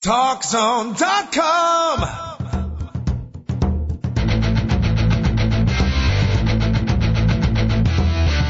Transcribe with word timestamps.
TalkZone.com. 0.00 2.37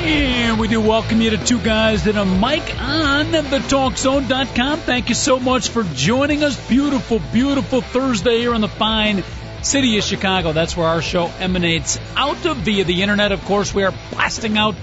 And 0.00 0.60
we 0.60 0.68
do 0.68 0.80
welcome 0.80 1.20
you 1.20 1.30
to 1.30 1.44
Two 1.44 1.60
Guys 1.60 2.06
and 2.06 2.16
a 2.16 2.24
Mic 2.24 2.80
on 2.80 3.32
the 3.32 3.40
TalkZone.com. 3.40 4.78
Thank 4.80 5.08
you 5.08 5.14
so 5.16 5.40
much 5.40 5.70
for 5.70 5.82
joining 5.82 6.44
us. 6.44 6.56
Beautiful, 6.68 7.20
beautiful 7.32 7.80
Thursday 7.80 8.38
here 8.38 8.54
in 8.54 8.60
the 8.60 8.68
fine 8.68 9.24
city 9.62 9.98
of 9.98 10.04
Chicago. 10.04 10.52
That's 10.52 10.76
where 10.76 10.86
our 10.86 11.02
show 11.02 11.26
emanates 11.40 11.98
out 12.16 12.46
of 12.46 12.58
via 12.58 12.84
the 12.84 13.02
internet. 13.02 13.32
Of 13.32 13.44
course, 13.44 13.74
we 13.74 13.82
are 13.82 13.92
blasting 14.12 14.56
out 14.56 14.76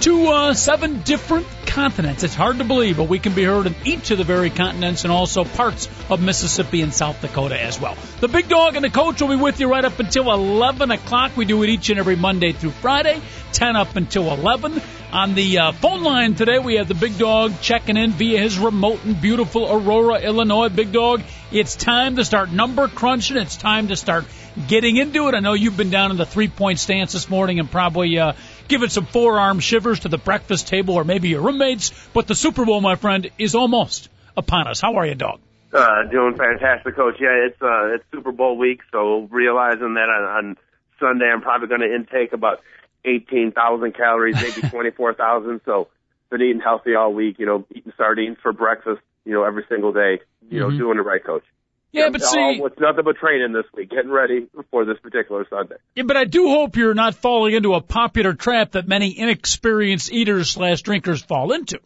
to 0.00 0.28
uh, 0.28 0.54
seven 0.54 1.02
different 1.02 1.46
continents. 1.66 2.22
It's 2.22 2.34
hard 2.34 2.58
to 2.58 2.64
believe, 2.64 2.96
but 2.96 3.08
we 3.08 3.18
can 3.18 3.34
be 3.34 3.44
heard 3.44 3.66
in 3.66 3.74
each 3.84 4.10
of 4.10 4.16
the 4.16 4.24
very 4.24 4.48
continents 4.48 5.04
and 5.04 5.12
also 5.12 5.44
parts 5.44 5.88
of 6.08 6.22
Mississippi 6.22 6.80
and 6.80 6.92
South 6.92 7.20
Dakota 7.20 7.60
as 7.60 7.78
well. 7.78 7.96
The 8.20 8.28
big 8.28 8.48
dog 8.48 8.76
and 8.76 8.84
the 8.84 8.90
coach 8.90 9.20
will 9.20 9.28
be 9.28 9.36
with 9.36 9.60
you 9.60 9.70
right 9.70 9.84
up 9.84 9.98
until 9.98 10.32
11 10.32 10.90
o'clock. 10.90 11.36
We 11.36 11.44
do 11.44 11.62
it 11.62 11.68
each 11.68 11.90
and 11.90 11.98
every 11.98 12.16
Monday 12.16 12.52
through 12.52 12.70
Friday, 12.70 13.20
10 13.52 13.76
up 13.76 13.94
until 13.94 14.32
11. 14.32 14.80
On 15.12 15.34
the 15.34 15.58
uh, 15.58 15.72
phone 15.72 16.02
line 16.02 16.34
today, 16.34 16.58
we 16.58 16.76
have 16.76 16.88
the 16.88 16.94
big 16.94 17.18
dog 17.18 17.60
checking 17.60 17.96
in 17.96 18.12
via 18.12 18.40
his 18.40 18.58
remote 18.58 19.04
and 19.04 19.20
beautiful 19.20 19.70
Aurora, 19.70 20.20
Illinois. 20.20 20.70
Big 20.70 20.92
dog, 20.92 21.22
it's 21.52 21.76
time 21.76 22.16
to 22.16 22.24
start 22.24 22.50
number 22.50 22.88
crunching. 22.88 23.36
It's 23.36 23.56
time 23.56 23.88
to 23.88 23.96
start 23.96 24.24
getting 24.68 24.96
into 24.96 25.28
it. 25.28 25.34
I 25.34 25.40
know 25.40 25.52
you've 25.52 25.76
been 25.76 25.90
down 25.90 26.10
in 26.10 26.16
the 26.16 26.26
three 26.26 26.48
point 26.48 26.78
stance 26.78 27.12
this 27.12 27.28
morning 27.28 27.58
and 27.58 27.70
probably 27.70 28.18
uh, 28.18 28.32
giving 28.70 28.88
some 28.88 29.04
forearm 29.04 29.60
shivers 29.60 30.00
to 30.00 30.08
the 30.08 30.16
breakfast 30.16 30.68
table 30.68 30.94
or 30.94 31.04
maybe 31.04 31.28
your 31.28 31.42
roommates. 31.42 31.92
But 32.14 32.26
the 32.26 32.34
Super 32.34 32.64
Bowl, 32.64 32.80
my 32.80 32.94
friend, 32.96 33.30
is 33.38 33.54
almost 33.54 34.08
upon 34.36 34.66
us. 34.68 34.80
How 34.80 34.94
are 34.96 35.06
you, 35.06 35.14
dog? 35.14 35.40
Uh, 35.72 36.04
doing 36.10 36.36
fantastic, 36.36 36.96
coach. 36.96 37.16
Yeah, 37.20 37.46
it's 37.46 37.60
uh, 37.60 37.94
it's 37.94 38.04
Super 38.12 38.32
Bowl 38.32 38.56
week, 38.56 38.80
so 38.90 39.28
realizing 39.30 39.94
that 39.94 40.08
on, 40.08 40.24
on 40.46 40.56
Sunday 40.98 41.26
I'm 41.26 41.42
probably 41.42 41.68
going 41.68 41.82
to 41.82 41.94
intake 41.94 42.32
about 42.32 42.60
18,000 43.04 43.94
calories, 43.94 44.36
maybe 44.40 44.68
24,000. 44.70 45.60
So 45.64 45.88
been 46.30 46.42
eating 46.42 46.60
healthy 46.60 46.94
all 46.94 47.12
week. 47.12 47.38
You 47.38 47.46
know, 47.46 47.66
eating 47.74 47.92
sardines 47.96 48.38
for 48.42 48.52
breakfast. 48.52 49.00
You 49.24 49.32
know, 49.34 49.44
every 49.44 49.64
single 49.68 49.92
day. 49.92 50.20
You 50.50 50.60
Mm-hmm. 50.62 50.70
know, 50.72 50.78
doing 50.78 50.96
the 50.96 51.02
right, 51.04 51.22
coach. 51.22 51.44
Yeah, 51.92 52.10
but 52.10 52.22
see, 52.22 52.60
it's 52.62 52.78
nothing 52.78 53.04
but 53.04 53.16
training 53.16 53.52
this 53.52 53.64
week, 53.74 53.90
getting 53.90 54.10
ready 54.10 54.46
for 54.70 54.84
this 54.84 54.98
particular 55.00 55.44
Sunday. 55.50 55.74
Yeah, 55.96 56.04
but 56.04 56.16
I 56.16 56.24
do 56.24 56.48
hope 56.48 56.76
you're 56.76 56.94
not 56.94 57.16
falling 57.16 57.54
into 57.54 57.74
a 57.74 57.80
popular 57.80 58.32
trap 58.32 58.72
that 58.72 58.86
many 58.86 59.18
inexperienced 59.18 60.12
eaters 60.12 60.50
slash 60.50 60.82
drinkers 60.82 61.20
fall 61.20 61.52
into. 61.52 61.80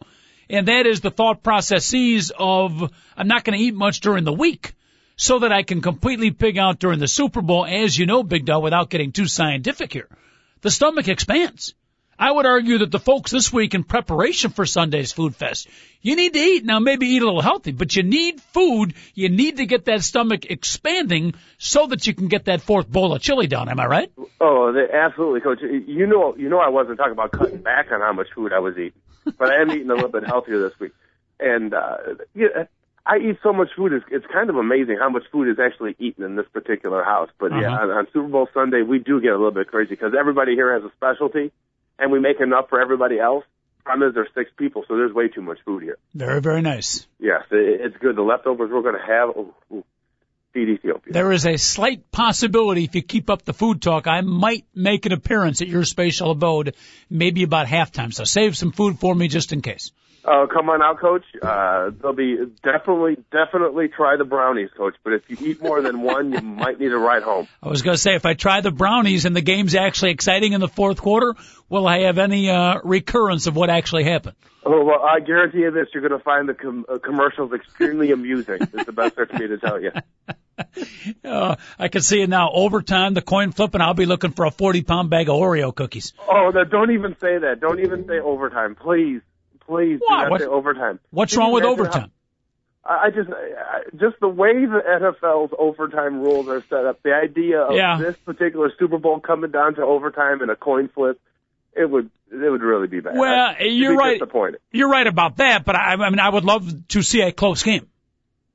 And 0.50 0.68
that 0.68 0.86
is 0.86 1.00
the 1.00 1.10
thought 1.10 1.42
processes 1.42 2.32
of, 2.38 2.92
I'm 3.16 3.28
not 3.28 3.44
going 3.44 3.58
to 3.58 3.64
eat 3.64 3.74
much 3.74 4.00
during 4.00 4.24
the 4.24 4.32
week 4.32 4.74
so 5.16 5.38
that 5.38 5.52
I 5.52 5.62
can 5.62 5.80
completely 5.80 6.32
pig 6.32 6.58
out 6.58 6.78
during 6.78 6.98
the 6.98 7.08
Super 7.08 7.40
Bowl, 7.40 7.64
as 7.64 7.96
you 7.96 8.04
know, 8.04 8.22
Big 8.22 8.44
Dog, 8.44 8.62
without 8.62 8.90
getting 8.90 9.12
too 9.12 9.26
scientific 9.26 9.92
here. 9.92 10.08
The 10.60 10.70
stomach 10.70 11.08
expands. 11.08 11.74
I 12.18 12.30
would 12.30 12.46
argue 12.46 12.78
that 12.78 12.90
the 12.90 12.98
folks 12.98 13.30
this 13.30 13.52
week 13.52 13.74
in 13.74 13.84
preparation 13.84 14.50
for 14.50 14.64
Sunday's 14.66 15.12
Food 15.12 15.34
Fest, 15.34 15.68
you 16.00 16.16
need 16.16 16.32
to 16.34 16.38
eat. 16.38 16.64
Now 16.64 16.78
maybe 16.78 17.06
eat 17.06 17.22
a 17.22 17.24
little 17.24 17.40
healthy, 17.42 17.72
but 17.72 17.94
you 17.96 18.02
need 18.02 18.40
food. 18.40 18.94
You 19.14 19.28
need 19.28 19.56
to 19.56 19.66
get 19.66 19.86
that 19.86 20.02
stomach 20.02 20.46
expanding 20.50 21.34
so 21.58 21.86
that 21.86 22.06
you 22.06 22.14
can 22.14 22.28
get 22.28 22.44
that 22.46 22.60
fourth 22.62 22.88
bowl 22.88 23.14
of 23.14 23.20
chili 23.22 23.46
down. 23.46 23.68
Am 23.68 23.80
I 23.80 23.86
right? 23.86 24.12
Oh, 24.40 24.74
absolutely, 24.92 25.40
coach. 25.40 25.60
You 25.62 26.06
know, 26.06 26.36
you 26.36 26.48
know, 26.48 26.58
I 26.60 26.68
wasn't 26.68 26.98
talking 26.98 27.12
about 27.12 27.32
cutting 27.32 27.58
back 27.62 27.90
on 27.92 28.00
how 28.00 28.12
much 28.12 28.28
food 28.34 28.52
I 28.52 28.58
was 28.60 28.74
eating, 28.76 29.00
but 29.38 29.48
I 29.50 29.62
am 29.62 29.70
eating 29.70 29.90
a 29.90 29.94
little 29.94 30.08
bit 30.10 30.24
healthier 30.26 30.60
this 30.68 30.78
week. 30.78 30.92
And 31.40 31.74
uh, 31.74 31.96
yeah, 32.34 32.66
I 33.06 33.16
eat 33.18 33.38
so 33.42 33.52
much 33.52 33.68
food. 33.76 33.92
It's, 33.92 34.04
it's 34.10 34.26
kind 34.32 34.48
of 34.50 34.56
amazing 34.56 34.98
how 35.00 35.08
much 35.10 35.24
food 35.32 35.48
is 35.48 35.58
actually 35.58 35.96
eaten 35.98 36.24
in 36.24 36.36
this 36.36 36.46
particular 36.52 37.02
house. 37.02 37.28
But 37.40 37.50
yeah, 37.52 37.74
Uh-huh. 37.74 37.82
on, 37.82 37.90
on 37.90 38.06
Super 38.12 38.28
Bowl 38.28 38.48
Sunday, 38.54 38.82
we 38.82 38.98
do 38.98 39.20
get 39.20 39.30
a 39.30 39.36
little 39.36 39.50
bit 39.50 39.66
crazy 39.68 39.90
because 39.90 40.12
everybody 40.18 40.54
here 40.54 40.72
has 40.74 40.84
a 40.84 40.92
specialty, 40.96 41.50
and 41.98 42.12
we 42.12 42.20
make 42.20 42.40
enough 42.40 42.68
for 42.68 42.80
everybody 42.80 43.18
else. 43.18 43.44
Problem 43.84 44.08
is, 44.08 44.14
there's 44.14 44.28
six 44.34 44.50
people, 44.56 44.84
so 44.88 44.96
there's 44.96 45.12
way 45.12 45.28
too 45.28 45.42
much 45.42 45.58
food 45.64 45.82
here. 45.82 45.98
Very, 46.14 46.40
very 46.40 46.62
nice. 46.62 47.06
Yes, 47.18 47.42
it, 47.50 47.80
it's 47.82 47.96
good. 47.98 48.16
The 48.16 48.22
leftovers 48.22 48.70
we're 48.72 48.82
going 48.82 48.94
to 48.94 49.06
have. 49.06 49.28
Oh, 49.36 49.54
oh, 49.72 49.84
feed 50.54 50.68
Ethiopia. 50.68 51.12
There 51.12 51.32
is 51.32 51.44
a 51.44 51.58
slight 51.58 52.10
possibility 52.10 52.84
if 52.84 52.94
you 52.94 53.02
keep 53.02 53.28
up 53.28 53.44
the 53.44 53.52
food 53.52 53.82
talk, 53.82 54.06
I 54.06 54.22
might 54.22 54.64
make 54.74 55.04
an 55.04 55.12
appearance 55.12 55.60
at 55.60 55.68
your 55.68 55.84
spatial 55.84 56.30
abode, 56.30 56.76
maybe 57.10 57.42
about 57.42 57.66
halftime. 57.66 58.14
So 58.14 58.24
save 58.24 58.56
some 58.56 58.72
food 58.72 58.98
for 59.00 59.14
me 59.14 59.28
just 59.28 59.52
in 59.52 59.60
case. 59.60 59.90
Oh, 60.26 60.46
come 60.50 60.70
on 60.70 60.82
out, 60.82 61.00
coach. 61.00 61.24
Uh, 61.42 61.90
they'll 62.00 62.14
be 62.14 62.38
definitely, 62.62 63.18
definitely 63.30 63.88
try 63.88 64.16
the 64.16 64.24
brownies, 64.24 64.70
coach. 64.74 64.94
But 65.04 65.12
if 65.12 65.22
you 65.28 65.36
eat 65.40 65.62
more 65.62 65.82
than 65.82 66.00
one, 66.00 66.32
you 66.32 66.40
might 66.40 66.80
need 66.80 66.92
a 66.92 66.96
ride 66.96 67.22
home. 67.22 67.46
I 67.62 67.68
was 67.68 67.82
going 67.82 67.94
to 67.94 68.00
say, 68.00 68.14
if 68.14 68.24
I 68.24 68.32
try 68.32 68.62
the 68.62 68.70
brownies 68.70 69.26
and 69.26 69.36
the 69.36 69.42
game's 69.42 69.74
actually 69.74 70.12
exciting 70.12 70.54
in 70.54 70.62
the 70.62 70.68
fourth 70.68 71.00
quarter, 71.00 71.34
will 71.68 71.86
I 71.86 72.00
have 72.00 72.16
any 72.16 72.48
uh, 72.48 72.80
recurrence 72.84 73.46
of 73.46 73.54
what 73.54 73.68
actually 73.68 74.04
happened? 74.04 74.36
Oh, 74.64 74.82
well, 74.82 75.02
I 75.02 75.20
guarantee 75.20 75.58
you 75.58 75.70
this: 75.70 75.88
you're 75.92 76.06
going 76.06 76.18
to 76.18 76.24
find 76.24 76.48
the 76.48 76.54
com- 76.54 76.86
uh, 76.88 76.96
commercials 76.98 77.52
extremely 77.52 78.10
amusing. 78.10 78.62
It's 78.62 78.86
the 78.86 78.92
best 78.92 79.18
way 79.18 79.26
for 79.26 79.38
me 79.38 79.48
to 79.48 79.58
tell 79.58 79.80
you. 79.80 79.92
Uh, 81.24 81.56
I 81.80 81.88
can 81.88 82.00
see 82.00 82.22
it 82.22 82.28
now. 82.28 82.48
Overtime, 82.52 83.14
the 83.14 83.22
coin 83.22 83.50
flip, 83.50 83.74
and 83.74 83.82
I'll 83.82 83.94
be 83.94 84.06
looking 84.06 84.30
for 84.30 84.44
a 84.44 84.52
40 84.52 84.82
pound 84.82 85.10
bag 85.10 85.28
of 85.28 85.34
Oreo 85.34 85.74
cookies. 85.74 86.12
Oh, 86.28 86.52
no, 86.54 86.62
don't 86.62 86.92
even 86.92 87.16
say 87.20 87.38
that. 87.38 87.58
Don't 87.58 87.80
even 87.80 88.06
say 88.06 88.20
overtime, 88.20 88.76
please, 88.76 89.20
please. 89.66 89.98
Do 90.00 90.06
not 90.08 90.30
What- 90.30 90.40
say 90.40 90.46
overtime. 90.46 91.00
What's 91.10 91.32
Can 91.32 91.40
wrong 91.40 91.52
with 91.52 91.64
overtime? 91.64 92.02
how- 92.02 92.08
I 92.86 93.08
just, 93.10 93.30
I, 93.30 93.80
just 93.96 94.20
the 94.20 94.28
way 94.28 94.66
the 94.66 94.82
NFL's 94.86 95.52
overtime 95.58 96.20
rules 96.20 96.48
are 96.48 96.60
set 96.68 96.84
up, 96.84 97.02
the 97.02 97.14
idea 97.14 97.62
of 97.62 97.74
Yeah. 97.74 97.96
this 97.98 98.14
particular 98.18 98.70
Super 98.78 98.98
Bowl 98.98 99.20
coming 99.20 99.50
down 99.50 99.76
to 99.76 99.82
overtime 99.82 100.42
and 100.42 100.50
a 100.50 100.56
coin 100.56 100.88
flip, 100.88 101.18
it 101.74 101.88
would, 101.88 102.10
it 102.30 102.50
would 102.50 102.60
really 102.60 102.86
be 102.86 103.00
bad. 103.00 103.16
Well, 103.16 103.54
I'd 103.58 103.62
you're 103.72 103.96
right. 103.96 104.20
You're 104.70 104.90
right 104.90 105.06
about 105.06 105.38
that, 105.38 105.64
but 105.64 105.76
I, 105.76 105.94
I 105.94 106.10
mean, 106.10 106.20
I 106.20 106.28
would 106.28 106.44
love 106.44 106.88
to 106.88 107.00
see 107.02 107.22
a 107.22 107.32
close 107.32 107.62
game. 107.62 107.86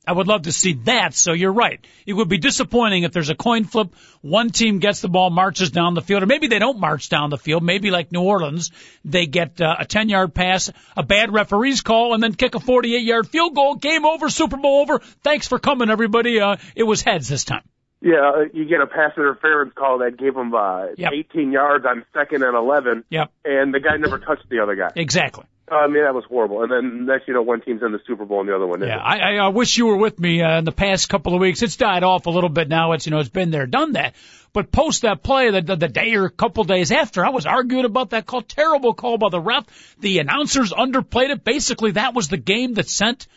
I 0.08 0.14
would 0.14 0.28
love 0.28 0.44
to 0.44 0.52
see 0.52 0.74
that. 0.86 1.14
So 1.14 1.34
you're 1.34 1.52
right. 1.54 1.80
It 2.06 2.14
would 2.14 2.30
be 2.30 2.38
disappointing 2.40 3.04
if 3.04 3.12
there's 3.12 3.30
a 3.30 3.36
coin 3.36 3.66
flip, 3.66 3.94
one 4.22 4.50
team 4.50 4.80
gets 4.80 5.02
the 5.02 5.10
ball, 5.10 5.30
marches 5.30 5.70
down 5.72 5.94
the 5.94 6.02
field, 6.02 6.24
or 6.24 6.26
maybe 6.26 6.48
they 6.48 6.58
don't 6.58 6.80
march 6.80 7.10
down 7.10 7.30
the 7.30 7.38
field. 7.38 7.64
Maybe 7.64 7.92
like 7.92 8.12
New 8.12 8.22
Orleans, 8.22 8.72
they 9.06 9.26
get 9.28 9.62
uh, 9.62 9.76
a 9.80 9.86
10 9.86 10.10
yard 10.10 10.34
pass, 10.34 10.72
a 10.98 11.04
bad 11.04 11.32
referee's 11.34 11.82
call, 11.82 12.14
and 12.14 12.24
then 12.24 12.34
kick 12.34 12.56
a 12.56 12.60
48 12.60 13.02
yard 13.04 13.28
field 13.28 13.54
goal. 13.54 13.76
Game 13.76 14.06
over, 14.06 14.30
Super 14.30 14.58
Bowl 14.58 14.82
over. 14.82 15.00
Thanks 15.24 15.48
for 15.48 15.60
coming, 15.60 15.90
everybody. 15.90 16.40
Uh, 16.40 16.56
it 16.76 16.84
was 16.84 17.02
heads 17.02 17.28
this 17.28 17.44
time. 17.44 17.64
Yeah, 18.02 18.32
uh, 18.34 18.40
you 18.54 18.64
get 18.66 18.80
a 18.80 18.88
pass 18.88 19.12
interference 19.18 19.74
call 19.76 20.00
that 20.00 20.18
gave 20.18 20.34
him 20.36 20.56
uh, 20.56 20.88
Yep. 20.96 21.12
18 21.14 21.52
yards 21.52 21.86
on 21.86 22.06
second 22.14 22.44
and 22.44 22.56
11, 22.56 23.04
Yep, 23.10 23.32
and 23.44 23.74
the 23.74 23.82
guy 23.82 23.98
never 23.98 24.18
touched 24.18 24.48
the 24.50 24.60
other 24.60 24.76
guy. 24.76 24.90
exactly. 24.96 25.44
I 25.72 25.88
mean, 25.88 26.04
that 26.04 26.14
was 26.14 26.26
horrible. 26.26 26.64
And 26.64 26.72
then 26.72 27.06
next, 27.06 27.28
you 27.28 27.34
know, 27.34 27.42
one 27.42 27.62
team's 27.62 27.82
in 27.82 27.92
the 27.92 28.00
Super 28.06 28.26
Bowl 28.26 28.40
and 28.42 28.50
the 28.50 28.56
other 28.56 28.68
one 28.68 28.80
isn't. 28.80 28.90
Yeah, 28.90 28.98
I, 28.98 29.18
I, 29.18 29.36
I 29.36 29.48
wish 29.50 29.78
you 29.78 29.88
were 29.88 29.98
with 29.98 30.20
me 30.20 30.42
uh, 30.42 30.60
in 30.60 30.66
the 30.66 30.72
past 30.72 31.10
couple 31.10 31.34
of 31.34 31.42
weeks. 31.42 31.62
It's 31.62 31.76
died 31.76 32.04
off 32.04 32.26
a 32.26 32.30
little 32.30 32.50
bit 32.50 32.70
now. 32.70 32.94
It's 32.94 33.06
you 33.06 33.12
know 33.12 33.20
it's 33.20 33.30
been 33.30 33.52
there, 33.52 33.66
done 33.66 33.94
that. 33.94 34.16
But 34.52 34.72
post 34.72 35.04
that 35.04 35.22
play, 35.22 35.52
the, 35.52 35.62
the, 35.62 35.76
the 35.76 35.88
day 35.88 36.16
or 36.16 36.26
a 36.26 36.30
couple 36.32 36.64
days 36.64 36.92
after, 36.92 37.24
I 37.24 37.30
was 37.30 37.46
arguing 37.46 37.86
about 37.86 38.12
that 38.12 38.26
call. 38.26 38.42
Terrible 38.42 38.94
call 38.96 39.18
by 39.20 39.30
the 39.30 39.40
ref. 39.40 39.66
The 40.00 40.20
announcers 40.20 40.74
underplayed 40.74 41.30
it. 41.30 41.44
Basically, 41.44 41.92
that 41.92 42.16
was 42.16 42.30
the 42.30 42.38
game 42.38 42.74
that 42.74 42.90
sent 42.90 43.28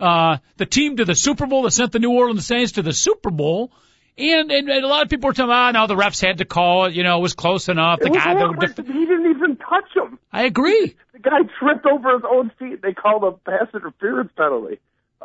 uh, 0.00 0.38
the 0.56 0.66
team 0.66 0.96
to 0.96 1.04
the 1.04 1.14
Super 1.14 1.46
Bowl, 1.46 1.62
that 1.62 1.72
sent 1.72 1.92
the 1.92 1.98
New 1.98 2.12
Orleans 2.12 2.46
Saints 2.46 2.72
to 2.72 2.82
the 2.82 2.94
Super 2.94 3.30
Bowl. 3.30 3.72
And, 4.16 4.50
and, 4.50 4.68
and 4.68 4.84
a 4.84 4.86
lot 4.86 5.02
of 5.02 5.10
people 5.10 5.26
were 5.26 5.34
telling 5.34 5.50
me, 5.50 5.56
ah, 5.56 5.70
no, 5.72 5.86
the 5.86 5.96
refs 5.96 6.24
had 6.24 6.38
to 6.38 6.44
call 6.44 6.86
it. 6.86 6.94
You 6.94 7.02
know, 7.02 7.18
it 7.18 7.22
was 7.22 7.34
close 7.34 7.68
enough. 7.68 7.98
The 7.98 8.06
It 8.06 8.14
guy, 8.14 8.34
the, 8.34 8.66
def- 8.68 8.86
he 8.86 9.06
didn't 9.06 9.33
touch 9.74 9.96
him. 9.96 10.18
I 10.32 10.44
agree. 10.44 10.96
The 11.14 11.20
guy 11.20 11.38
tripped 11.60 11.86
over 11.86 12.12
his 12.14 12.24
own 12.28 12.50
feet. 12.58 12.82
They 12.82 12.92
called 12.92 13.22
a 13.22 13.30
pass 13.48 13.68
interference 13.72 14.32
penalty. 14.36 14.80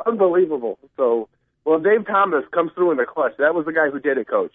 Unbelievable. 0.06 0.78
So, 0.96 1.28
well, 1.64 1.80
Dave 1.80 2.06
Thomas 2.06 2.44
comes 2.52 2.70
through 2.74 2.92
in 2.92 2.96
the 2.96 3.04
clutch. 3.04 3.32
That 3.38 3.54
was 3.56 3.66
the 3.66 3.72
guy 3.72 3.90
who 3.90 3.98
did 3.98 4.16
it, 4.16 4.28
coach. 4.28 4.52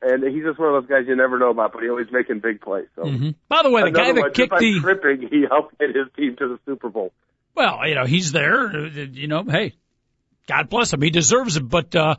And 0.00 0.22
he's 0.22 0.44
just 0.44 0.58
one 0.58 0.72
of 0.72 0.82
those 0.82 0.88
guys 0.88 1.08
you 1.08 1.16
never 1.16 1.36
know 1.38 1.50
about, 1.50 1.72
but 1.72 1.82
he 1.82 1.88
always 1.90 2.06
making 2.12 2.38
big 2.38 2.60
plays. 2.60 2.86
So, 2.94 3.02
hmm 3.08 3.30
By 3.48 3.64
the 3.64 3.70
way, 3.70 3.82
the 3.82 3.90
guy 3.90 4.12
that 4.12 4.20
words, 4.22 4.36
kicked 4.36 4.56
the 4.58 4.78
tripping, 4.80 5.28
he 5.28 5.44
helped 5.50 5.76
get 5.78 5.88
his 5.88 6.06
team 6.16 6.36
to 6.38 6.48
the 6.48 6.58
Super 6.64 6.88
Bowl. 6.90 7.12
Well, 7.56 7.80
you 7.88 7.96
know, 7.96 8.04
he's 8.04 8.30
there. 8.30 8.86
You 8.86 9.26
know, 9.26 9.42
hey, 9.42 9.74
God 10.46 10.70
bless 10.70 10.92
him. 10.92 11.02
He 11.02 11.10
deserves 11.10 11.56
it. 11.56 11.68
But 11.68 11.96
uh, 11.96 12.14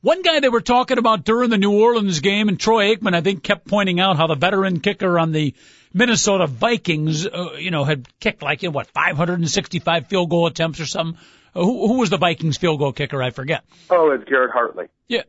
One 0.00 0.22
guy 0.22 0.38
they 0.38 0.48
were 0.48 0.60
talking 0.60 0.98
about 0.98 1.24
during 1.24 1.50
the 1.50 1.58
New 1.58 1.72
Orleans 1.72 2.20
game, 2.20 2.48
and 2.48 2.60
Troy 2.60 2.94
Aikman, 2.94 3.14
I 3.16 3.20
think, 3.20 3.42
kept 3.42 3.66
pointing 3.66 3.98
out 3.98 4.16
how 4.16 4.28
the 4.28 4.36
veteran 4.36 4.78
kicker 4.78 5.18
on 5.18 5.32
the 5.32 5.54
Minnesota 5.96 6.46
Vikings, 6.46 7.26
uh, 7.26 7.54
you 7.58 7.70
know, 7.70 7.84
had 7.84 8.06
kicked 8.20 8.42
like, 8.42 8.62
you 8.62 8.68
know, 8.68 8.74
what, 8.74 8.86
565 8.88 10.08
field 10.08 10.28
goal 10.28 10.46
attempts 10.46 10.78
or 10.78 10.84
something. 10.84 11.18
Uh, 11.54 11.64
who, 11.64 11.88
who 11.88 11.98
was 11.98 12.10
the 12.10 12.18
Vikings 12.18 12.58
field 12.58 12.78
goal 12.78 12.92
kicker? 12.92 13.22
I 13.22 13.30
forget. 13.30 13.64
Oh, 13.88 14.10
it's 14.10 14.24
Garrett 14.24 14.50
Hartley. 14.50 14.88
Yeah. 15.08 15.22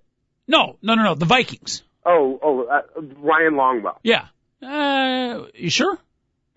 No, 0.46 0.78
no, 0.82 0.96
no, 0.96 1.04
no. 1.04 1.16
The 1.16 1.26
Vikings. 1.26 1.84
Oh, 2.06 2.38
oh, 2.44 2.64
uh, 2.64 2.82
Ryan 2.98 3.54
Longwell. 3.54 3.98
Yeah. 4.04 4.26
Uh, 4.62 5.46
you 5.54 5.70
sure? 5.70 5.98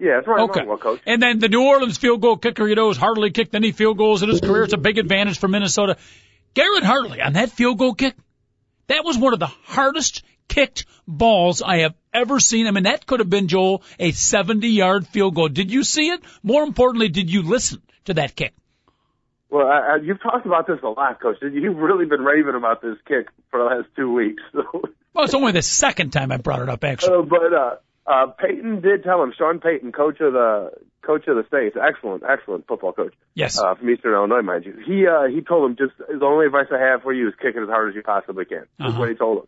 Yeah, 0.00 0.18
it's 0.18 0.26
Ryan 0.26 0.50
Okay. 0.50 0.60
Longwell, 0.62 0.80
coach. 0.80 1.00
And 1.06 1.22
then 1.22 1.38
the 1.38 1.48
New 1.48 1.62
Orleans 1.62 1.96
field 1.96 2.20
goal 2.20 2.36
kicker, 2.36 2.66
you 2.66 2.74
know, 2.74 2.88
has 2.88 2.96
hardly 2.96 3.30
kicked 3.30 3.54
any 3.54 3.70
field 3.70 3.96
goals 3.96 4.24
in 4.24 4.28
his 4.28 4.40
career. 4.40 4.64
It's 4.64 4.72
a 4.72 4.78
big 4.78 4.98
advantage 4.98 5.38
for 5.38 5.46
Minnesota. 5.46 5.98
Garrett 6.54 6.82
Hartley 6.82 7.22
on 7.22 7.34
that 7.34 7.52
field 7.52 7.78
goal 7.78 7.94
kick, 7.94 8.16
that 8.88 9.04
was 9.04 9.16
one 9.16 9.34
of 9.34 9.38
the 9.38 9.46
hardest 9.46 10.24
kicked 10.48 10.84
balls 11.06 11.62
I 11.62 11.78
have 11.82 11.94
ever 12.12 12.40
seen. 12.40 12.66
I 12.66 12.70
mean, 12.70 12.84
that 12.84 13.06
could 13.06 13.20
have 13.20 13.30
been, 13.30 13.48
Joel, 13.48 13.82
a 13.98 14.10
70 14.12 14.68
yard 14.68 15.06
field 15.06 15.34
goal. 15.34 15.48
Did 15.48 15.70
you 15.70 15.84
see 15.84 16.08
it? 16.10 16.20
More 16.42 16.62
importantly, 16.62 17.08
did 17.08 17.30
you 17.30 17.42
listen 17.42 17.82
to 18.06 18.14
that 18.14 18.34
kick? 18.36 18.52
Well, 19.50 19.66
I, 19.66 19.94
I, 19.94 19.96
you've 20.02 20.22
talked 20.22 20.46
about 20.46 20.66
this 20.66 20.78
a 20.82 20.88
lot, 20.88 21.20
coach. 21.20 21.38
You've 21.42 21.76
really 21.76 22.04
been 22.06 22.22
raving 22.22 22.54
about 22.54 22.82
this 22.82 22.96
kick 23.06 23.26
for 23.50 23.58
the 23.58 23.64
last 23.64 23.88
two 23.96 24.12
weeks. 24.12 24.42
So, 24.52 24.82
Well, 25.12 25.24
it's 25.24 25.34
only 25.34 25.50
the 25.52 25.62
second 25.62 26.10
time 26.12 26.30
I 26.30 26.36
brought 26.36 26.62
it 26.62 26.68
up, 26.68 26.84
actually. 26.84 27.16
uh, 27.18 27.22
but 27.22 27.52
uh, 27.52 27.74
uh, 28.06 28.26
Payton 28.26 28.80
did 28.80 29.02
tell 29.02 29.20
him. 29.22 29.32
Sean 29.36 29.58
Payton, 29.58 29.90
coach 29.90 30.20
of 30.20 30.32
the 30.34 30.70
coach 31.02 31.26
of 31.26 31.34
the 31.34 31.44
Saints, 31.50 31.76
excellent, 31.82 32.22
excellent 32.28 32.66
football 32.68 32.92
coach 32.92 33.12
Yes. 33.34 33.58
uh, 33.58 33.74
from 33.74 33.90
Eastern 33.90 34.12
Illinois, 34.14 34.42
mind 34.42 34.64
you. 34.66 34.76
He 34.86 35.06
uh, 35.08 35.24
he 35.26 35.40
told 35.40 35.68
him 35.70 35.76
just 35.76 35.98
the 35.98 36.24
only 36.24 36.46
advice 36.46 36.66
I 36.72 36.78
have 36.78 37.02
for 37.02 37.12
you 37.12 37.26
is 37.28 37.34
kick 37.42 37.56
it 37.56 37.62
as 37.62 37.68
hard 37.68 37.88
as 37.88 37.96
you 37.96 38.02
possibly 38.02 38.44
can. 38.44 38.66
That's 38.78 38.90
Uh-huh. 38.92 39.00
what 39.00 39.08
he 39.08 39.14
told 39.16 39.38
him. 39.38 39.46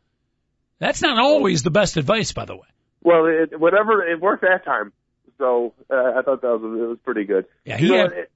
That's 0.83 1.01
not 1.01 1.17
always 1.17 1.63
the 1.63 1.71
best 1.71 1.97
advice, 1.97 2.33
by 2.33 2.45
the 2.45 2.57
way. 2.57 2.67
Well, 3.05 3.27
it, 3.27 3.59
whatever 3.59 4.05
it 4.05 4.21
worked 4.21 4.43
that 4.43 4.65
time. 4.65 4.93
So 5.39 5.75
uh, 5.89 5.95
I 5.95 6.23
thought 6.23 6.43
that 6.43 6.59
was 6.59 6.81
it 6.81 6.89
was 6.89 6.99
pretty 7.05 7.23
good. 7.23 7.45
Yeah, 7.65 7.79
You 7.79 7.87
he 7.87 7.93
know, 7.93 8.03
had, 8.03 8.13
it, 8.13 8.33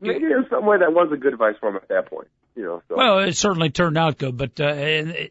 maybe 0.00 0.24
in 0.24 0.46
some 0.50 0.66
way 0.66 0.78
that 0.78 0.92
was 0.92 1.12
a 1.12 1.16
good 1.16 1.32
advice 1.32 1.54
for 1.60 1.68
him 1.68 1.76
at 1.76 1.86
that 1.90 2.06
point. 2.06 2.26
You 2.56 2.64
know, 2.64 2.82
so 2.88 2.96
Well, 2.96 3.18
it 3.20 3.36
certainly 3.36 3.70
turned 3.70 3.96
out 3.96 4.18
good, 4.18 4.36
but 4.36 4.58
uh, 4.58 4.74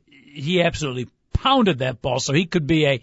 he 0.08 0.62
absolutely 0.62 1.10
pounded 1.34 1.80
that 1.80 2.02
ball, 2.02 2.22
so 2.22 2.32
he 2.32 2.46
could 2.46 2.68
be 2.68 2.86
a 2.86 3.02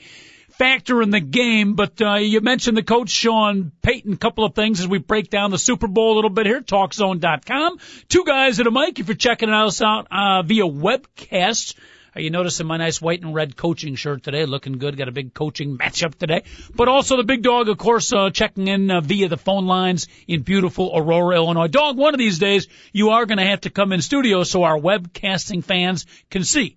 factor 0.48 1.02
in 1.02 1.10
the 1.10 1.20
game. 1.20 1.74
But 1.74 2.00
uh, 2.00 2.14
you 2.14 2.40
mentioned 2.40 2.78
the 2.78 2.82
coach 2.82 3.10
Sean 3.10 3.70
Payton. 3.82 4.14
A 4.14 4.16
couple 4.16 4.46
of 4.46 4.54
things 4.54 4.80
as 4.80 4.88
we 4.88 4.96
break 4.96 5.28
down 5.28 5.50
the 5.50 5.58
Super 5.58 5.88
Bowl 5.88 6.14
a 6.14 6.16
little 6.16 6.30
bit 6.30 6.46
here. 6.46 6.62
TalkZone.com. 6.62 7.78
Two 8.08 8.24
guys 8.24 8.60
at 8.60 8.66
a 8.66 8.70
mic. 8.70 8.98
If 8.98 9.08
you're 9.08 9.14
checking 9.14 9.50
us 9.50 9.82
out 9.82 10.06
uh, 10.10 10.40
via 10.40 10.64
webcast. 10.64 11.74
You 12.20 12.30
noticing 12.30 12.66
my 12.66 12.76
nice 12.76 13.00
white 13.00 13.22
and 13.22 13.34
red 13.34 13.56
coaching 13.56 13.94
shirt 13.94 14.22
today, 14.22 14.44
looking 14.46 14.78
good. 14.78 14.96
Got 14.96 15.08
a 15.08 15.12
big 15.12 15.34
coaching 15.34 15.78
matchup 15.78 16.14
today. 16.14 16.44
But 16.74 16.88
also 16.88 17.16
the 17.16 17.24
big 17.24 17.42
dog, 17.42 17.68
of 17.68 17.78
course, 17.78 18.12
uh, 18.12 18.30
checking 18.30 18.68
in 18.68 18.90
uh, 18.90 19.00
via 19.00 19.28
the 19.28 19.36
phone 19.36 19.66
lines 19.66 20.08
in 20.28 20.42
beautiful 20.42 20.92
Aurora, 20.94 21.36
Illinois. 21.36 21.68
Dog, 21.68 21.96
one 21.96 22.14
of 22.14 22.18
these 22.18 22.38
days 22.38 22.68
you 22.92 23.10
are 23.10 23.26
going 23.26 23.38
to 23.38 23.46
have 23.46 23.62
to 23.62 23.70
come 23.70 23.92
in 23.92 24.02
studio 24.02 24.44
so 24.44 24.62
our 24.62 24.78
webcasting 24.78 25.64
fans 25.64 26.06
can 26.30 26.44
see 26.44 26.76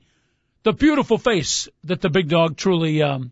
the 0.63 0.73
beautiful 0.73 1.17
face 1.17 1.67
that 1.83 2.01
the 2.01 2.09
big 2.09 2.29
dog 2.29 2.57
truly 2.57 3.01
um, 3.01 3.31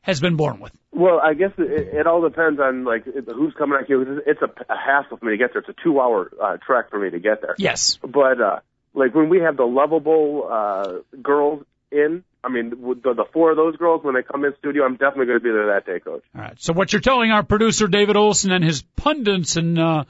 has 0.00 0.20
been 0.20 0.36
born 0.36 0.60
with. 0.60 0.72
Well, 0.90 1.20
I 1.22 1.34
guess 1.34 1.52
it, 1.58 1.94
it 1.94 2.06
all 2.06 2.22
depends 2.22 2.58
on 2.60 2.84
like 2.84 3.04
who's 3.04 3.54
coming 3.56 3.78
out 3.78 3.86
here. 3.86 4.20
It's 4.26 4.42
a, 4.42 4.50
a 4.72 4.76
hassle 4.76 5.16
for 5.18 5.24
me 5.26 5.32
to 5.32 5.36
get 5.36 5.52
there. 5.52 5.60
It's 5.60 5.68
a 5.68 5.82
two-hour 5.84 6.32
uh, 6.42 6.56
trek 6.56 6.90
for 6.90 6.98
me 6.98 7.10
to 7.10 7.20
get 7.20 7.40
there. 7.40 7.54
Yes. 7.58 7.98
But 8.02 8.40
uh, 8.40 8.60
like 8.98 9.14
when 9.14 9.28
we 9.28 9.40
have 9.40 9.56
the 9.56 9.64
lovable 9.64 10.48
uh, 10.50 10.92
girls 11.22 11.64
in, 11.90 12.24
I 12.44 12.48
mean 12.48 12.70
the, 12.70 13.14
the 13.14 13.24
four 13.32 13.50
of 13.50 13.56
those 13.56 13.76
girls 13.76 14.02
when 14.04 14.14
they 14.14 14.22
come 14.22 14.44
in 14.44 14.54
studio, 14.58 14.84
I'm 14.84 14.96
definitely 14.96 15.26
going 15.26 15.38
to 15.38 15.44
be 15.44 15.50
there 15.50 15.66
that 15.74 15.86
day, 15.86 16.00
Coach. 16.00 16.24
All 16.34 16.42
right. 16.42 16.60
So 16.60 16.72
what 16.72 16.92
you're 16.92 17.00
telling 17.00 17.30
our 17.30 17.42
producer 17.42 17.86
David 17.88 18.16
Olson 18.16 18.52
and 18.52 18.64
his 18.64 18.82
pundits 18.96 19.56
and 19.56 19.78
uh, 19.78 20.04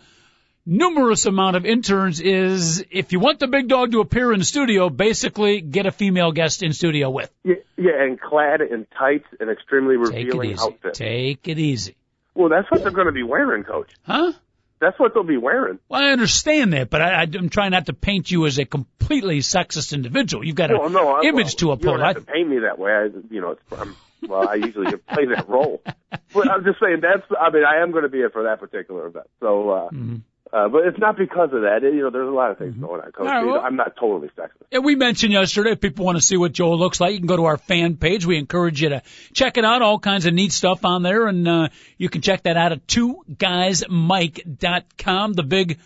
numerous 0.66 1.26
amount 1.26 1.56
of 1.56 1.64
interns 1.64 2.20
is 2.20 2.84
if 2.90 3.12
you 3.12 3.20
want 3.20 3.38
the 3.38 3.46
big 3.48 3.68
dog 3.68 3.92
to 3.92 4.00
appear 4.00 4.32
in 4.32 4.42
studio, 4.42 4.90
basically 4.90 5.60
get 5.60 5.86
a 5.86 5.90
female 5.90 6.32
guest 6.32 6.62
in 6.62 6.72
studio 6.72 7.10
with. 7.10 7.30
Yeah, 7.44 7.54
yeah, 7.76 8.02
and 8.02 8.20
clad 8.20 8.60
in 8.60 8.86
tights 8.98 9.26
and 9.40 9.50
extremely 9.50 9.96
Take 9.96 10.26
it 10.26 10.26
revealing 10.26 10.50
easy. 10.52 10.62
outfits. 10.62 10.98
Take 10.98 11.48
it 11.48 11.58
easy. 11.58 11.96
Well, 12.34 12.48
that's 12.48 12.70
what 12.70 12.82
they're 12.82 12.92
going 12.92 13.06
to 13.06 13.12
be 13.12 13.22
wearing, 13.24 13.64
Coach. 13.64 13.90
Huh? 14.02 14.32
That's 14.80 14.98
what 14.98 15.12
they'll 15.14 15.24
be 15.24 15.36
wearing. 15.36 15.78
Well, 15.88 16.00
I 16.00 16.10
understand 16.10 16.72
that, 16.72 16.88
but 16.90 17.02
I, 17.02 17.22
I'm 17.22 17.48
trying 17.48 17.72
not 17.72 17.86
to 17.86 17.92
paint 17.92 18.30
you 18.30 18.46
as 18.46 18.58
a 18.58 18.64
completely 18.64 19.40
sexist 19.40 19.92
individual. 19.92 20.44
You've 20.44 20.54
got 20.56 20.70
an 20.70 20.78
Well, 20.78 20.90
no, 20.90 21.22
image 21.22 21.34
well, 21.34 21.44
to 21.46 21.66
You 21.66 21.70
uphold. 21.72 21.96
don't 21.98 22.02
I, 22.04 22.08
have 22.08 22.16
to 22.26 22.32
paint 22.32 22.48
me 22.48 22.60
that 22.60 22.78
way. 22.78 22.92
I, 22.92 23.04
you 23.30 23.40
know, 23.40 23.50
it's, 23.52 23.62
I'm, 23.76 23.96
well, 24.28 24.48
I 24.48 24.54
usually 24.54 24.94
play 25.12 25.26
that 25.34 25.48
role. 25.48 25.82
But 26.32 26.48
I'm 26.50 26.64
just 26.64 26.78
saying 26.80 27.00
that's. 27.02 27.26
I 27.40 27.50
mean, 27.50 27.64
I 27.64 27.82
am 27.82 27.90
going 27.90 28.04
to 28.04 28.08
be 28.08 28.18
here 28.18 28.30
for 28.30 28.44
that 28.44 28.60
particular 28.60 29.06
event. 29.06 29.26
So, 29.40 29.70
uh, 29.70 29.90
Mm-hmm. 29.90 30.16
Uh, 30.52 30.68
but 30.68 30.86
it's 30.86 30.98
not 30.98 31.16
because 31.16 31.50
of 31.52 31.62
that. 31.62 31.82
It, 31.84 31.94
you 31.94 32.00
know, 32.02 32.10
there's 32.10 32.28
a 32.28 32.30
lot 32.32 32.50
of 32.50 32.58
things 32.58 32.74
going 32.76 33.00
on, 33.00 33.12
Coach. 33.12 33.26
Right, 33.26 33.44
well- 33.44 33.60
I'm 33.60 33.76
not 33.76 33.96
totally 33.96 34.28
sexist. 34.36 34.50
And 34.72 34.84
we 34.84 34.94
mentioned 34.96 35.32
yesterday, 35.32 35.72
if 35.72 35.80
people 35.80 36.04
want 36.04 36.16
to 36.18 36.22
see 36.22 36.36
what 36.36 36.52
Joel 36.52 36.78
looks 36.78 37.00
like, 37.00 37.12
you 37.12 37.18
can 37.18 37.26
go 37.26 37.36
to 37.36 37.44
our 37.46 37.56
fan 37.58 37.96
page. 37.96 38.24
We 38.26 38.38
encourage 38.38 38.80
you 38.82 38.88
to 38.90 39.02
check 39.32 39.56
it 39.56 39.64
out. 39.64 39.82
All 39.82 39.98
kinds 39.98 40.26
of 40.26 40.34
neat 40.34 40.52
stuff 40.52 40.84
on 40.84 41.02
there. 41.02 41.26
And, 41.26 41.46
uh, 41.48 41.68
you 41.96 42.08
can 42.08 42.22
check 42.22 42.42
that 42.44 42.56
out 42.56 42.72
at 42.72 42.86
two 42.88 43.24
twoguysmike.com. 44.08 45.32
The 45.34 45.42
big, 45.42 45.78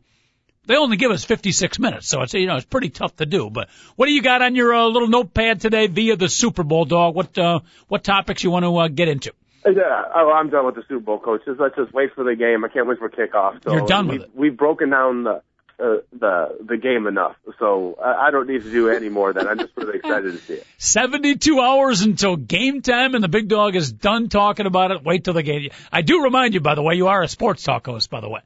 they 0.66 0.76
only 0.76 0.98
give 0.98 1.10
us 1.10 1.24
56 1.24 1.80
minutes, 1.80 2.08
so 2.08 2.22
it's 2.22 2.34
you 2.36 2.46
know 2.46 2.58
it's 2.58 2.66
pretty 2.66 2.90
tough 2.90 3.16
to 3.16 3.26
do. 3.26 3.50
But 3.50 3.70
what 3.96 4.06
do 4.06 4.12
you 4.12 4.22
got 4.22 4.44
on 4.44 4.54
your 4.54 4.72
uh, 4.72 4.86
little 4.86 5.08
notepad 5.08 5.62
today 5.62 5.88
via 5.88 6.16
the 6.16 6.30
Super 6.30 6.62
Bowl, 6.62 6.86
dog? 6.86 7.16
What 7.16 7.36
uh, 7.40 7.62
what 7.88 8.04
topics 8.04 8.44
you 8.44 8.52
want 8.52 8.66
to 8.66 8.78
uh, 8.78 8.88
get 8.88 9.08
into? 9.08 9.34
Yeah, 9.66 10.04
oh, 10.16 10.32
I'm 10.32 10.50
done 10.50 10.66
with 10.66 10.76
the 10.76 10.84
Super 10.88 11.00
Bowl, 11.02 11.20
Coach. 11.20 11.42
Just, 11.46 11.60
let's 11.60 11.76
just 11.76 11.94
wait 11.94 12.14
for 12.16 12.24
the 12.24 12.36
game. 12.36 12.64
I 12.64 12.70
can't 12.70 12.88
wait 12.88 12.98
for 12.98 13.10
kickoff. 13.10 13.64
So 13.64 13.74
You're 13.74 13.86
done 13.86 14.08
with 14.08 14.20
we, 14.20 14.24
it. 14.24 14.36
We've 14.36 14.58
broken 14.58 14.90
down 14.90 15.24
the 15.24 15.42
uh, 15.80 15.98
the 16.12 16.58
the 16.68 16.78
game 16.78 17.08
enough, 17.08 17.36
so 17.58 17.98
I, 18.04 18.28
I 18.28 18.32
don't 18.32 18.48
need 18.48 18.64
to 18.64 18.72
do 18.72 18.90
any 18.90 19.10
more. 19.10 19.32
Than 19.32 19.48
I'm 19.48 19.60
just 19.60 19.72
really 19.78 19.98
excited 19.98 20.34
to 20.34 20.38
see 20.38 20.54
it. 20.56 20.68
72 20.78 21.60
hours 21.60 22.02
until 22.02 22.36
game 22.36 22.82
time, 22.82 23.16
and 23.16 23.24
the 23.24 23.30
big 23.30 23.48
dog 23.48 23.76
is 23.76 23.92
done 23.92 24.30
talking 24.30 24.66
about 24.66 24.92
it. 24.92 25.04
Wait 25.04 25.24
till 25.24 25.34
the 25.34 25.44
game. 25.44 25.70
I 25.92 26.02
do 26.02 26.24
remind 26.24 26.54
you, 26.54 26.60
by 26.60 26.76
the 26.76 26.82
way, 26.82 26.96
you 26.96 27.08
are 27.08 27.22
a 27.22 27.28
sports 27.28 27.64
talk 27.64 27.86
host, 27.86 28.10
by 28.10 28.20
the 28.22 28.30
way. 28.30 28.42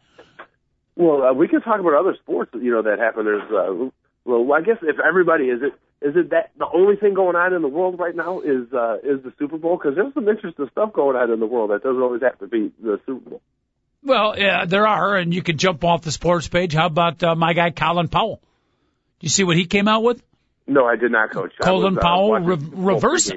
Well, 0.96 1.24
uh, 1.24 1.34
we 1.34 1.48
can 1.48 1.62
talk 1.62 1.80
about 1.80 1.96
other 1.96 2.16
sports, 2.22 2.52
you 2.54 2.72
know, 2.72 2.84
that 2.84 3.00
happen. 3.00 3.26
There's, 3.26 3.52
uh, 3.52 3.90
well, 4.26 4.54
I 4.54 4.62
guess 4.62 4.78
if 4.84 4.98
everybody 5.00 5.46
is 5.46 5.62
it 5.64 5.74
is 6.04 6.16
it 6.18 6.32
that 6.32 6.52
the 6.58 6.68
only 6.74 6.98
thing 6.98 7.14
going 7.14 7.36
on 7.36 7.54
in 7.54 7.62
the 7.62 7.68
world 7.68 7.98
right 7.98 8.16
now 8.16 8.42
is 8.42 8.72
uh, 8.74 8.98
is 9.04 9.24
the 9.24 9.34
Super 9.40 9.58
Bowl? 9.58 9.78
Because 9.78 9.96
there's 9.96 10.14
some 10.14 10.28
interesting 10.28 10.68
stuff 10.72 10.92
going 10.92 11.16
on 11.16 11.32
in 11.32 11.40
the 11.40 11.46
world 11.46 11.72
that 11.72 11.82
doesn't 11.82 12.02
always 12.02 12.22
have 12.22 12.38
to 12.40 12.48
be 12.48 12.72
the 12.82 13.00
Super 13.06 13.30
Bowl. 13.30 13.42
Well, 14.04 14.38
yeah, 14.38 14.66
there 14.66 14.86
are, 14.86 15.16
and 15.16 15.34
you 15.34 15.42
can 15.42 15.58
jump 15.58 15.84
off 15.86 16.02
the 16.02 16.12
sports 16.12 16.50
page. 16.50 16.74
How 16.74 16.88
about 16.88 17.24
uh, 17.24 17.36
my 17.36 17.54
guy 17.54 17.72
Colin 17.72 18.10
Powell? 18.10 18.42
You 19.22 19.30
see 19.30 19.46
what 19.46 19.56
he 19.56 19.66
came 19.66 19.88
out 19.88 20.04
with? 20.04 20.22
No, 20.68 20.86
I 20.86 20.98
did 20.98 21.12
not, 21.12 21.32
Coach. 21.32 21.54
Colin 21.62 21.96
was, 21.96 22.04
uh, 22.04 22.06
Powell 22.06 22.40
re- 22.40 22.58
reverse. 22.72 23.32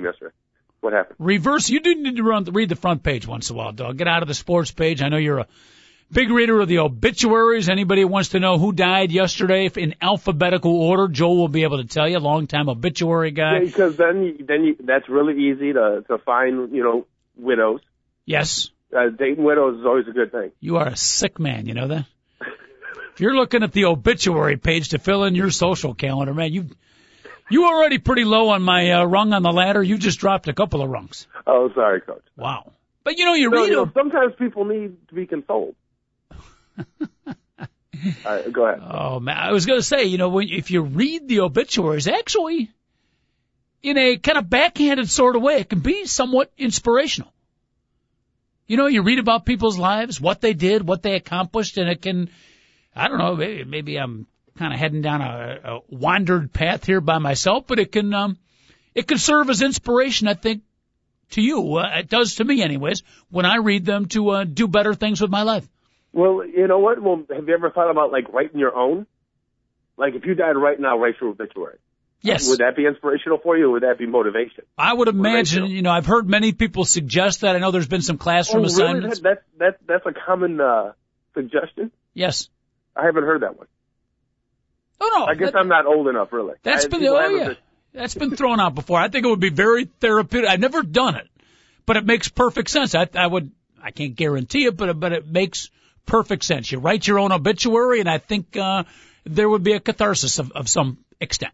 What 0.80 0.92
happened? 0.92 1.16
reverse. 1.18 1.70
You 1.70 1.80
do 1.80 1.94
need 1.94 2.16
to 2.16 2.22
run, 2.22 2.44
read 2.44 2.68
the 2.68 2.76
front 2.76 3.02
page 3.02 3.26
once 3.26 3.48
in 3.50 3.56
a 3.56 3.58
while, 3.58 3.72
dog. 3.72 3.96
Get 3.96 4.08
out 4.08 4.22
of 4.22 4.28
the 4.28 4.34
sports 4.34 4.72
page. 4.72 5.02
I 5.02 5.08
know 5.08 5.16
you're 5.16 5.38
a 5.38 5.46
big 6.10 6.30
reader 6.30 6.60
of 6.60 6.68
the 6.68 6.78
obituaries. 6.78 7.68
Anybody 7.68 8.02
who 8.02 8.08
wants 8.08 8.30
to 8.30 8.40
know 8.40 8.58
who 8.58 8.72
died 8.72 9.10
yesterday 9.12 9.70
in 9.76 9.94
alphabetical 10.00 10.74
order, 10.80 11.08
Joel 11.08 11.36
will 11.36 11.48
be 11.48 11.62
able 11.64 11.78
to 11.78 11.84
tell 11.88 12.08
you. 12.08 12.18
Longtime 12.18 12.68
obituary 12.68 13.30
guy. 13.30 13.58
Yeah, 13.58 13.64
because 13.66 13.96
then 13.96 14.38
then 14.46 14.64
you, 14.64 14.76
that's 14.80 15.08
really 15.08 15.50
easy 15.50 15.72
to 15.72 16.04
to 16.08 16.18
find, 16.18 16.74
you 16.74 16.82
know, 16.82 17.06
widows. 17.36 17.80
Yes, 18.24 18.70
Uh, 18.96 19.08
dating 19.10 19.44
widows 19.44 19.78
is 19.80 19.86
always 19.86 20.08
a 20.08 20.12
good 20.12 20.32
thing. 20.32 20.50
you 20.60 20.76
are 20.78 20.88
a 20.88 20.96
sick 20.96 21.38
man. 21.38 21.66
You 21.66 21.74
know 21.74 21.88
that. 21.88 22.06
If 23.14 23.20
you're 23.22 23.34
looking 23.34 23.62
at 23.62 23.72
the 23.72 23.86
obituary 23.86 24.58
page 24.58 24.90
to 24.90 24.98
fill 24.98 25.24
in 25.24 25.34
your 25.34 25.50
social 25.50 25.94
calendar, 25.94 26.34
man, 26.34 26.52
you 26.52 26.66
you 27.48 27.64
already 27.64 27.96
pretty 27.98 28.24
low 28.24 28.50
on 28.50 28.60
my 28.62 28.90
uh, 28.92 29.04
rung 29.06 29.32
on 29.32 29.42
the 29.42 29.52
ladder. 29.52 29.82
You 29.82 29.96
just 29.96 30.18
dropped 30.18 30.48
a 30.48 30.52
couple 30.52 30.82
of 30.82 30.90
rungs. 30.90 31.26
Oh, 31.46 31.70
sorry, 31.74 32.02
Coach. 32.02 32.24
Wow. 32.36 32.72
But 33.04 33.16
you 33.18 33.24
know, 33.24 33.32
you 33.34 33.48
No, 33.50 33.60
read 33.62 33.68
you 33.70 33.76
know, 33.76 33.90
sometimes 33.94 34.34
people 34.38 34.64
need 34.66 35.08
to 35.08 35.14
be 35.14 35.26
consoled. 35.26 35.76
Right, 38.24 38.52
go 38.52 38.66
ahead. 38.66 38.82
Oh 38.88 39.20
man, 39.20 39.36
I 39.36 39.52
was 39.52 39.66
going 39.66 39.78
to 39.78 39.84
say, 39.86 40.04
you 40.04 40.18
know, 40.18 40.28
when 40.28 40.48
if 40.48 40.70
you 40.70 40.82
read 40.82 41.28
the 41.28 41.40
obituaries, 41.40 42.06
actually, 42.06 42.70
in 43.82 43.96
a 43.96 44.16
kind 44.16 44.38
of 44.38 44.50
backhanded 44.50 45.08
sort 45.08 45.36
of 45.36 45.42
way, 45.42 45.58
it 45.58 45.68
can 45.68 45.80
be 45.80 46.06
somewhat 46.06 46.52
inspirational. 46.58 47.32
You 48.66 48.76
know, 48.76 48.86
you 48.86 49.02
read 49.02 49.18
about 49.18 49.46
people's 49.46 49.78
lives, 49.78 50.20
what 50.20 50.40
they 50.40 50.52
did, 50.52 50.86
what 50.86 51.02
they 51.02 51.14
accomplished, 51.14 51.78
and 51.78 51.88
it 51.88 52.02
can, 52.02 52.30
I 52.94 53.08
don't 53.08 53.18
know, 53.18 53.36
maybe, 53.36 53.64
maybe 53.64 53.96
I'm 53.96 54.26
kind 54.58 54.72
of 54.74 54.80
heading 54.80 55.02
down 55.02 55.20
a, 55.20 55.60
a 55.64 55.80
wandered 55.88 56.52
path 56.52 56.84
here 56.84 57.00
by 57.00 57.18
myself, 57.18 57.66
but 57.68 57.78
it 57.78 57.92
can, 57.92 58.12
um, 58.12 58.38
it 58.94 59.06
can 59.06 59.18
serve 59.18 59.50
as 59.50 59.62
inspiration, 59.62 60.26
I 60.26 60.34
think, 60.34 60.62
to 61.30 61.40
you. 61.40 61.76
Uh, 61.76 61.98
it 61.98 62.08
does 62.08 62.36
to 62.36 62.44
me, 62.44 62.62
anyways, 62.62 63.02
when 63.30 63.46
I 63.46 63.56
read 63.56 63.84
them 63.84 64.06
to 64.08 64.30
uh, 64.30 64.44
do 64.44 64.66
better 64.66 64.94
things 64.94 65.20
with 65.20 65.30
my 65.30 65.42
life. 65.42 65.68
Well, 66.16 66.46
you 66.46 66.66
know 66.66 66.78
what? 66.78 67.02
Well, 67.02 67.24
have 67.28 67.46
you 67.46 67.52
ever 67.52 67.70
thought 67.70 67.90
about 67.90 68.10
like 68.10 68.32
writing 68.32 68.58
your 68.58 68.74
own? 68.74 69.06
Like 69.98 70.14
if 70.14 70.24
you 70.24 70.34
died 70.34 70.56
right 70.56 70.80
now, 70.80 70.98
write 70.98 71.16
your 71.20 71.28
obituary. 71.28 71.76
Yes. 72.22 72.48
Would 72.48 72.60
that 72.60 72.74
be 72.74 72.86
inspirational 72.86 73.36
for 73.36 73.54
you, 73.58 73.66
or 73.66 73.72
would 73.72 73.82
that 73.82 73.98
be 73.98 74.06
motivation? 74.06 74.64
I 74.78 74.94
would 74.94 75.08
imagine. 75.08 75.66
You 75.66 75.82
know, 75.82 75.90
I've 75.90 76.06
heard 76.06 76.26
many 76.26 76.52
people 76.52 76.86
suggest 76.86 77.42
that. 77.42 77.54
I 77.54 77.58
know 77.58 77.70
there's 77.70 77.86
been 77.86 78.00
some 78.00 78.16
classroom 78.16 78.62
oh, 78.62 78.66
assignments. 78.66 79.20
Really? 79.20 79.36
That, 79.58 79.76
that, 79.86 79.86
that's 79.86 80.06
a 80.06 80.18
common 80.18 80.58
uh, 80.58 80.92
suggestion. 81.34 81.92
Yes. 82.14 82.48
I 82.96 83.04
haven't 83.04 83.24
heard 83.24 83.42
that 83.42 83.58
one. 83.58 83.66
Oh 84.98 85.12
no. 85.18 85.26
I 85.26 85.34
guess 85.34 85.52
that, 85.52 85.58
I'm 85.58 85.68
not 85.68 85.84
old 85.84 86.08
enough, 86.08 86.32
really. 86.32 86.54
That's 86.62 86.86
I, 86.86 86.88
been 86.88 87.04
oh 87.04 87.28
yeah. 87.28 87.54
That's 87.92 88.14
been 88.14 88.34
thrown 88.34 88.58
out 88.58 88.74
before. 88.74 88.98
I 88.98 89.08
think 89.08 89.26
it 89.26 89.28
would 89.28 89.38
be 89.38 89.50
very 89.50 89.84
therapeutic. 89.84 90.48
I've 90.48 90.60
never 90.60 90.82
done 90.82 91.16
it, 91.16 91.28
but 91.84 91.98
it 91.98 92.06
makes 92.06 92.30
perfect 92.30 92.70
sense. 92.70 92.94
I, 92.94 93.06
I 93.14 93.26
would. 93.26 93.50
I 93.82 93.90
can't 93.90 94.16
guarantee 94.16 94.64
it, 94.64 94.78
but 94.78 94.98
but 94.98 95.12
it 95.12 95.26
makes 95.26 95.68
perfect 96.06 96.44
sense. 96.44 96.70
You 96.70 96.78
write 96.78 97.06
your 97.06 97.18
own 97.18 97.32
obituary, 97.32 98.00
and 98.00 98.08
I 98.08 98.18
think 98.18 98.56
uh, 98.56 98.84
there 99.24 99.48
would 99.48 99.62
be 99.62 99.72
a 99.72 99.80
catharsis 99.80 100.38
of, 100.38 100.52
of 100.52 100.68
some 100.68 100.98
extent. 101.20 101.52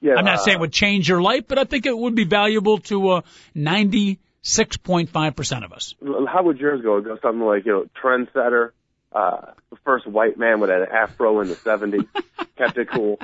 Yeah, 0.00 0.14
I'm 0.16 0.24
not 0.24 0.38
uh, 0.38 0.38
saying 0.38 0.58
it 0.58 0.60
would 0.60 0.72
change 0.72 1.08
your 1.08 1.22
life, 1.22 1.44
but 1.46 1.58
I 1.58 1.64
think 1.64 1.86
it 1.86 1.96
would 1.96 2.16
be 2.16 2.24
valuable 2.24 2.78
to 2.78 3.08
uh, 3.10 3.20
96.5% 3.56 5.64
of 5.64 5.72
us. 5.72 5.94
How 6.28 6.42
would 6.42 6.58
yours 6.58 6.82
go? 6.82 7.00
Go 7.00 7.16
something 7.22 7.40
like, 7.40 7.64
you 7.64 7.72
know, 7.72 7.86
trendsetter, 8.02 8.72
uh, 9.12 9.52
the 9.70 9.76
first 9.84 10.06
white 10.06 10.36
man 10.36 10.58
with 10.58 10.70
an 10.70 10.86
afro 10.90 11.40
in 11.40 11.48
the 11.48 11.54
70s, 11.54 12.08
kept 12.58 12.76
it 12.78 12.90
cool. 12.90 13.20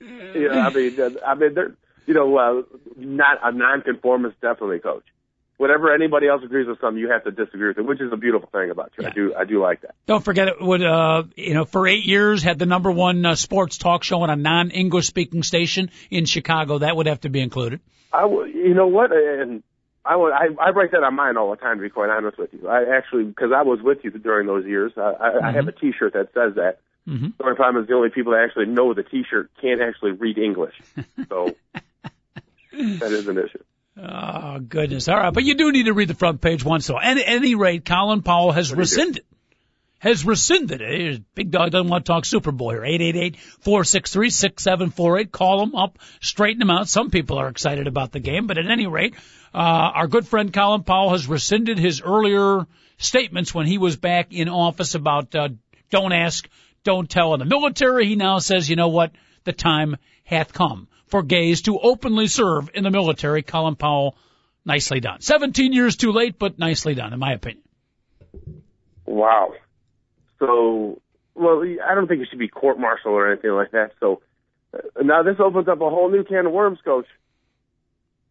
You 0.00 0.48
know, 0.48 0.60
I 0.60 0.70
mean, 0.70 1.18
I 1.26 1.34
mean, 1.34 1.54
they're, 1.54 1.74
you 2.06 2.12
know, 2.12 2.36
uh, 2.36 2.62
not 2.96 3.38
a 3.42 3.52
nonconformist, 3.52 4.38
definitely, 4.42 4.80
coach. 4.80 5.04
Whatever 5.56 5.94
anybody 5.94 6.26
else 6.26 6.42
agrees 6.44 6.66
with 6.66 6.80
something, 6.80 6.98
you 6.98 7.10
have 7.10 7.22
to 7.24 7.30
disagree 7.30 7.68
with 7.68 7.78
it, 7.78 7.86
which 7.86 8.00
is 8.00 8.12
a 8.12 8.16
beautiful 8.16 8.48
thing 8.50 8.70
about 8.70 8.92
you. 8.98 9.04
Yeah. 9.04 9.10
I 9.10 9.12
do, 9.12 9.34
I 9.34 9.44
do 9.44 9.62
like 9.62 9.82
that. 9.82 9.94
Don't 10.06 10.24
forget 10.24 10.48
it 10.48 10.60
would, 10.60 10.82
uh, 10.82 11.22
you 11.36 11.54
know, 11.54 11.64
for 11.64 11.86
eight 11.86 12.04
years 12.04 12.42
had 12.42 12.58
the 12.58 12.66
number 12.66 12.90
one 12.90 13.24
uh, 13.24 13.36
sports 13.36 13.78
talk 13.78 14.02
show 14.02 14.22
on 14.22 14.30
a 14.30 14.36
non-English 14.36 15.06
speaking 15.06 15.44
station 15.44 15.90
in 16.10 16.24
Chicago. 16.24 16.78
That 16.78 16.96
would 16.96 17.06
have 17.06 17.20
to 17.20 17.28
be 17.28 17.40
included. 17.40 17.80
I, 18.12 18.22
w- 18.22 18.52
you 18.52 18.74
know 18.74 18.88
what, 18.88 19.12
and 19.12 19.62
I 20.04 20.16
would, 20.16 20.32
I, 20.32 20.46
I 20.60 20.70
write 20.70 20.90
that 20.90 21.02
on 21.02 21.14
mine 21.14 21.36
all 21.36 21.50
the 21.50 21.56
time. 21.56 21.78
To 21.78 21.82
be 21.82 21.90
quite 21.90 22.10
honest 22.10 22.36
with 22.36 22.52
you, 22.52 22.68
I 22.68 22.96
actually, 22.96 23.24
because 23.24 23.52
I 23.54 23.62
was 23.62 23.80
with 23.80 23.98
you 24.02 24.10
during 24.10 24.46
those 24.46 24.66
years, 24.66 24.92
I, 24.96 25.00
I, 25.00 25.48
I 25.48 25.52
have 25.52 25.68
a 25.68 25.72
T-shirt 25.72 26.12
that 26.12 26.32
says 26.34 26.56
that. 26.56 26.78
Mm-hmm. 27.08 27.28
The 27.38 27.44
only 27.44 27.56
problem 27.56 27.82
is 27.82 27.88
the 27.88 27.94
only 27.94 28.10
people 28.10 28.32
that 28.32 28.42
actually 28.44 28.66
know 28.66 28.92
the 28.92 29.02
T-shirt 29.02 29.50
can't 29.60 29.80
actually 29.80 30.12
read 30.12 30.38
English, 30.38 30.74
so 31.28 31.54
that 32.72 33.12
is 33.12 33.28
an 33.28 33.38
issue. 33.38 33.62
Oh 33.96 34.58
goodness! 34.58 35.08
All 35.08 35.16
right, 35.16 35.32
but 35.32 35.44
you 35.44 35.54
do 35.54 35.70
need 35.70 35.84
to 35.84 35.92
read 35.92 36.08
the 36.08 36.14
front 36.14 36.40
page 36.40 36.64
once 36.64 36.90
a. 36.90 36.96
At 36.96 37.16
any 37.18 37.54
rate, 37.54 37.84
Colin 37.84 38.22
Powell 38.22 38.50
has 38.50 38.72
rescinded. 38.74 39.24
Has 39.98 40.24
rescinded 40.24 40.82
it. 40.82 41.22
Big 41.34 41.50
Dog 41.50 41.70
doesn't 41.70 41.88
want 41.88 42.04
to 42.04 42.12
talk 42.12 42.24
Superboy 42.24 42.72
here. 42.72 42.84
Eight 42.84 43.00
eight 43.00 43.16
eight 43.16 43.36
four 43.36 43.84
six 43.84 44.12
three 44.12 44.30
six 44.30 44.64
seven 44.64 44.90
four 44.90 45.18
eight. 45.18 45.30
Call 45.30 45.62
him 45.62 45.76
up, 45.76 45.98
straighten 46.20 46.60
him 46.60 46.70
out. 46.70 46.88
Some 46.88 47.10
people 47.10 47.38
are 47.38 47.48
excited 47.48 47.86
about 47.86 48.10
the 48.10 48.18
game, 48.18 48.48
but 48.48 48.58
at 48.58 48.68
any 48.68 48.88
rate, 48.88 49.14
uh, 49.54 49.58
our 49.58 50.08
good 50.08 50.26
friend 50.26 50.52
Colin 50.52 50.82
Powell 50.82 51.10
has 51.10 51.28
rescinded 51.28 51.78
his 51.78 52.02
earlier 52.02 52.66
statements 52.98 53.54
when 53.54 53.66
he 53.66 53.78
was 53.78 53.96
back 53.96 54.32
in 54.32 54.48
office 54.48 54.96
about 54.96 55.34
uh, 55.36 55.50
don't 55.90 56.12
ask, 56.12 56.48
don't 56.82 57.08
tell 57.08 57.32
in 57.34 57.38
the 57.38 57.46
military. 57.46 58.06
He 58.06 58.16
now 58.16 58.40
says, 58.40 58.68
you 58.68 58.74
know 58.74 58.88
what, 58.88 59.12
the 59.44 59.52
time 59.52 59.96
hath 60.24 60.52
come 60.52 60.88
for 61.14 61.22
gays 61.22 61.62
to 61.62 61.78
openly 61.78 62.26
serve 62.26 62.70
in 62.74 62.82
the 62.82 62.90
military. 62.90 63.44
Colin 63.44 63.76
Powell, 63.76 64.16
nicely 64.64 64.98
done. 64.98 65.20
17 65.20 65.72
years 65.72 65.94
too 65.94 66.10
late, 66.10 66.40
but 66.40 66.58
nicely 66.58 66.96
done, 66.96 67.12
in 67.12 67.20
my 67.20 67.34
opinion. 67.34 67.62
Wow. 69.06 69.52
So, 70.40 71.00
well, 71.36 71.62
I 71.62 71.94
don't 71.94 72.08
think 72.08 72.20
it 72.20 72.26
should 72.30 72.40
be 72.40 72.48
court-martial 72.48 73.12
or 73.12 73.30
anything 73.30 73.52
like 73.52 73.70
that. 73.70 73.92
So 74.00 74.22
uh, 74.74 75.02
now 75.04 75.22
this 75.22 75.36
opens 75.38 75.68
up 75.68 75.80
a 75.80 75.88
whole 75.88 76.10
new 76.10 76.24
can 76.24 76.46
of 76.46 76.52
worms, 76.52 76.80
Coach. 76.84 77.06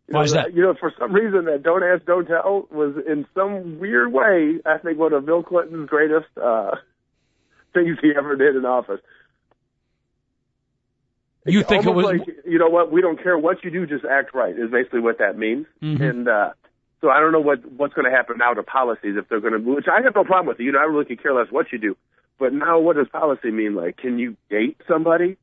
You 0.10 0.16
Why 0.16 0.20
know, 0.20 0.26
is 0.26 0.34
that? 0.34 0.54
You 0.54 0.64
know, 0.64 0.74
for 0.78 0.92
some 1.00 1.14
reason, 1.14 1.46
that 1.46 1.64
"Don't 1.64 1.84
Ask, 1.84 2.04
Don't 2.04 2.26
Tell" 2.26 2.68
was 2.70 2.96
in 3.08 3.26
some 3.34 3.80
weird 3.80 4.12
way, 4.12 4.60
I 4.66 4.78
think, 4.80 5.00
one 5.00 5.14
of 5.14 5.26
Bill 5.26 5.42
Clinton's 5.42 5.88
greatest 5.88 6.28
uh, 6.36 6.72
things 7.74 7.98
he 8.02 8.12
ever 8.18 8.36
did 8.36 8.58
in 8.58 8.66
office. 8.66 9.00
You 11.46 11.64
think 11.64 11.86
it 11.86 11.92
was? 11.92 12.06
Like, 12.06 12.22
you 12.46 12.58
know 12.58 12.70
what? 12.70 12.92
We 12.92 13.02
don't 13.02 13.22
care 13.22 13.38
what 13.38 13.64
you 13.64 13.72
do, 13.72 13.86
just 13.86 14.06
act 14.06 14.34
right. 14.34 14.58
Is 14.58 14.72
basically 14.72 15.02
what 15.02 15.18
that 15.20 15.38
means. 15.38 15.66
Mhm. 15.82 16.02
And 16.02 16.28
uh, 16.28 16.52
so 17.02 17.10
I 17.10 17.20
don't 17.20 17.32
know 17.32 17.42
what 17.42 17.66
what's 17.66 17.94
going 17.94 18.10
to 18.10 18.16
happen 18.16 18.38
now 18.38 18.54
to 18.54 18.64
policies 18.64 19.16
if 19.18 19.28
they're 19.28 19.42
going 19.42 19.54
to 19.54 19.60
move. 19.60 19.76
Which 19.78 19.88
I 19.88 20.02
have 20.02 20.16
no 20.16 20.24
problem 20.24 20.48
with. 20.48 20.60
You 20.60 20.72
know, 20.72 20.80
I 20.80 20.84
really 20.84 21.06
could 21.06 21.22
care 21.22 21.34
less 21.34 21.52
what 21.52 21.72
you 21.72 21.80
do. 21.80 21.98
But 22.40 22.54
now, 22.54 22.80
what 22.80 22.96
does 22.96 23.08
policy 23.10 23.52
mean? 23.52 23.76
Like, 23.76 23.98
can 23.98 24.18
you 24.20 24.38
date 24.50 24.78
somebody 24.88 25.38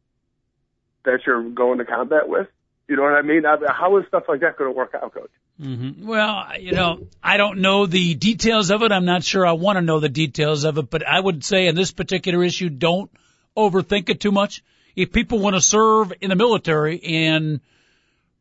that 1.05 1.21
you're 1.27 1.49
going 1.51 1.79
to 1.79 1.85
combat 1.85 2.29
with? 2.29 2.49
You 2.89 2.97
know 2.97 3.03
what 3.03 3.13
I 3.15 3.23
mean? 3.23 3.45
How 3.45 3.97
is 3.99 4.07
stuff 4.09 4.25
like 4.29 4.41
that 4.41 4.57
going 4.57 4.71
to 4.73 4.77
work 4.77 4.95
out, 4.95 5.15
Coach? 5.15 5.31
hmm 5.61 6.07
Well, 6.07 6.59
you 6.59 6.73
know, 6.73 7.07
I 7.23 7.37
don't 7.37 7.61
know 7.61 7.87
the 7.87 8.15
details 8.15 8.71
of 8.71 8.83
it. 8.83 8.91
I'm 8.91 9.05
not 9.05 9.23
sure 9.23 9.47
I 9.47 9.53
want 9.53 9.77
to 9.77 9.83
know 9.83 10.01
the 10.01 10.09
details 10.09 10.65
of 10.65 10.77
it, 10.79 10.91
but 10.91 11.07
I 11.07 11.21
would 11.21 11.45
say 11.45 11.69
in 11.69 11.77
this 11.77 11.93
particular 11.93 12.43
issue, 12.43 12.69
don't 12.69 13.11
overthink 13.57 14.09
it 14.09 14.21
too 14.21 14.33
much. 14.33 14.65
If 14.97 15.13
people 15.13 15.39
want 15.39 15.57
to 15.57 15.61
serve 15.61 16.13
in 16.21 16.31
the 16.31 16.37
military 16.37 17.03
and 17.03 17.61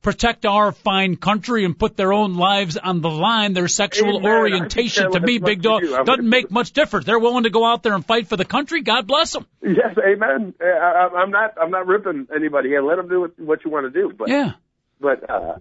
protect 0.01 0.46
our 0.46 0.72
fine 0.72 1.18
country 1.18 1.65
and 1.65 1.77
put 1.77 1.98
their 1.98 2.13
own 2.13 2.36
lives 2.36 2.77
on 2.77 3.01
the 3.01 3.10
line, 3.10 3.53
their 3.53 3.68
sexual 3.68 4.18
Amen. 4.18 4.32
Orientation, 4.32 5.12
to 5.12 5.20
me, 5.20 5.39
big 5.39 5.62
dog, 5.62 5.82
do. 5.82 6.03
Doesn't 6.03 6.27
make 6.27 6.50
much 6.50 6.72
difference. 6.72 7.06
They're 7.06 7.20
willing 7.20 7.44
to 7.44 7.50
go 7.50 7.65
out 7.65 7.84
there 7.84 7.94
and 7.94 8.06
fight 8.06 8.27
for 8.27 8.38
the 8.38 8.46
country. 8.46 8.82
God 8.82 9.08
bless 9.08 9.34
them. 9.34 9.46
Yes, 9.62 9.98
amen. 9.98 10.53
I, 10.62 10.65
I, 10.65 11.22
I'm 11.22 11.32
not. 11.32 11.53
I'm 11.62 11.72
not 11.72 11.86
ripping 11.86 12.27
anybody. 12.34 12.70
Yeah, 12.70 12.79
let 12.79 12.96
them 12.96 13.10
do 13.10 13.32
what, 13.38 13.65
you 13.65 13.72
want 13.72 13.91
to 13.91 14.01
do. 14.01 14.13
But 14.18 14.29
Yeah. 14.29 14.53
but 15.00 15.29
uh 15.29 15.58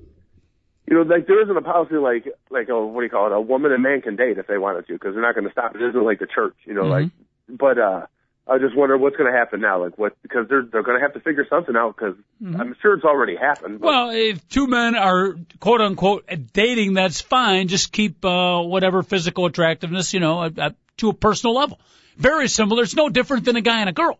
you 0.87 0.97
know 0.97 1.03
like 1.03 1.27
there 1.27 1.43
isn't 1.43 1.57
a 1.57 1.63
policy 1.63 1.97
like 1.97 2.29
like 2.51 2.69
a 2.69 2.81
what 2.87 3.01
do 3.01 3.05
you 3.05 3.11
call 3.11 3.27
it 3.27 3.33
a 3.33 3.41
woman 3.41 3.73
and 3.73 3.83
man 3.83 4.01
can 4.01 4.17
date 4.17 4.39
if 4.39 4.47
they 4.47 4.57
wanted 4.57 4.87
to 4.87 4.95
because 4.95 5.15
they're 5.15 5.23
not 5.23 5.35
going 5.35 5.47
to 5.47 5.53
stop 5.53 5.75
it 5.75 5.83
isn't 5.83 6.05
like 6.05 6.19
the 6.19 6.27
church 6.27 6.55
you 6.65 6.75
know 6.75 6.85
like 6.85 7.11
but 7.49 7.79
uh 7.79 8.07
I 8.49 8.59
just 8.59 8.75
wonder 8.75 8.97
what's 8.97 9.17
going 9.17 9.31
to 9.31 9.39
happen 9.39 9.61
now 9.61 9.85
like 9.85 9.99
what 9.99 10.17
because 10.23 10.49
they're 10.49 10.63
they're 10.63 10.83
going 10.83 10.99
to 10.99 11.03
have 11.03 11.15
to 11.15 11.21
figure 11.21 11.47
something 11.51 11.77
out 11.77 11.95
because 11.97 12.15
I'm 12.59 12.75
sure 12.81 12.95
it's 12.95 13.05
already 13.05 13.37
happened 13.37 13.81
but 13.81 13.87
Well, 13.87 14.11
if 14.11 14.49
two 14.49 14.67
men 14.67 14.95
are 14.97 15.35
quote 15.61 15.81
unquote 15.81 16.29
dating, 16.53 16.95
that's 16.95 17.21
fine. 17.21 17.69
Just 17.69 17.93
keep 17.93 18.25
uh, 18.25 18.63
whatever 18.63 19.03
physical 19.03 19.47
attractiveness, 19.47 20.15
you 20.15 20.21
know, 20.21 20.45
at, 20.45 20.59
at, 20.59 20.75
to 20.99 21.11
a 21.11 21.15
personal 21.15 21.55
level. 21.55 21.79
Very 22.17 22.49
similar. 22.49 22.83
It's 22.83 22.97
no 22.97 23.09
different 23.09 23.45
than 23.45 23.57
a 23.57 23.61
guy 23.61 23.81
and 23.81 23.89
a 23.89 23.93
girl. 23.93 24.19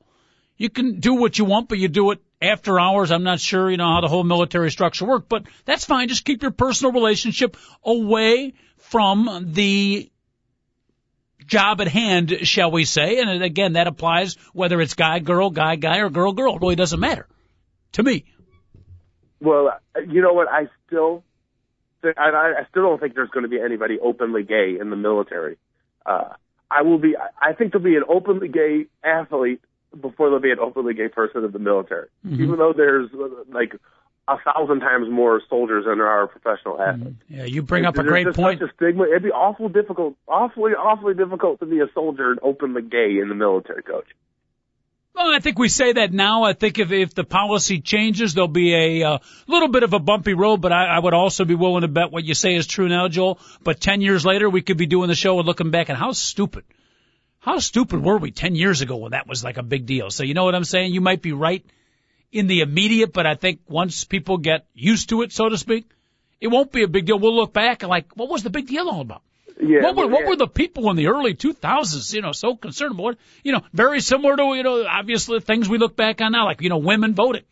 You 0.57 0.69
can 0.69 1.01
do 1.01 1.15
what 1.15 1.39
you 1.39 1.45
want, 1.45 1.69
but 1.69 1.79
you 1.79 1.89
do 1.89 2.11
it 2.11 2.21
after 2.43 2.79
hours. 2.79 3.11
I'm 3.11 3.23
not 3.23 3.41
sure, 3.41 3.71
you 3.71 3.77
know, 3.77 3.89
how 3.89 4.01
the 4.01 4.09
whole 4.09 4.25
military 4.25 4.71
structure 4.71 5.05
works, 5.05 5.27
but 5.29 5.45
that's 5.65 5.85
fine. 5.85 6.09
Just 6.09 6.25
keep 6.25 6.43
your 6.43 6.51
personal 6.51 6.93
relationship 6.93 7.57
away 7.85 8.55
from 8.79 9.53
the 9.53 10.11
job 11.49 11.81
at 11.81 11.89
hand, 11.89 12.33
shall 12.43 12.71
we 12.71 12.85
say. 12.85 13.19
And 13.19 13.43
again, 13.43 13.73
that 13.73 13.89
applies 13.89 14.37
whether 14.53 14.81
it's 14.81 14.95
guy, 14.95 15.19
girl, 15.19 15.51
guy, 15.51 15.75
guy, 15.77 15.99
or 15.99 16.11
girl, 16.11 16.33
girl. 16.33 16.55
It 16.57 16.63
really 16.63 16.77
doesn't 16.77 17.01
matter 17.01 17.27
to 17.93 18.03
me. 18.05 18.25
well 19.41 19.71
you 20.09 20.21
know 20.23 20.35
what 20.35 20.49
I 20.49 20.69
still 20.87 21.25
I, 22.05 22.11
I 22.17 22.47
I 22.61 22.67
still 22.71 22.83
don't 22.83 23.01
think 23.01 23.15
there's 23.15 23.31
going 23.31 23.45
to 23.45 23.49
be 23.49 23.61
anybody 23.61 23.99
openly 23.99 24.43
gay 24.45 24.77
in 24.81 24.91
the 24.91 24.97
military 24.97 25.57
uh 26.07 26.35
I 26.71 26.83
will 26.83 26.99
be 26.99 27.17
I 27.17 27.55
think 27.55 27.73
there'll 27.73 27.85
be 27.85 27.97
an 27.97 28.05
openly 28.09 28.49
gay 28.49 28.87
athlete 29.03 29.63
before 29.99 30.27
there'll 30.29 30.41
be 30.41 30.51
an 30.53 30.59
openly 30.59 30.93
gay 30.95 31.09
person 31.09 31.45
in 31.45 31.51
the 31.53 31.59
military 31.59 32.09
even 32.31 32.57
though 32.59 32.75
there's 32.77 33.09
like 33.53 33.75
a 34.29 34.39
thousand 34.39 34.81
times 34.81 35.09
more 35.11 35.41
soldiers 35.49 35.87
than 35.87 35.99
there 35.99 36.07
are 36.07 36.27
professional 36.27 36.81
athletes. 36.81 37.17
Yeah, 37.29 37.45
you 37.45 37.63
bring 37.63 37.87
up 37.87 37.97
a 37.97 38.03
great 38.03 38.35
point. 38.35 38.61
Such 38.61 38.71
a 38.71 38.75
stigma. 38.75 39.05
It'd 39.05 39.23
be 39.23 39.31
awful 39.31 39.69
difficult, 39.69 40.17
awfully, 40.27 40.73
awfully 40.73 41.15
difficult 41.15 41.61
to 41.61 41.67
be 41.67 41.81
a 41.81 41.87
soldier 41.95 42.31
and 42.31 42.39
openly 42.43 42.83
gay 42.83 43.19
in 43.21 43.29
the 43.29 43.35
military, 43.35 43.83
coach. 43.83 44.07
Well, 45.15 45.35
I 45.35 45.41
think 45.41 45.59
we 45.59 45.69
say 45.69 45.95
that 45.95 46.13
now. 46.13 46.45
I 46.45 46.53
think 46.53 46.79
if 46.79 46.93
if 46.93 47.15
the 47.15 47.25
policy 47.25 47.81
changes, 47.81 48.35
there'll 48.35 48.47
be 48.47 49.01
a 49.01 49.09
uh, 49.09 49.19
little 49.49 49.69
bit 49.69 49.83
of 49.83 49.93
a 49.93 49.99
bumpy 49.99 50.35
road. 50.35 50.61
But 50.61 50.73
I, 50.73 50.85
I 50.87 50.99
would 50.99 51.15
also 51.15 51.45
be 51.45 51.57
willing 51.57 51.83
to 51.83 51.89
bet 51.89 52.13
what 52.13 52.25
you 52.25 52.35
say 52.35 52.55
is 52.55 52.69
true 52.69 52.89
now, 52.89 53.09
Joel. 53.09 53.41
But 53.65 53.81
ten 53.81 54.01
years 54.01 54.25
later, 54.25 54.49
we 54.49 54.63
could 54.63 54.77
be 54.77 54.87
doing 54.87 55.09
the 55.09 55.17
show 55.17 55.39
and 55.39 55.47
looking 55.47 55.73
back 55.73 55.89
and 55.89 55.99
how 55.99 56.13
stupid, 56.13 56.65
how 57.41 57.59
stupid 57.59 58.05
were 58.05 58.19
we 58.19 58.31
ten 58.31 58.55
years 58.55 58.81
ago 58.81 58.97
when 58.97 59.11
that 59.11 59.27
was 59.27 59.43
like 59.43 59.57
a 59.57 59.65
big 59.65 59.87
deal. 59.87 60.11
So 60.11 60.23
you 60.23 60.35
know 60.35 60.45
what 60.45 60.55
I'm 60.55 60.65
saying? 60.65 60.93
You 60.93 61.01
might 61.01 61.21
be 61.21 61.33
right 61.33 61.65
in 62.33 62.47
the 62.47 62.61
immediate, 62.61 63.13
but 63.13 63.27
I 63.27 63.35
think 63.35 63.61
once 63.69 64.05
people 64.05 64.39
get 64.39 64.67
used 64.75 65.09
to 65.11 65.23
it, 65.23 65.33
so 65.33 65.49
to 65.49 65.57
speak, 65.57 65.91
it 66.41 66.49
won't 66.49 66.73
be 66.73 66.83
a 66.83 66.89
big 66.89 67.07
deal. 67.07 67.19
We'll 67.19 67.35
look 67.37 67.53
back 67.53 67.83
and 67.83 67.91
like, 67.91 68.17
what 68.17 68.29
was 68.29 68.43
the 68.43 68.51
big 68.51 68.67
deal 68.67 68.89
all 68.89 69.01
about? 69.01 69.23
Yeah, 69.61 69.83
what 69.83 69.97
were 69.97 70.07
well, 70.07 70.21
what 70.21 70.29
were 70.29 70.37
the 70.37 70.47
people 70.47 70.89
in 70.91 70.97
the 70.97 71.09
early 71.09 71.35
2000s, 71.35 72.15
you 72.15 72.23
know, 72.23 72.31
so 72.31 72.55
concerned 72.55 72.99
about? 72.99 73.17
You 73.43 73.53
know, 73.53 73.63
very 73.73 74.01
similar 74.01 74.37
to 74.37 74.55
you 74.55 74.63
know, 74.63 74.87
obviously 74.87 75.41
things 75.41 75.69
we 75.69 75.79
look 75.79 75.97
back 75.97 76.21
on 76.21 76.31
now, 76.33 76.45
like 76.45 76.61
you 76.61 76.69
know, 76.69 76.79
women 76.79 77.15
voting. 77.15 77.43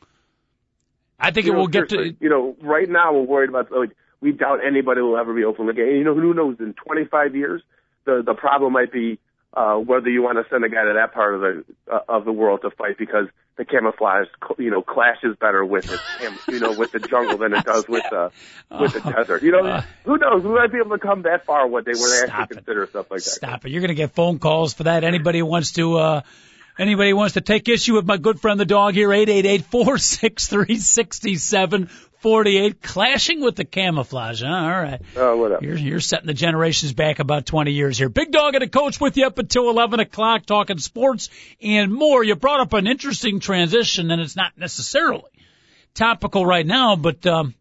I 1.19 1.33
think 1.33 1.47
You 1.47 1.53
it 1.53 1.55
know, 1.55 1.61
will 1.63 1.69
get 1.69 1.89
to. 1.89 2.15
You 2.21 2.29
know, 2.29 2.57
right 2.61 2.89
now 2.89 3.13
we're 3.13 3.23
worried 3.23 3.49
about 3.49 3.73
like 3.73 3.91
we 4.21 4.33
doubt 4.33 4.61
anybody 4.65 5.01
will 5.01 5.17
ever 5.17 5.35
be 5.35 5.45
open 5.45 5.69
again. 5.69 5.89
You 5.89 6.05
know, 6.05 6.15
who 6.15 6.33
knows? 6.33 6.57
In 6.61 6.75
25 6.75 7.35
years, 7.35 7.63
the 8.05 8.23
the 8.25 8.35
problem 8.35 8.73
might 8.73 8.93
be 8.93 9.19
uh, 9.57 9.77
whether 9.77 10.09
you 10.11 10.23
want 10.23 10.37
to 10.39 10.45
send 10.51 10.65
a 10.65 10.69
guy 10.69 10.85
to 10.85 10.93
that 10.95 11.13
part 11.15 11.35
of 11.35 11.41
the 11.41 11.65
uh, 11.93 12.01
of 12.09 12.25
the 12.25 12.33
world 12.33 12.61
to 12.63 12.71
fight 12.71 12.99
because 12.99 13.27
the 13.57 13.65
camouflage, 13.65 14.27
you 14.59 14.71
know, 14.71 14.83
clashes 14.83 15.35
better 15.41 15.65
with 15.65 15.91
it, 15.91 15.99
you 16.49 16.61
know, 16.61 16.73
with 16.73 16.93
the 16.93 16.99
jungle 17.01 17.39
than 17.39 17.55
it 17.55 17.65
does 17.65 17.89
with 17.89 18.05
uh, 18.13 18.29
with 18.79 18.93
the 18.93 19.01
desert. 19.01 19.43
You 19.43 19.53
know, 19.53 19.65
Uh, 19.67 19.83
who 20.05 20.19
knows? 20.19 20.43
We 20.43 20.51
might 20.51 20.71
be 20.71 20.79
able 20.79 20.91
to 20.91 20.99
come 21.03 21.23
that 21.23 21.47
far 21.47 21.67
one 21.67 21.85
day 21.85 21.93
where 21.95 22.11
they 22.27 22.31
actually 22.31 22.43
it. 22.43 22.57
consider 22.59 22.87
stuff 22.87 23.11
like 23.11 23.23
that. 23.23 23.31
Stop 23.31 23.65
it! 23.65 23.73
You're 23.73 23.81
going 23.81 23.89
to 23.89 23.95
get 23.95 24.15
phone 24.15 24.39
calls 24.39 24.75
for 24.75 24.83
that. 24.85 25.05
Anybody 25.05 25.39
who 25.39 25.47
wants 25.47 25.73
to. 25.73 25.97
uh 25.97 26.21
Anybody 26.79 27.15
wants 27.15 27.33
to 27.33 27.41
take 27.41 27.71
issue 27.71 27.95
with 27.95 28.05
my 28.05 28.19
good 28.19 28.39
friend 28.39 28.61
the 28.61 28.67
dog 28.67 28.93
here, 28.93 29.11
eight 29.11 29.31
eight 29.31 29.47
eight 29.47 29.65
four 29.65 29.97
six 29.97 30.47
three 30.47 30.77
sixty 30.77 31.37
seven 31.37 31.89
forty 32.27 32.59
eight, 32.59 32.83
clashing 32.83 33.41
with 33.41 33.55
the 33.55 33.65
camouflage. 33.65 34.43
Huh? 34.43 34.49
All 34.49 34.69
right. 34.69 35.01
Oh, 35.15 35.37
whatever. 35.37 35.65
You're, 35.65 35.77
you're 35.77 36.01
setting 36.01 36.27
the 36.27 36.35
generations 36.35 36.93
back 36.93 37.21
about 37.21 37.47
20 37.47 37.71
years 37.71 37.97
here. 37.97 38.09
Big 38.09 38.33
Dog 38.33 38.57
and 38.57 38.65
a 38.65 38.69
coach 38.69 39.01
with 39.01 39.17
you 39.17 39.27
up 39.27 39.39
until 39.39 39.71
11 39.71 40.01
o'clock 40.01 40.45
talking 40.45 40.79
sports 40.79 41.31
and 41.63 41.95
more. 41.95 42.25
You 42.25 42.35
brought 42.35 42.59
up 42.59 42.73
an 42.73 42.89
interesting 42.89 43.39
transition 43.39 44.11
and 44.11 44.21
it's 44.21 44.35
not 44.35 44.59
necessarily 44.59 45.31
topical 45.95 46.45
right 46.45 46.67
now, 46.67 46.97
but, 46.97 47.25
um, 47.29 47.55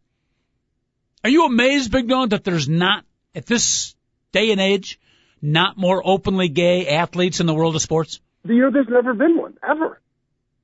are 1.24 1.30
you 1.30 1.46
amazed, 1.46 1.92
Big 1.92 2.08
Dog, 2.08 2.32
that 2.32 2.44
there's 2.44 2.68
not, 2.68 3.06
at 3.36 3.46
this 3.46 3.94
day 4.32 4.50
and 4.50 4.60
age, 4.60 5.00
not 5.44 5.78
more 5.78 6.02
openly 6.04 6.50
gay 6.50 6.88
athletes 6.88 7.40
in 7.40 7.46
the 7.46 7.54
world 7.54 7.76
of 7.76 7.84
sports? 7.84 8.20
you 8.44 8.62
know, 8.62 8.72
there's 8.72 8.90
never 8.90 9.14
been 9.14 9.38
one 9.38 9.58
ever. 9.68 10.02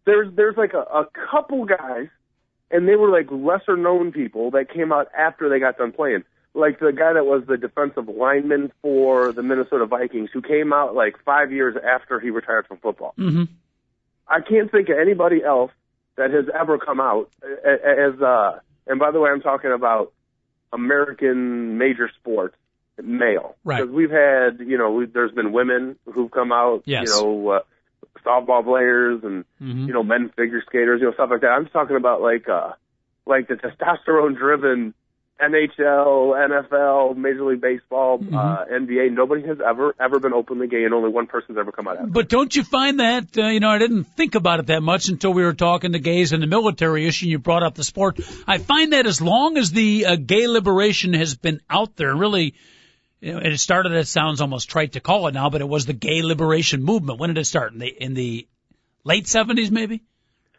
There's 0.06 0.34
there's 0.36 0.58
like 0.58 0.74
a, 0.74 0.80
a 0.80 1.06
couple 1.32 1.66
guys, 1.66 2.08
and 2.72 2.88
they 2.88 2.96
were 2.96 3.10
like 3.10 3.28
lesser 3.32 3.76
known 3.76 4.12
people 4.12 4.52
that 4.52 4.72
came 4.74 4.92
out 4.92 5.08
after 5.18 5.50
they 5.50 5.60
got 5.60 5.78
done 5.78 5.92
playing. 5.92 6.24
Like 6.54 6.80
the 6.80 6.92
guy 6.92 7.14
that 7.14 7.26
was 7.26 7.44
the 7.48 7.58
defensive 7.58 8.10
lineman 8.10 8.72
for 8.82 9.32
the 9.32 9.42
Minnesota 9.42 9.86
Vikings, 9.86 10.30
who 10.34 10.42
came 10.42 10.74
out 10.74 10.96
like 10.96 11.16
five 11.24 11.52
years 11.52 11.76
after 11.78 12.20
he 12.20 12.30
retired 12.30 12.68
from 12.68 12.78
football. 12.78 13.14
Mm-hmm. 13.18 13.44
I 14.28 14.42
can't 14.42 14.70
think 14.72 14.90
of 14.90 14.98
anybody 14.98 15.44
else 15.44 15.72
that 16.18 16.32
has 16.32 16.46
ever 16.54 16.78
come 16.78 17.00
out 17.00 17.30
as. 17.44 18.22
uh 18.22 18.60
And 18.88 19.00
by 19.00 19.12
the 19.12 19.20
way, 19.20 19.30
I'm 19.30 19.42
talking 19.42 19.72
about 19.72 20.12
American 20.74 21.78
major 21.78 22.10
sports 22.20 22.56
male. 23.02 23.56
Right. 23.64 23.82
Because 23.82 23.94
we've 23.94 24.12
had, 24.12 24.60
you 24.60 24.78
know, 24.78 24.92
we, 24.92 25.06
there's 25.06 25.32
been 25.32 25.52
women 25.52 25.98
who've 26.06 26.32
come 26.32 26.52
out. 26.52 26.84
Yes. 26.86 27.08
You 27.08 27.22
know, 27.22 27.50
uh, 27.50 27.60
softball 28.26 28.64
players 28.64 29.22
and 29.24 29.46
Mhm. 29.62 29.88
you 29.88 29.94
know 29.94 30.04
men 30.04 30.30
figure 30.36 30.62
skaters, 30.68 31.00
you 31.02 31.08
know 31.08 31.14
stuff 31.14 31.30
like 31.32 31.42
that. 31.42 31.48
I'm 31.52 31.64
just 31.64 31.74
talking 31.74 31.96
about 31.96 32.22
like 32.22 32.48
uh 32.50 32.72
like 33.26 33.48
the 33.48 33.56
testosterone 33.56 34.38
driven 34.38 34.94
NHL, 35.42 36.36
NFL, 36.36 37.16
Major 37.18 37.44
League 37.46 37.62
Baseball, 37.62 38.20
Mm-hmm. 38.20 38.36
uh, 38.36 38.66
NBA. 38.66 39.10
Nobody 39.12 39.46
has 39.48 39.58
ever 39.66 39.96
ever 40.00 40.20
been 40.20 40.34
openly 40.34 40.68
gay, 40.68 40.84
and 40.84 40.94
only 40.94 41.10
one 41.10 41.26
person's 41.28 41.58
ever 41.58 41.72
come 41.72 41.88
out. 41.88 41.98
After. 41.98 42.08
But 42.12 42.30
don't 42.30 42.56
you 42.56 42.64
find 42.64 43.00
that, 43.00 43.36
uh, 43.38 43.48
you 43.48 43.60
know, 43.60 43.70
I 43.70 43.80
didn't 43.80 44.04
think 44.04 44.36
about 44.36 44.60
it 44.60 44.68
that 44.68 44.82
much 44.84 45.08
until 45.10 45.34
we 45.34 45.44
were 45.44 45.54
talking 45.54 45.94
to 45.94 46.00
gays 46.00 46.32
in 46.34 46.42
the 46.42 46.48
military 46.48 47.08
issue 47.08 47.26
and 47.26 47.32
you 47.32 47.40
brought 47.40 47.64
up 47.64 47.74
the 47.76 47.84
sport. 47.84 48.20
I 48.48 48.60
find 48.60 48.94
that 48.94 49.08
as 49.08 49.22
long 49.22 49.58
as 49.58 49.72
the 49.72 50.06
uh, 50.06 50.16
gay 50.16 50.48
liberation 50.48 51.14
has 51.14 51.36
been 51.36 51.60
out 51.70 51.96
there, 51.96 52.16
really, 52.16 52.54
you 53.22 53.32
know, 53.34 53.38
and 53.38 53.48
it 53.54 53.60
started, 53.60 53.92
it 53.94 54.08
sounds 54.08 54.42
almost 54.42 54.70
trite 54.70 54.94
to 54.94 55.00
call 55.00 55.28
it 55.28 55.34
now, 55.34 55.50
but 55.50 55.62
it 55.62 55.68
was 55.70 55.86
the 55.86 55.94
gay 55.94 56.22
liberation 56.24 56.84
movement. 56.84 57.20
When 57.20 57.30
did 57.30 57.38
it 57.40 57.46
start? 57.46 57.72
In 57.74 57.80
the, 57.80 57.88
in 57.88 58.14
the 58.16 58.48
late 59.04 59.26
70s 59.26 59.72
maybe? 59.72 60.02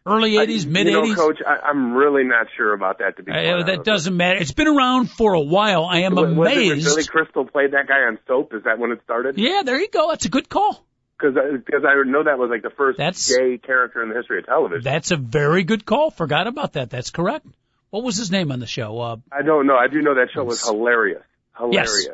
Early 0.04 0.32
80s, 0.32 0.66
mid 0.66 0.86
You 0.88 0.92
know, 0.94 1.02
80s? 1.02 1.14
Coach, 1.16 1.38
I, 1.46 1.68
I'm 1.68 1.92
really 1.94 2.24
not 2.24 2.48
sure 2.56 2.72
about 2.72 2.98
that. 2.98 3.16
To 3.18 3.22
be 3.22 3.30
Uh, 3.30 3.36
honest. 3.36 3.66
that 3.66 3.84
doesn't 3.84 4.16
matter. 4.16 4.40
It's 4.40 4.50
been 4.50 4.66
around 4.66 5.10
for 5.10 5.34
a 5.34 5.40
while. 5.40 5.84
I 5.84 5.98
am 6.00 6.16
Was 6.16 6.30
it 6.32 6.34
when 6.34 6.48
amazed. 6.52 6.84
Billy 6.86 7.04
Crystal 7.04 7.44
played 7.44 7.72
that 7.72 7.86
guy 7.86 8.00
on 8.00 8.18
Soap? 8.26 8.52
Is 8.54 8.64
that 8.64 8.80
when 8.80 8.90
it 8.90 9.00
started? 9.04 9.38
yeah, 9.38 9.62
there 9.64 9.78
you 9.80 9.88
go. 9.88 10.08
That's 10.10 10.24
a 10.24 10.28
good 10.28 10.48
call. 10.48 10.84
Because 11.18 11.36
because 11.64 11.84
I 11.86 12.02
know 12.04 12.24
that 12.24 12.36
was 12.36 12.50
like 12.50 12.62
the 12.62 12.70
first 12.76 12.98
That's- 12.98 13.32
gay 13.32 13.58
character 13.58 14.02
in 14.02 14.08
the 14.08 14.16
history 14.16 14.40
of 14.40 14.46
television. 14.46 14.82
That's 14.82 15.12
a 15.12 15.16
very 15.16 15.62
good 15.62 15.84
call. 15.86 16.10
Forgot 16.10 16.48
about 16.48 16.72
that. 16.72 16.90
That's 16.90 17.10
correct. 17.10 17.46
What 17.90 18.02
was 18.02 18.16
his 18.16 18.32
name 18.32 18.50
on 18.50 18.58
the 18.58 18.66
show? 18.66 18.98
Uh, 19.00 19.16
I 19.30 19.42
don't 19.42 19.68
know. 19.68 19.76
I 19.76 19.86
do 19.86 20.00
know 20.02 20.16
that 20.16 20.30
show 20.34 20.42
was 20.42 20.66
hilarious. 20.66 21.22
Hilarious. 21.56 22.08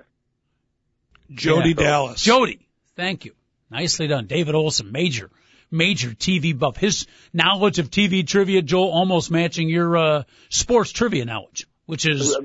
Jody 1.30 1.70
Yeah. 1.70 1.74
Dallas. 1.74 2.22
Jody. 2.22 2.66
Thank 2.96 3.24
you. 3.24 3.32
Nicely 3.70 4.06
done. 4.06 4.26
David 4.26 4.54
Olson, 4.54 4.90
major, 4.92 5.30
major 5.70 6.10
TV 6.10 6.58
buff. 6.58 6.76
His 6.76 7.06
knowledge 7.32 7.78
of 7.78 7.90
TV 7.90 8.26
trivia, 8.26 8.62
Joel, 8.62 8.90
almost 8.90 9.30
matching 9.30 9.68
your 9.68 9.96
uh, 9.96 10.22
sports 10.48 10.90
trivia 10.90 11.24
knowledge, 11.24 11.66
which 11.86 12.06
is 12.06 12.36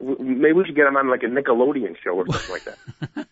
Maybe 0.00 0.52
we 0.52 0.64
should 0.64 0.76
get 0.76 0.86
him 0.86 0.96
on 0.96 1.10
like 1.10 1.24
a 1.24 1.26
Nickelodeon 1.26 1.96
show 2.04 2.10
or 2.10 2.26
something 2.30 2.52
like 2.52 2.64
that. 2.64 3.26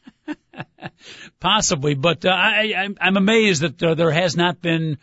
possibly. 1.41 1.95
But 1.95 2.25
uh, 2.25 2.31
I, 2.31 2.75
I'm, 2.77 2.97
I'm 3.01 3.17
amazed 3.17 3.63
that 3.63 3.83
uh, 3.83 3.95
there 3.95 4.11
has 4.11 4.37
not 4.37 4.61
been. 4.61 4.99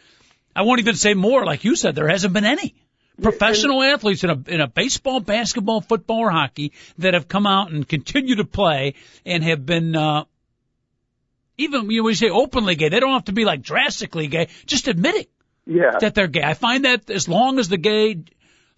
I 0.55 0.63
won't 0.63 0.81
even 0.81 0.95
say 0.95 1.13
more. 1.13 1.45
Like 1.45 1.63
you 1.63 1.75
said, 1.75 1.95
there 1.95 2.09
hasn't 2.09 2.33
been 2.33 2.45
any 2.45 2.75
professional 3.21 3.81
athletes 3.83 4.23
in 4.23 4.29
a 4.29 4.43
in 4.47 4.61
a 4.61 4.67
baseball, 4.67 5.19
basketball, 5.19 5.81
football, 5.81 6.19
or 6.19 6.31
hockey 6.31 6.73
that 6.97 7.13
have 7.13 7.27
come 7.27 7.45
out 7.45 7.71
and 7.71 7.87
continue 7.87 8.35
to 8.35 8.45
play 8.45 8.95
and 9.25 9.43
have 9.43 9.65
been. 9.65 9.95
uh 9.95 10.25
even 11.55 11.89
you 11.91 11.97
know, 12.01 12.03
we 12.05 12.15
say 12.15 12.29
openly 12.29 12.75
gay, 12.75 12.89
they 12.89 12.99
don't 12.99 13.13
have 13.13 13.25
to 13.25 13.31
be 13.31 13.45
like 13.45 13.61
drastically 13.61 14.25
gay. 14.27 14.47
Just 14.65 14.87
admitting 14.87 15.27
Yeah. 15.67 15.99
that 15.99 16.15
they're 16.15 16.27
gay. 16.27 16.41
I 16.43 16.55
find 16.55 16.85
that 16.85 17.11
as 17.11 17.27
long 17.29 17.59
as 17.59 17.69
the 17.69 17.77
gay 17.77 18.23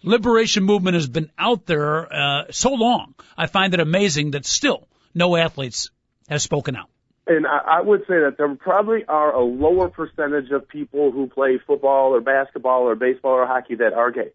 liberation 0.02 0.62
movement 0.64 0.94
has 0.94 1.06
been 1.08 1.30
out 1.38 1.64
there 1.64 2.12
uh, 2.12 2.44
so 2.50 2.74
long, 2.74 3.14
I 3.36 3.46
find 3.46 3.72
it 3.72 3.80
amazing 3.80 4.32
that 4.32 4.44
still 4.44 4.88
no 5.14 5.36
athletes 5.36 5.90
have 6.28 6.42
spoken 6.42 6.76
out. 6.76 6.90
And 7.26 7.46
I, 7.46 7.58
I 7.78 7.80
would 7.80 8.00
say 8.02 8.20
that 8.20 8.36
there 8.38 8.54
probably 8.54 9.04
are 9.06 9.34
a 9.34 9.42
lower 9.42 9.88
percentage 9.88 10.50
of 10.50 10.68
people 10.68 11.10
who 11.10 11.26
play 11.26 11.58
football 11.66 12.14
or 12.14 12.20
basketball 12.20 12.82
or 12.82 12.94
baseball 12.94 13.32
or 13.32 13.46
hockey 13.46 13.74
that 13.76 13.92
are 13.92 14.10
gay. 14.10 14.30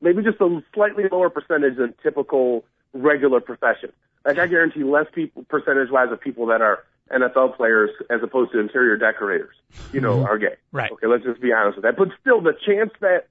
Maybe 0.00 0.22
just 0.22 0.40
a 0.40 0.62
slightly 0.74 1.04
lower 1.10 1.30
percentage 1.30 1.76
than 1.76 1.94
typical 2.02 2.64
regular 2.92 3.40
profession. 3.40 3.92
Like 4.24 4.38
I 4.38 4.46
guarantee 4.46 4.84
less 4.84 5.06
people, 5.12 5.44
percentage 5.48 5.90
wise, 5.90 6.10
of 6.12 6.20
people 6.20 6.46
that 6.46 6.62
are 6.62 6.84
NFL 7.10 7.56
players 7.56 7.90
as 8.10 8.20
opposed 8.22 8.52
to 8.52 8.60
interior 8.60 8.96
decorators, 8.96 9.54
you 9.92 10.00
know, 10.00 10.16
mm-hmm. 10.16 10.26
are 10.26 10.38
gay. 10.38 10.56
Right. 10.72 10.90
Okay, 10.92 11.06
let's 11.06 11.24
just 11.24 11.40
be 11.40 11.52
honest 11.52 11.76
with 11.76 11.84
that. 11.84 11.96
But 11.96 12.08
still, 12.20 12.40
the 12.40 12.54
chance 12.66 12.90
that 13.00 13.26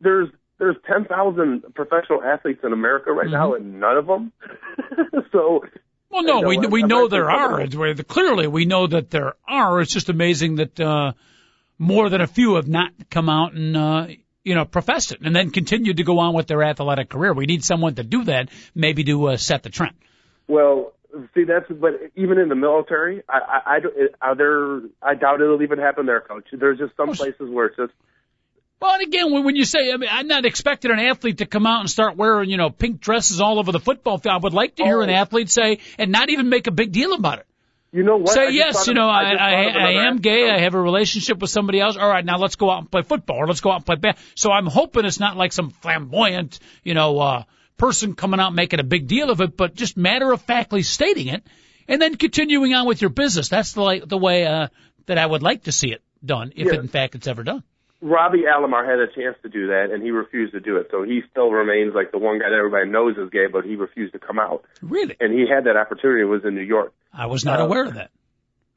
there's 0.00 0.28
there's 0.58 0.76
10,000 0.86 1.74
professional 1.74 2.22
athletes 2.22 2.60
in 2.62 2.72
America 2.72 3.12
right 3.12 3.26
mm-hmm. 3.26 3.34
now, 3.34 3.54
and 3.54 3.80
none 3.80 3.96
of 3.96 4.06
them. 4.06 4.32
so 5.32 5.64
Well, 6.12 6.22
no, 6.24 6.40
we 6.46 6.58
we 6.58 6.82
know 6.82 7.08
there 7.08 7.30
are. 7.30 7.48
coming- 7.50 7.66
It's 7.66 7.76
where 7.76 7.94
the- 7.94 8.04
Clearly, 8.04 8.46
we 8.46 8.64
know 8.66 8.86
that 8.86 9.10
there 9.10 9.34
are. 9.48 9.80
It's 9.80 9.92
just 9.92 10.08
amazing 10.08 10.56
that 10.56 10.78
uh, 10.78 11.12
more 11.78 12.08
than 12.10 12.20
a 12.20 12.26
few 12.26 12.56
have 12.56 12.68
not 12.68 12.90
come 13.10 13.28
out 13.28 13.54
and 13.54 13.76
uh, 13.76 14.06
you 14.44 14.54
know 14.54 14.64
professed 14.64 15.12
it, 15.12 15.20
and 15.22 15.34
then 15.34 15.50
continued 15.50 15.96
to 15.96 16.04
go 16.04 16.18
on 16.18 16.34
with 16.34 16.46
their 16.46 16.62
athletic 16.62 17.08
career. 17.08 17.32
We 17.32 17.46
need 17.46 17.64
someone 17.64 17.94
to 17.94 18.02
do 18.04 18.24
that, 18.24 18.50
maybe 18.74 19.04
to 19.04 19.28
uh, 19.30 19.36
set 19.36 19.62
the 19.62 19.70
trend. 19.70 19.94
Well, 20.48 20.92
see, 21.34 21.44
that's 21.44 21.66
but 21.70 21.94
even 22.16 22.38
in 22.38 22.48
the 22.48 22.54
military, 22.56 23.22
I, 23.28 23.38
I, 23.38 23.76
I 23.76 23.80
are 24.20 24.34
there. 24.36 24.80
I 25.02 25.14
doubt 25.14 25.40
it'll 25.40 25.62
even 25.62 25.78
happen 25.78 26.04
there, 26.06 26.20
coach. 26.20 26.44
There's 26.52 26.78
just 26.78 26.94
some 26.96 27.12
places 27.14 27.48
where 27.48 27.66
it's 27.66 27.76
just 27.76 27.92
Well, 28.82 28.94
and 28.94 29.02
again, 29.04 29.32
when 29.32 29.44
when 29.44 29.54
you 29.56 29.64
say, 29.64 29.92
I 29.92 29.96
mean, 29.96 30.10
I'm 30.12 30.26
not 30.26 30.44
expecting 30.44 30.90
an 30.90 30.98
athlete 30.98 31.38
to 31.38 31.46
come 31.46 31.66
out 31.68 31.80
and 31.80 31.88
start 31.88 32.16
wearing, 32.16 32.50
you 32.50 32.56
know, 32.56 32.68
pink 32.68 33.00
dresses 33.00 33.40
all 33.40 33.60
over 33.60 33.70
the 33.70 33.78
football 33.78 34.18
field. 34.18 34.34
I 34.34 34.38
would 34.38 34.52
like 34.54 34.74
to 34.76 34.82
hear 34.84 34.98
Oh. 34.98 35.02
an 35.02 35.10
athlete 35.10 35.48
say, 35.50 35.78
and 35.98 36.10
not 36.10 36.30
even 36.30 36.48
make 36.48 36.66
a 36.66 36.72
big 36.72 36.90
deal 36.90 37.12
about 37.14 37.38
it. 37.38 37.46
you 37.92 38.02
know 38.02 38.16
what? 38.16 38.30
Say 38.30 38.46
just 38.46 38.54
yes, 38.56 38.86
you 38.88 38.92
of- 38.92 38.96
know, 38.96 39.08
I, 39.08 39.34
I, 39.34 39.50
I 39.88 39.90
am 40.08 40.16
gay. 40.18 40.50
I 40.50 40.58
have 40.58 40.74
a 40.74 40.80
relationship 40.80 41.38
with 41.38 41.50
somebody 41.50 41.78
else. 41.78 41.96
All 41.96 42.08
right, 42.08 42.24
now 42.24 42.38
let's 42.38 42.56
go 42.56 42.70
out 42.72 42.78
and 42.80 42.90
play 42.90 43.02
football, 43.02 43.36
or 43.36 43.46
let's 43.46 43.60
go 43.60 43.70
out 43.70 43.76
and 43.76 43.86
play 43.86 43.96
bas 43.96 44.16
So 44.34 44.50
I'm 44.50 44.66
hoping 44.66 45.04
it's 45.04 45.20
not 45.20 45.36
like 45.36 45.52
some 45.52 45.70
flamboyant, 45.70 46.58
you 46.82 46.94
know, 46.94 47.18
uh, 47.20 47.44
person 47.76 48.14
coming 48.16 48.40
out 48.40 48.52
making 48.54 48.80
a 48.80 48.84
big 48.84 49.06
deal 49.06 49.30
of 49.30 49.40
it, 49.40 49.56
but 49.56 49.74
just 49.76 49.96
matter 49.96 50.32
of 50.32 50.42
factly 50.42 50.82
stating 50.82 51.28
it, 51.28 51.46
and 51.86 52.02
then 52.02 52.16
continuing 52.16 52.74
on 52.74 52.86
with 52.88 53.00
your 53.00 53.10
business. 53.10 53.48
That's 53.48 53.74
the 53.74 53.82
like, 53.82 54.08
the 54.08 54.18
way 54.18 54.44
uh, 54.46 54.68
that 55.06 55.18
I 55.18 55.26
would 55.26 55.42
like 55.42 55.64
to 55.64 55.72
see 55.72 55.92
it 55.92 56.02
done, 56.24 56.52
if 56.56 56.66
Yeah. 56.72 56.80
in 56.80 56.88
fact 56.88 57.14
it's 57.14 57.26
ever 57.28 57.42
done. 57.44 57.62
Robbie 58.04 58.42
Alomar 58.42 58.84
had 58.84 58.98
a 58.98 59.06
chance 59.06 59.36
to 59.44 59.48
do 59.48 59.68
that, 59.68 59.90
and 59.92 60.02
he 60.02 60.10
refused 60.10 60.52
to 60.54 60.60
do 60.60 60.76
it. 60.76 60.88
So 60.90 61.04
he 61.04 61.20
still 61.30 61.50
remains 61.52 61.94
like 61.94 62.10
the 62.10 62.18
one 62.18 62.40
guy 62.40 62.50
that 62.50 62.56
everybody 62.56 62.90
knows 62.90 63.16
is 63.16 63.30
gay, 63.30 63.46
but 63.46 63.64
he 63.64 63.76
refused 63.76 64.12
to 64.14 64.18
come 64.18 64.38
out. 64.40 64.64
Really, 64.82 65.16
And 65.20 65.32
he 65.32 65.46
had 65.48 65.64
that 65.64 65.76
opportunity. 65.76 66.22
It 66.22 66.24
was 66.24 66.44
in 66.44 66.54
New 66.56 66.62
York. 66.62 66.92
I 67.14 67.26
was 67.26 67.44
not 67.44 67.60
Uh, 67.60 67.64
aware 67.64 67.84
of 67.84 67.94
that. 67.94 68.10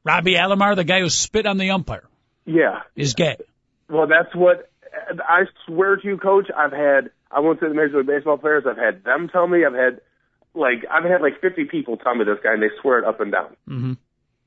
Robbie 0.04 0.34
Alomar, 0.34 0.76
the 0.76 0.84
guy 0.84 1.00
who 1.00 1.08
spit 1.10 1.44
on 1.46 1.58
the 1.58 1.70
umpire, 1.70 2.04
Yeah. 2.44 2.82
is 2.94 3.14
gay. 3.14 3.36
Well, 3.90 4.06
that's 4.06 4.32
what 4.34 4.70
I 5.28 5.46
swear 5.66 5.96
to 5.96 6.06
you, 6.06 6.16
Coach. 6.18 6.46
I've 6.56 6.72
had. 6.72 7.10
I 7.30 7.40
won't 7.40 7.58
say 7.60 7.66
the 7.68 7.74
Major 7.74 7.98
League 7.98 8.06
Baseball 8.06 8.38
players. 8.38 8.64
I've 8.68 8.76
had 8.78 9.02
them 9.02 9.28
tell 9.28 9.46
me. 9.48 9.64
I've 9.64 9.74
had 9.74 10.00
like 10.54 10.84
I've 10.90 11.04
had 11.04 11.20
like 11.20 11.40
50 11.40 11.64
people 11.64 11.96
tell 11.96 12.14
me 12.14 12.24
this 12.24 12.38
guy, 12.42 12.52
and 12.54 12.62
they 12.62 12.70
swear 12.80 12.98
it 13.00 13.04
up 13.04 13.20
and 13.20 13.32
down. 13.32 13.56
Mm-hmm. 13.68 13.92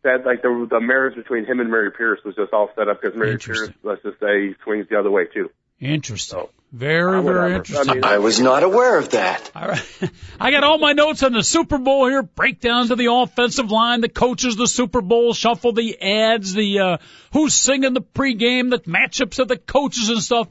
That 0.03 0.25
like 0.25 0.41
the 0.41 0.67
the 0.69 0.79
marriage 0.79 1.15
between 1.15 1.45
him 1.45 1.59
and 1.59 1.69
Mary 1.69 1.91
Pierce 1.91 2.19
was 2.23 2.35
just 2.35 2.53
all 2.53 2.69
set 2.75 2.87
up 2.87 3.01
because 3.01 3.17
Mary 3.17 3.37
Pierce, 3.37 3.69
let's 3.83 4.01
just 4.01 4.19
say, 4.19 4.55
swings 4.63 4.87
the 4.89 4.97
other 4.97 5.11
way 5.11 5.25
too. 5.25 5.49
Interesting. 5.79 6.39
So, 6.39 6.49
Very, 6.73 7.17
uh, 7.17 7.21
very 7.21 7.55
interesting. 7.55 7.89
I 7.89 7.93
mean, 7.93 8.03
I 8.03 8.17
was 8.17 8.39
not 8.39 8.63
aware 8.63 8.97
of 8.97 9.11
that. 9.11 9.49
All 9.55 9.67
right. 9.67 9.85
I 10.39 10.51
got 10.51 10.63
all 10.63 10.77
my 10.77 10.91
notes 10.91 11.23
on 11.23 11.31
the 11.31 11.43
Super 11.43 11.77
Bowl 11.77 12.07
here. 12.07 12.21
Breakdowns 12.21 12.91
of 12.91 12.97
the 12.97 13.11
offensive 13.11 13.71
line, 13.71 14.01
the 14.01 14.09
coaches, 14.09 14.57
the 14.57 14.67
Super 14.67 15.01
Bowl 15.01 15.33
shuffle, 15.33 15.71
the 15.71 16.01
ads, 16.01 16.53
the 16.53 16.79
uh, 16.79 16.97
who's 17.31 17.53
singing 17.53 17.93
the 17.93 18.01
pregame, 18.01 18.69
the 18.69 18.79
matchups 18.79 19.39
of 19.39 19.47
the 19.47 19.57
coaches 19.57 20.09
and 20.09 20.21
stuff. 20.21 20.49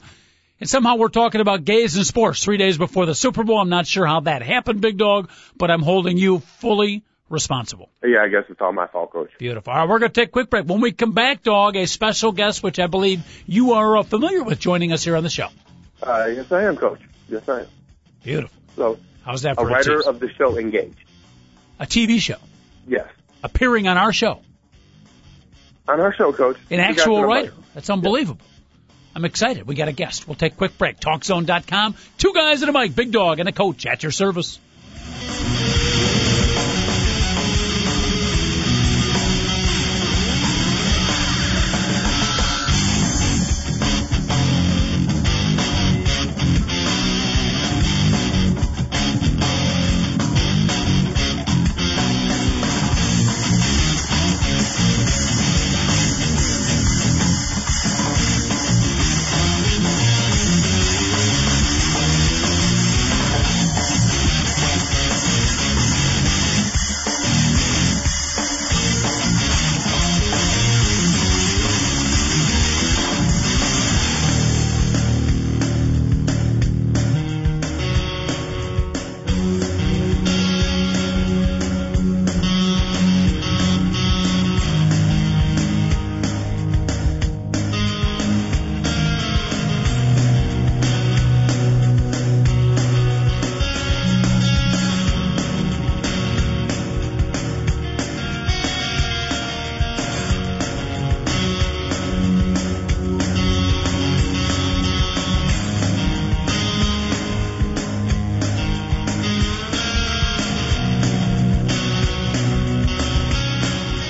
And 0.61 0.69
somehow 0.69 0.97
we're 0.97 1.09
talking 1.09 1.41
about 1.41 1.65
gays 1.65 1.97
and 1.97 2.07
sports 2.07 2.43
three 2.43 2.57
days 2.57 2.79
before 2.79 3.07
the 3.07 3.15
Super 3.15 3.45
Bowl. 3.45 3.59
I'm 3.59 3.69
not 3.69 3.87
sure 3.87 4.07
how 4.07 4.21
that 4.21 4.43
happened, 4.43 4.81
Big 4.81 4.97
Dog, 4.97 5.31
but 5.57 5.71
I'm 5.71 5.83
holding 5.83 6.17
you 6.17 6.41
fully 6.41 7.05
responsible. 7.29 7.91
yeah, 8.05 8.23
I 8.23 8.29
guess 8.29 8.45
it's 8.49 8.61
all 8.61 8.73
my 8.73 8.87
fault, 8.87 9.11
coach. 9.13 9.31
Beautiful. 9.39 9.73
All 9.73 9.81
right, 9.81 9.89
we're 9.89 9.99
going 9.99 10.11
to 10.13 10.21
take 10.21 10.29
a 10.29 10.33
quick 10.33 10.51
break. 10.51 10.65
When 10.67 10.81
we 10.81 10.93
come 10.93 11.13
back, 11.13 11.43
Dog, 11.43 11.77
a 11.77 11.87
special 11.87 12.33
guest, 12.33 12.63
which 12.63 12.79
I 12.79 12.87
believe 12.87 13.23
you 13.47 13.73
are 13.75 13.99
uh, 13.99 14.03
familiar 14.03 14.43
with, 14.43 14.59
joining 14.59 14.93
us 14.93 15.05
here 15.05 15.17
on 15.17 15.23
the 15.23 15.31
show. 15.31 15.49
Uh, 16.03 16.27
yes, 16.27 16.51
I 16.53 16.65
am, 16.65 16.77
coach. 16.77 17.01
Yes, 17.29 17.49
I 17.49 17.61
am. 17.61 17.67
Beautiful. 18.23 18.57
So, 18.77 18.99
How's 19.23 19.43
that 19.43 19.57
for 19.57 19.69
a, 19.69 19.73
writer 19.73 19.97
tease? 19.99 20.07
of 20.07 20.21
the 20.21 20.33
show, 20.33 20.57
Engage. 20.59 20.97
a 21.79 21.87
TV 21.87 22.19
show 22.21 22.37
Yes, 22.87 23.09
appearing 23.43 23.87
on 23.89 23.99
our 23.99 24.13
show? 24.13 24.41
on 25.87 26.01
our 26.01 26.15
show, 26.15 26.33
coach. 26.33 26.57
An 26.71 26.81
actual 26.81 27.23
writer. 27.25 27.53
That's 27.75 27.91
unbelievable. 27.91 28.45
I'm 29.15 29.25
excited. 29.25 29.67
We 29.67 29.75
got 29.75 29.89
a 29.89 29.93
guest. 29.93 30.29
We'll 30.29 30.37
take 30.37 30.53
a 30.53 30.57
quick 30.57 30.79
break. 30.79 31.01
TalkZone.com. 31.01 31.97
Two 32.19 32.33
guys 32.35 32.63
and 32.63 32.75
a 32.75 32.79
mic. 32.79 32.95
Big 32.95 33.11
dog 33.11 33.41
and 33.41 33.49
a 33.49 33.53
coach 33.53 33.85
at 33.87 34.03
your 34.03 34.13
service. 34.13 34.59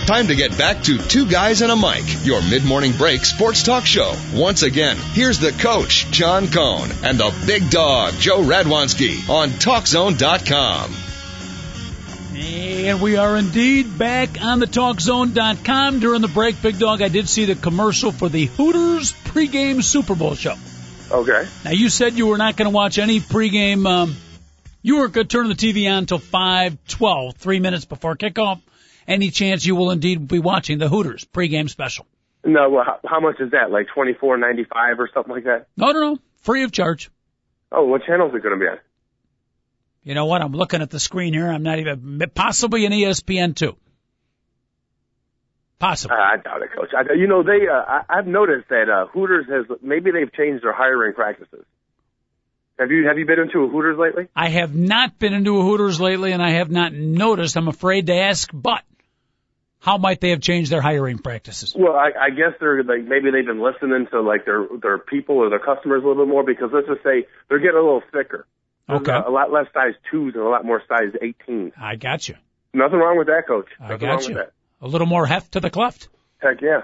Time 0.09 0.29
to 0.29 0.35
get 0.35 0.57
back 0.57 0.83
to 0.85 0.97
Two 0.97 1.27
Guys 1.27 1.61
and 1.61 1.71
a 1.71 1.77
Mic, 1.77 2.25
your 2.25 2.41
mid 2.41 2.65
morning 2.65 2.93
break 2.93 3.27
sports 3.27 3.63
talk 3.63 3.85
show. 3.85 4.15
Once 4.33 4.63
again, 4.63 4.97
here's 5.13 5.39
the 5.39 5.53
coach, 5.53 6.11
John 6.11 6.49
Cohn, 6.49 6.89
and 7.05 7.19
the 7.19 7.31
big 7.47 7.69
dog, 7.69 8.15
Joel 8.15 8.45
Radwanski, 8.45 9.29
on 9.29 9.51
TalkZone.com. 9.51 10.95
And 12.35 13.03
we 13.03 13.17
are 13.17 13.37
indeed 13.37 13.99
back 13.99 14.41
on 14.41 14.61
the 14.61 14.67
TalkZone.com. 14.67 16.01
During 16.01 16.23
the 16.23 16.29
break, 16.29 16.63
Big 16.63 16.79
Dog, 16.79 17.03
I 17.03 17.09
did 17.09 17.29
see 17.29 17.45
the 17.45 17.55
commercial 17.55 18.11
for 18.11 18.31
the 18.31 18.47
Hooters 18.47 19.13
pregame 19.13 19.85
Super 19.85 20.15
Bowl 20.15 20.35
show. 20.35 20.55
Okay. 21.11 21.47
Now, 21.67 21.73
you 21.73 21.91
said 21.91 22.15
you 22.15 22.29
were 22.29 22.39
not 22.39 22.57
going 22.57 22.65
to 22.65 22.75
watch 22.75 22.99
any 22.99 23.21
pregame. 23.21 23.87
Um, 23.87 24.17
you 24.81 24.97
weren't 24.97 25.13
going 25.13 25.29
to 25.29 25.31
turn 25.31 25.51
the 25.51 25.55
TV 25.55 25.87
on 25.87 25.99
until 25.99 26.19
5:12, 26.19 27.37
three 27.37 27.61
minutes 27.61 27.85
before 27.85 28.17
kickoff. 28.17 28.63
Any 29.09 29.31
chance 29.31 29.65
you 29.65 29.75
will 29.75 29.91
indeed 29.91 30.29
be 30.29 30.39
watching 30.39 30.77
the 30.77 30.89
Hooters 30.89 31.25
pregame 31.25 31.71
special? 31.71 32.07
No, 32.45 32.69
well, 32.69 32.85
how, 32.85 33.01
how 33.07 33.21
much 33.21 33.41
is 33.41 33.53
that? 33.53 33.71
Like 33.71 33.87
twenty 33.95 34.13
four 34.13 34.37
ninety 34.37 34.65
five 34.65 35.01
or 35.01 35.09
something 35.13 35.35
like 35.35 35.45
that? 35.45 35.67
No, 35.79 35.93
no, 35.93 36.01
no. 36.01 36.19
Free 36.43 36.63
of 36.63 36.73
charge. 36.73 37.11
Oh, 37.73 37.87
what 37.87 38.05
channel 38.05 38.29
is 38.29 38.35
it 38.35 38.43
going 38.43 38.59
to 38.59 38.61
be 38.63 38.69
on? 38.69 38.79
You 40.05 40.15
know 40.15 40.27
what? 40.27 40.43
I'm 40.43 40.53
looking 40.53 40.83
at 40.83 40.91
the 40.91 41.01
screen 41.01 41.33
here. 41.33 41.49
I'm 41.49 41.63
not 41.63 41.79
even 41.79 42.23
possibly 42.35 42.85
an 42.85 42.93
ESPN 42.93 43.57
two. 43.57 43.77
Possibly. 45.79 46.17
Uh, 46.17 46.21
I 46.21 46.37
doubt 46.37 46.63
it, 46.63 46.71
coach. 46.77 46.91
I, 46.95 47.15
you 47.15 47.27
know, 47.27 47.43
they. 47.43 47.67
Uh, 47.67 47.75
I, 47.75 48.03
I've 48.11 48.27
noticed 48.27 48.69
that 48.69 48.91
uh, 48.91 49.07
Hooters 49.07 49.47
has 49.49 49.79
maybe 49.83 50.11
they've 50.11 50.33
changed 50.33 50.65
their 50.65 50.73
hiring 50.73 51.15
practices. 51.15 51.65
Have 52.79 52.91
you 52.91 53.07
have 53.09 53.19
you 53.19 53.27
been 53.27 53.41
into 53.41 53.65
a 53.65 53.69
Hooters 53.69 53.99
lately? 53.99 54.29
I 54.37 54.51
have 54.51 54.75
not 54.75 55.19
been 55.19 55.33
into 55.33 55.59
a 55.59 55.63
Hooters 55.63 55.99
lately, 55.99 56.33
and 56.33 56.43
I 56.43 56.51
have 56.51 56.71
not 56.71 56.93
noticed. 56.93 57.57
I'm 57.57 57.69
afraid 57.69 58.07
to 58.07 58.15
ask, 58.15 58.51
but 58.53 58.83
how 59.81 59.97
might 59.99 60.21
they 60.21 60.31
have 60.31 60.41
changed 60.41 60.71
their 60.73 60.81
hiring 60.83 61.19
practices? 61.19 61.75
Well, 61.79 61.95
I, 61.95 62.11
I 62.21 62.31
guess 62.31 62.53
they're 62.61 62.83
like 62.83 63.05
maybe 63.05 63.31
they've 63.31 63.47
been 63.47 63.63
listening 63.63 64.07
to 64.11 64.21
like 64.21 64.45
their 64.45 64.67
their 64.83 64.99
people 64.99 65.37
or 65.37 65.51
their 65.51 65.59
customers 65.61 66.03
a 66.05 66.07
little 66.07 66.25
bit 66.27 66.31
more 66.31 66.45
because 66.45 66.71
let's 66.73 66.87
just 66.89 67.03
say 67.03 67.27
they're 67.49 67.59
getting 67.61 67.77
a 67.77 67.83
little 67.83 68.03
thicker. 68.13 68.47
There's 68.89 69.01
Okay. 69.03 69.13
A, 69.13 69.29
a 69.29 69.31
lot 69.31 69.53
less 69.53 69.67
size 69.75 69.95
twos 70.11 70.35
and 70.35 70.43
a 70.43 70.49
lot 70.49 70.65
more 70.65 70.83
size 70.89 71.13
18s. 71.23 71.73
I 71.79 71.97
got 71.97 72.29
you. 72.29 72.35
Nothing 72.73 72.99
wrong 72.99 73.19
with 73.19 73.27
that, 73.29 73.45
coach. 73.47 73.67
I 73.81 73.89
Nothing 73.91 74.09
wrong 74.09 74.19
got 74.19 74.29
you. 74.29 74.35
with 74.37 74.51
A 74.83 74.89
little 74.89 75.07
more 75.07 75.27
heft 75.27 75.53
to 75.53 75.61
the 75.61 75.71
cleft. 75.71 76.09
Heck 76.39 76.61
yeah. 76.61 76.83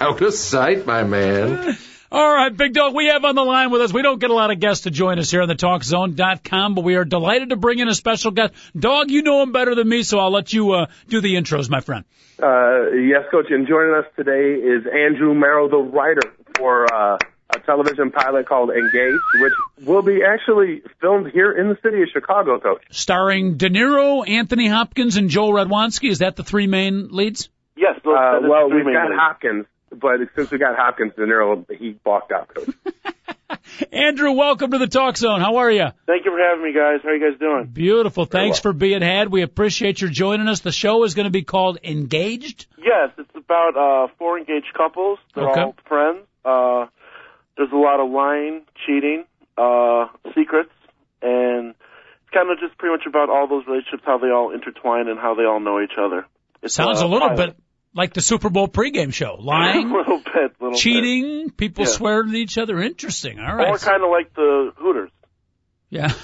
Out 0.00 0.20
of 0.22 0.34
sight, 0.34 0.86
my 0.86 1.04
man. 1.04 1.76
All 2.14 2.32
right, 2.32 2.56
Big 2.56 2.72
Dog, 2.74 2.94
we 2.94 3.06
have 3.06 3.24
on 3.24 3.34
the 3.34 3.42
line 3.42 3.72
with 3.72 3.80
us. 3.80 3.92
We 3.92 4.02
don't 4.02 4.20
get 4.20 4.30
a 4.30 4.34
lot 4.34 4.52
of 4.52 4.60
guests 4.60 4.84
to 4.84 4.92
join 4.92 5.18
us 5.18 5.32
here 5.32 5.42
on 5.42 5.48
the 5.48 5.56
TalkZone.com, 5.56 6.76
but 6.76 6.84
we 6.84 6.94
are 6.94 7.04
delighted 7.04 7.48
to 7.50 7.56
bring 7.56 7.80
in 7.80 7.88
a 7.88 7.94
special 7.94 8.30
guest. 8.30 8.54
Dog, 8.78 9.10
you 9.10 9.22
know 9.22 9.42
him 9.42 9.50
better 9.50 9.74
than 9.74 9.88
me, 9.88 10.04
so 10.04 10.20
I'll 10.20 10.30
let 10.30 10.52
you 10.52 10.70
uh, 10.74 10.86
do 11.08 11.20
the 11.20 11.34
intros, 11.34 11.68
my 11.68 11.80
friend. 11.80 12.04
Uh, 12.40 12.90
yes, 12.92 13.24
coach. 13.32 13.46
And 13.50 13.66
joining 13.66 13.94
us 13.94 14.04
today 14.14 14.54
is 14.54 14.84
Andrew 14.86 15.34
Morrow, 15.34 15.68
the 15.68 15.76
writer 15.78 16.20
for 16.56 16.86
uh, 16.94 17.18
a 17.50 17.58
television 17.66 18.12
pilot 18.12 18.46
called 18.46 18.70
Engage, 18.70 19.20
which 19.40 19.52
will 19.84 20.02
be 20.02 20.20
actually 20.22 20.82
filmed 21.00 21.32
here 21.32 21.50
in 21.50 21.68
the 21.68 21.78
city 21.82 22.00
of 22.02 22.10
Chicago, 22.12 22.60
coach. 22.60 22.84
Starring 22.92 23.56
De 23.56 23.68
Niro, 23.68 24.24
Anthony 24.28 24.68
Hopkins, 24.68 25.16
and 25.16 25.30
Joel 25.30 25.50
Radwanski. 25.52 26.10
Is 26.10 26.20
that 26.20 26.36
the 26.36 26.44
three 26.44 26.68
main 26.68 27.08
leads? 27.10 27.48
Yes, 27.76 27.98
those, 28.04 28.14
Uh, 28.16 28.38
well, 28.42 28.70
we've 28.70 28.84
got 28.84 29.08
leads. 29.10 29.18
Hopkins, 29.20 29.66
but 30.00 30.20
since 30.36 30.50
we 30.50 30.58
got 30.58 30.76
Hopkins, 30.76 31.12
in 31.16 31.28
there, 31.28 31.56
he 31.78 31.92
balked 32.04 32.32
out, 32.32 32.54
coach. 32.54 32.68
Andrew, 33.92 34.32
welcome 34.32 34.70
to 34.72 34.78
the 34.78 34.86
Talk 34.86 35.16
Zone. 35.16 35.40
How 35.40 35.56
are 35.56 35.70
you? 35.70 35.86
Thank 36.06 36.24
you 36.24 36.30
for 36.32 36.38
having 36.38 36.64
me, 36.64 36.72
guys. 36.72 37.00
How 37.02 37.10
are 37.10 37.16
you 37.16 37.30
guys 37.30 37.38
doing? 37.38 37.66
Beautiful. 37.66 38.24
Thanks 38.24 38.58
well. 38.62 38.72
for 38.72 38.78
being 38.78 39.02
had. 39.02 39.30
We 39.30 39.42
appreciate 39.42 40.00
your 40.00 40.10
joining 40.10 40.48
us. 40.48 40.60
The 40.60 40.72
show 40.72 41.04
is 41.04 41.14
going 41.14 41.24
to 41.24 41.30
be 41.30 41.42
called 41.42 41.78
Engaged. 41.82 42.66
Yes, 42.78 43.10
it's 43.18 43.30
about 43.34 43.76
uh, 43.76 44.12
four 44.18 44.38
engaged 44.38 44.72
couples. 44.76 45.18
They're 45.34 45.48
Okay. 45.50 45.60
all 45.60 45.74
friends. 45.86 46.18
Uh, 46.44 46.86
there's 47.56 47.72
a 47.72 47.76
lot 47.76 48.00
of 48.00 48.10
lying, 48.10 48.62
cheating, 48.86 49.24
uh, 49.56 50.06
secrets, 50.34 50.70
and 51.22 51.70
it's 51.70 52.30
kind 52.32 52.50
of 52.50 52.58
just 52.60 52.76
pretty 52.78 52.96
much 52.96 53.06
about 53.06 53.30
all 53.30 53.46
those 53.48 53.64
relationships, 53.66 54.02
how 54.04 54.18
they 54.18 54.28
all 54.30 54.52
intertwine 54.52 55.08
and 55.08 55.18
how 55.18 55.34
they 55.34 55.44
all 55.44 55.60
know 55.60 55.80
each 55.80 55.96
other. 55.98 56.26
It's, 56.62 56.74
Sounds 56.74 57.00
uh, 57.02 57.06
a 57.06 57.08
little 57.08 57.28
pilot. 57.28 57.56
bit 57.56 57.56
like 57.94 58.12
the 58.14 58.20
Super 58.20 58.50
Bowl 58.50 58.68
pregame 58.68 59.12
show. 59.12 59.36
a 59.38 59.40
Lying, 59.40 59.90
little 59.92 60.18
bit, 60.18 60.52
little 60.60 60.76
cheating, 60.78 61.50
people 61.50 61.84
Yeah. 61.84 61.90
swearing 61.90 62.30
at 62.30 62.34
each 62.36 62.58
other. 62.58 62.80
Interesting. 62.82 63.38
All 63.38 63.54
right. 63.54 63.72
bit. 63.72 63.74
Or 63.74 63.78
kind 63.78 64.02
of 64.02 64.10
like 64.10 64.34
the 64.34 64.72
Hooters. 64.76 65.10
Yeah. 65.90 66.12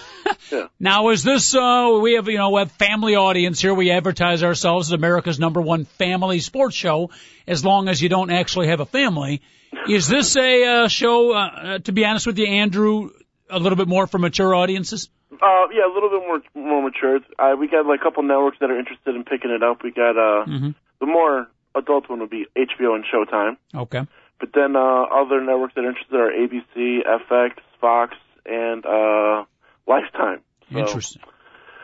Yeah. 0.52 0.66
Now 0.78 1.08
is 1.08 1.22
this 1.24 1.54
uh 1.56 1.98
we 2.00 2.14
have 2.14 2.28
you 2.28 2.38
know 2.38 2.50
we 2.50 2.58
have 2.60 2.70
family 2.72 3.16
audience 3.16 3.60
here. 3.60 3.74
We 3.74 3.90
advertise 3.90 4.42
ourselves 4.44 4.88
as 4.88 4.92
America's 4.92 5.38
number 5.40 5.60
one 5.60 5.84
family 5.86 6.38
sports 6.40 6.76
show 6.76 7.10
as 7.48 7.64
long 7.64 7.88
as 7.88 8.00
you 8.00 8.08
don't 8.08 8.30
actually 8.30 8.68
have 8.68 8.78
a 8.80 8.86
family. 8.86 9.42
Is 9.88 10.06
this 10.08 10.36
a 10.36 10.64
uh, 10.84 10.88
show 10.88 11.32
uh, 11.32 11.38
uh, 11.38 11.78
to 11.80 11.92
be 11.92 12.04
honest 12.04 12.26
with 12.26 12.38
you 12.38 12.46
Andrew 12.46 13.10
a 13.48 13.58
little 13.58 13.76
bit 13.76 13.88
more 13.88 14.06
for 14.06 14.18
mature 14.18 14.54
audiences? 14.54 15.08
Uh, 15.32 15.66
yeah, 15.72 15.86
a 15.86 15.92
little 15.92 16.10
bit 16.10 16.22
more 16.26 16.40
more 16.54 16.82
mature. 16.82 17.18
Uh, 17.38 17.56
we 17.58 17.66
got 17.68 17.86
like 17.86 18.00
a 18.00 18.02
couple 18.04 18.22
networks 18.22 18.58
that 18.60 18.70
are 18.70 18.78
interested 18.78 19.14
in 19.16 19.24
picking 19.24 19.50
it 19.50 19.62
up. 19.64 19.82
We 19.82 19.90
got 19.90 20.16
uh, 20.16 20.44
Mhm. 20.46 20.74
the 21.00 21.06
more 21.06 21.48
adult 21.74 22.08
one 22.08 22.20
would 22.20 22.30
be 22.30 22.46
HBO 22.56 22.94
and 22.94 23.04
Showtime. 23.04 23.56
Okay. 23.74 24.06
But 24.38 24.50
then 24.54 24.74
uh, 24.74 25.02
other 25.02 25.40
networks 25.42 25.74
that 25.74 25.84
are 25.84 25.88
interested 25.88 26.14
are 26.14 26.30
ABC, 26.30 27.00
FX, 27.30 27.52
Fox, 27.80 28.16
and 28.46 28.84
uh, 28.86 29.44
Lifetime. 29.86 30.40
So, 30.72 30.78
Interesting. 30.78 31.22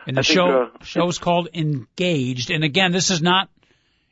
And 0.07 0.17
the 0.17 0.21
I 0.21 0.23
think, 0.23 0.35
show 0.35 0.63
uh, 0.63 0.83
show's 0.83 1.19
called 1.19 1.49
Engaged. 1.53 2.49
And 2.49 2.63
again, 2.63 2.91
this 2.91 3.11
is 3.11 3.21
not 3.21 3.49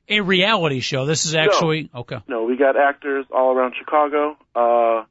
a 0.09 0.21
reality 0.21 0.81
show. 0.81 1.05
This 1.05 1.25
is 1.25 1.35
actually 1.35 1.89
okay. 1.93 2.17
No, 2.27 2.43
we 2.43 2.57
got 2.57 2.75
actors 2.77 3.25
all 3.31 3.55
around 3.55 3.73
Chicago. 3.79 4.37
Uh, 4.55 5.05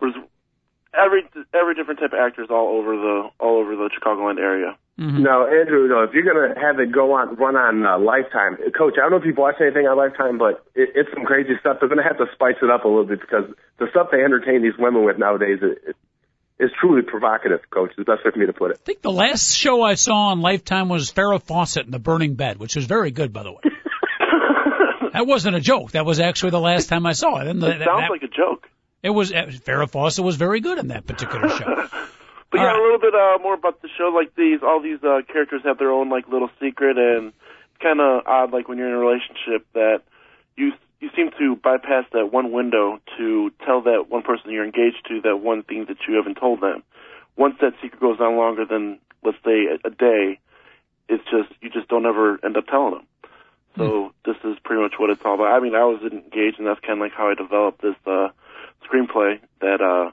there's 0.00 0.14
every 0.94 1.24
every 1.52 1.74
different 1.74 2.00
type 2.00 2.12
of 2.12 2.18
actors 2.18 2.48
all 2.50 2.78
over 2.78 2.96
the 2.96 3.28
all 3.40 3.58
over 3.58 3.76
the 3.76 3.90
Chicagoland 3.90 4.38
area. 4.38 4.76
Now, 4.98 5.46
Andrew, 5.46 5.88
though, 5.88 6.04
if 6.04 6.12
you're 6.12 6.22
gonna 6.22 6.54
have 6.60 6.78
it 6.78 6.92
go 6.92 7.12
on, 7.14 7.34
run 7.36 7.56
on 7.56 7.84
uh, 7.84 7.98
Lifetime, 7.98 8.56
Coach, 8.76 8.94
I 8.98 9.02
don't 9.02 9.10
know 9.10 9.16
if 9.16 9.24
you've 9.24 9.36
watched 9.36 9.60
anything 9.60 9.86
on 9.86 9.96
Lifetime, 9.96 10.38
but 10.38 10.64
it, 10.74 10.90
it's 10.94 11.08
some 11.14 11.24
crazy 11.24 11.54
stuff. 11.60 11.78
They're 11.80 11.88
gonna 11.88 12.04
have 12.04 12.18
to 12.18 12.26
spice 12.34 12.56
it 12.62 12.70
up 12.70 12.84
a 12.84 12.88
little 12.88 13.06
bit 13.06 13.20
because 13.20 13.44
the 13.78 13.86
stuff 13.90 14.08
they 14.12 14.22
entertain 14.22 14.62
these 14.62 14.76
women 14.78 15.04
with 15.04 15.18
nowadays 15.18 15.58
is, 15.62 15.94
is 16.60 16.70
truly 16.78 17.02
provocative. 17.02 17.60
Coach, 17.70 17.90
is 17.90 17.96
the 17.96 18.04
best 18.04 18.24
way 18.24 18.30
for 18.30 18.38
me 18.38 18.46
to 18.46 18.52
put 18.52 18.70
it. 18.70 18.78
I 18.80 18.84
think 18.84 19.02
the 19.02 19.10
last 19.10 19.56
show 19.56 19.82
I 19.82 19.94
saw 19.94 20.28
on 20.28 20.40
Lifetime 20.40 20.88
was 20.88 21.10
Farrah 21.10 21.42
Fawcett 21.42 21.86
in 21.86 21.90
the 21.90 21.98
Burning 21.98 22.34
Bed, 22.34 22.58
which 22.58 22.76
was 22.76 22.84
very 22.84 23.10
good, 23.10 23.32
by 23.32 23.42
the 23.42 23.52
way. 23.52 23.62
that 25.14 25.26
wasn't 25.26 25.56
a 25.56 25.60
joke. 25.60 25.92
That 25.92 26.04
was 26.06 26.20
actually 26.20 26.50
the 26.50 26.60
last 26.60 26.88
time 26.88 27.06
I 27.06 27.12
saw 27.12 27.40
it. 27.40 27.48
And 27.48 27.62
the, 27.62 27.70
It 27.70 27.84
sounds 27.84 28.10
like 28.10 28.22
a 28.22 28.28
joke. 28.28 28.68
it 29.02 29.10
was 29.10 29.32
uh, 29.32 29.46
Farrah 29.64 29.90
Fawcett 29.90 30.24
was 30.24 30.36
very 30.36 30.60
good 30.60 30.78
in 30.78 30.88
that 30.88 31.06
particular 31.06 31.48
show. 31.48 31.88
But 32.52 32.60
All 32.60 32.66
yeah, 32.66 32.72
right. 32.72 32.80
a 32.80 32.82
little 32.82 32.98
bit 33.00 33.14
uh, 33.14 33.38
more 33.42 33.54
about 33.54 33.80
the 33.80 33.88
show. 33.96 34.12
Like 34.14 34.34
these, 34.36 34.60
all 34.62 34.80
these 34.80 35.02
uh, 35.02 35.22
characters 35.26 35.62
have 35.64 35.78
their 35.78 35.90
own 35.90 36.10
like 36.10 36.28
little 36.28 36.50
secret, 36.60 36.98
and 36.98 37.28
it's 37.28 37.82
kind 37.82 37.98
of 37.98 38.26
odd. 38.26 38.52
Like 38.52 38.68
when 38.68 38.76
you're 38.76 38.88
in 38.88 38.94
a 38.94 38.98
relationship, 38.98 39.66
that 39.72 40.02
you 40.54 40.72
you 41.00 41.08
seem 41.16 41.30
to 41.38 41.56
bypass 41.56 42.04
that 42.12 42.30
one 42.30 42.52
window 42.52 43.00
to 43.16 43.50
tell 43.64 43.80
that 43.82 44.10
one 44.10 44.22
person 44.22 44.50
you're 44.52 44.66
engaged 44.66 45.00
to 45.08 45.22
that 45.22 45.38
one 45.38 45.62
thing 45.62 45.86
that 45.88 45.96
you 46.06 46.14
haven't 46.14 46.36
told 46.36 46.60
them. 46.60 46.82
Once 47.36 47.56
that 47.62 47.72
secret 47.82 48.00
goes 48.00 48.20
on 48.20 48.36
longer 48.36 48.66
than 48.66 48.98
let's 49.24 49.38
say 49.44 49.66
a, 49.66 49.88
a 49.88 49.90
day, 49.90 50.38
it's 51.08 51.24
just 51.24 51.48
you 51.62 51.70
just 51.70 51.88
don't 51.88 52.04
ever 52.04 52.38
end 52.44 52.58
up 52.58 52.66
telling 52.66 52.94
them. 52.94 53.06
So 53.78 54.12
this 54.26 54.36
is 54.44 54.58
pretty 54.62 54.82
much 54.82 54.96
what 54.98 55.08
it's 55.08 55.22
all 55.24 55.36
about. 55.36 55.46
I 55.46 55.60
mean, 55.60 55.74
I 55.74 55.84
was 55.84 56.02
engaged, 56.02 56.58
and 56.58 56.66
that's 56.66 56.80
kind 56.80 56.98
of 56.98 56.98
like 56.98 57.12
how 57.12 57.30
I 57.30 57.34
developed 57.34 57.80
this 57.80 57.96
uh, 58.06 58.28
screenplay. 58.84 59.40
That 59.62 59.80
uh, 59.80 60.10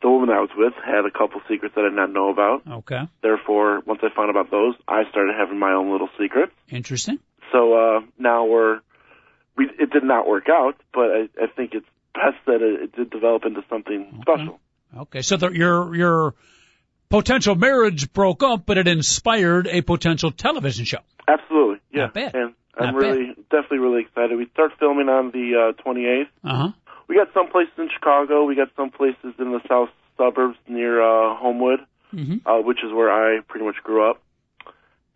the 0.00 0.08
woman 0.08 0.30
I 0.30 0.40
was 0.40 0.50
with 0.56 0.74
had 0.84 1.04
a 1.04 1.10
couple 1.10 1.40
secrets 1.48 1.74
that 1.74 1.82
I 1.82 1.88
did 1.88 1.96
not 1.96 2.12
know 2.12 2.30
about. 2.30 2.62
Okay. 2.66 3.08
Therefore, 3.22 3.80
once 3.86 4.00
I 4.02 4.14
found 4.14 4.30
about 4.30 4.50
those, 4.50 4.74
I 4.86 5.02
started 5.10 5.34
having 5.36 5.58
my 5.58 5.72
own 5.72 5.90
little 5.90 6.08
secrets. 6.20 6.52
Interesting. 6.68 7.18
So 7.52 7.74
uh, 7.74 8.00
now 8.18 8.44
we're 8.44 8.80
we 9.56 9.68
it 9.78 9.90
did 9.90 10.04
not 10.04 10.28
work 10.28 10.48
out, 10.48 10.76
but 10.92 11.10
I, 11.10 11.28
I 11.42 11.46
think 11.54 11.74
it's 11.74 11.86
best 12.14 12.36
that 12.46 12.62
it, 12.62 12.82
it 12.82 12.96
did 12.96 13.10
develop 13.10 13.44
into 13.44 13.62
something 13.68 14.22
special. 14.22 14.60
Okay. 14.96 15.22
So 15.22 15.36
the, 15.36 15.50
your 15.50 15.94
your 15.94 16.34
potential 17.08 17.54
marriage 17.54 18.12
broke 18.12 18.42
up, 18.42 18.66
but 18.66 18.78
it 18.78 18.86
inspired 18.86 19.66
a 19.66 19.82
potential 19.82 20.30
television 20.30 20.84
show. 20.84 20.98
Absolutely, 21.26 21.80
yeah. 21.92 22.02
Not 22.02 22.14
bad. 22.14 22.34
And 22.34 22.54
I'm 22.78 22.94
Not 22.94 22.94
really 22.94 23.34
definitely 23.50 23.78
really 23.78 24.02
excited. 24.02 24.38
We 24.38 24.46
start 24.52 24.72
filming 24.78 25.08
on 25.08 25.30
the 25.32 25.74
uh, 25.76 25.82
28th. 25.82 26.28
Uh 26.44 26.56
huh. 26.56 26.72
We 27.08 27.14
got 27.16 27.28
some 27.34 27.48
places 27.48 27.72
in 27.78 27.88
Chicago. 27.92 28.44
We 28.44 28.54
got 28.54 28.68
some 28.76 28.90
places 28.90 29.34
in 29.38 29.50
the 29.52 29.60
south 29.68 29.88
suburbs 30.16 30.56
near 30.68 31.00
uh, 31.02 31.34
Homewood, 31.36 31.80
Mhm. 32.14 32.40
uh, 32.46 32.62
which 32.62 32.78
is 32.84 32.92
where 32.92 33.10
I 33.10 33.40
pretty 33.48 33.64
much 33.66 33.76
grew 33.82 34.08
up. 34.10 34.20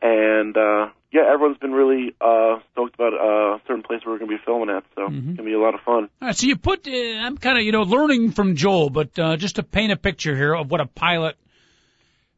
And 0.00 0.56
uh, 0.56 0.88
yeah, 1.12 1.22
everyone's 1.32 1.58
been 1.58 1.72
really 1.72 2.14
uh, 2.20 2.56
stoked 2.72 2.94
about 2.94 3.12
uh, 3.14 3.56
a 3.56 3.60
certain 3.66 3.82
place 3.82 4.00
where 4.04 4.14
we're 4.14 4.18
going 4.18 4.30
to 4.30 4.36
be 4.36 4.42
filming 4.44 4.70
at. 4.74 4.84
So 4.94 5.02
Mm-hmm. 5.02 5.16
it's 5.16 5.24
going 5.24 5.36
to 5.36 5.42
be 5.44 5.52
a 5.52 5.60
lot 5.60 5.74
of 5.74 5.80
fun. 5.82 6.08
All 6.20 6.28
right, 6.28 6.36
so 6.36 6.46
you 6.46 6.56
put, 6.56 6.86
uh, 6.88 6.90
I'm 6.90 7.36
kind 7.38 7.58
of, 7.58 7.64
you 7.64 7.72
know, 7.72 7.82
learning 7.82 8.32
from 8.32 8.56
Joel, 8.56 8.90
but 8.90 9.18
uh, 9.18 9.36
just 9.36 9.56
to 9.56 9.62
paint 9.62 9.92
a 9.92 9.96
picture 9.96 10.34
here 10.34 10.54
of 10.54 10.70
what 10.70 10.80
a 10.80 10.86
pilot 10.86 11.36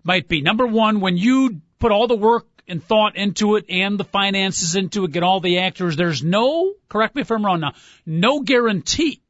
might 0.02 0.28
be. 0.28 0.42
Number 0.42 0.66
one, 0.66 1.00
when 1.00 1.16
you 1.16 1.60
put 1.78 1.90
all 1.92 2.06
the 2.06 2.16
work 2.16 2.46
and 2.68 2.82
thought 2.82 3.16
into 3.16 3.56
it 3.56 3.66
and 3.68 3.98
the 3.98 4.04
finances 4.04 4.74
into 4.76 5.04
it, 5.04 5.12
get 5.12 5.22
all 5.22 5.40
the 5.40 5.60
actors, 5.60 5.96
there's 5.96 6.22
no, 6.22 6.74
correct 6.88 7.14
me 7.14 7.22
if 7.22 7.30
I'm 7.30 7.44
wrong 7.44 7.60
now, 7.60 7.72
no 8.04 8.40
guarantee 8.40 9.20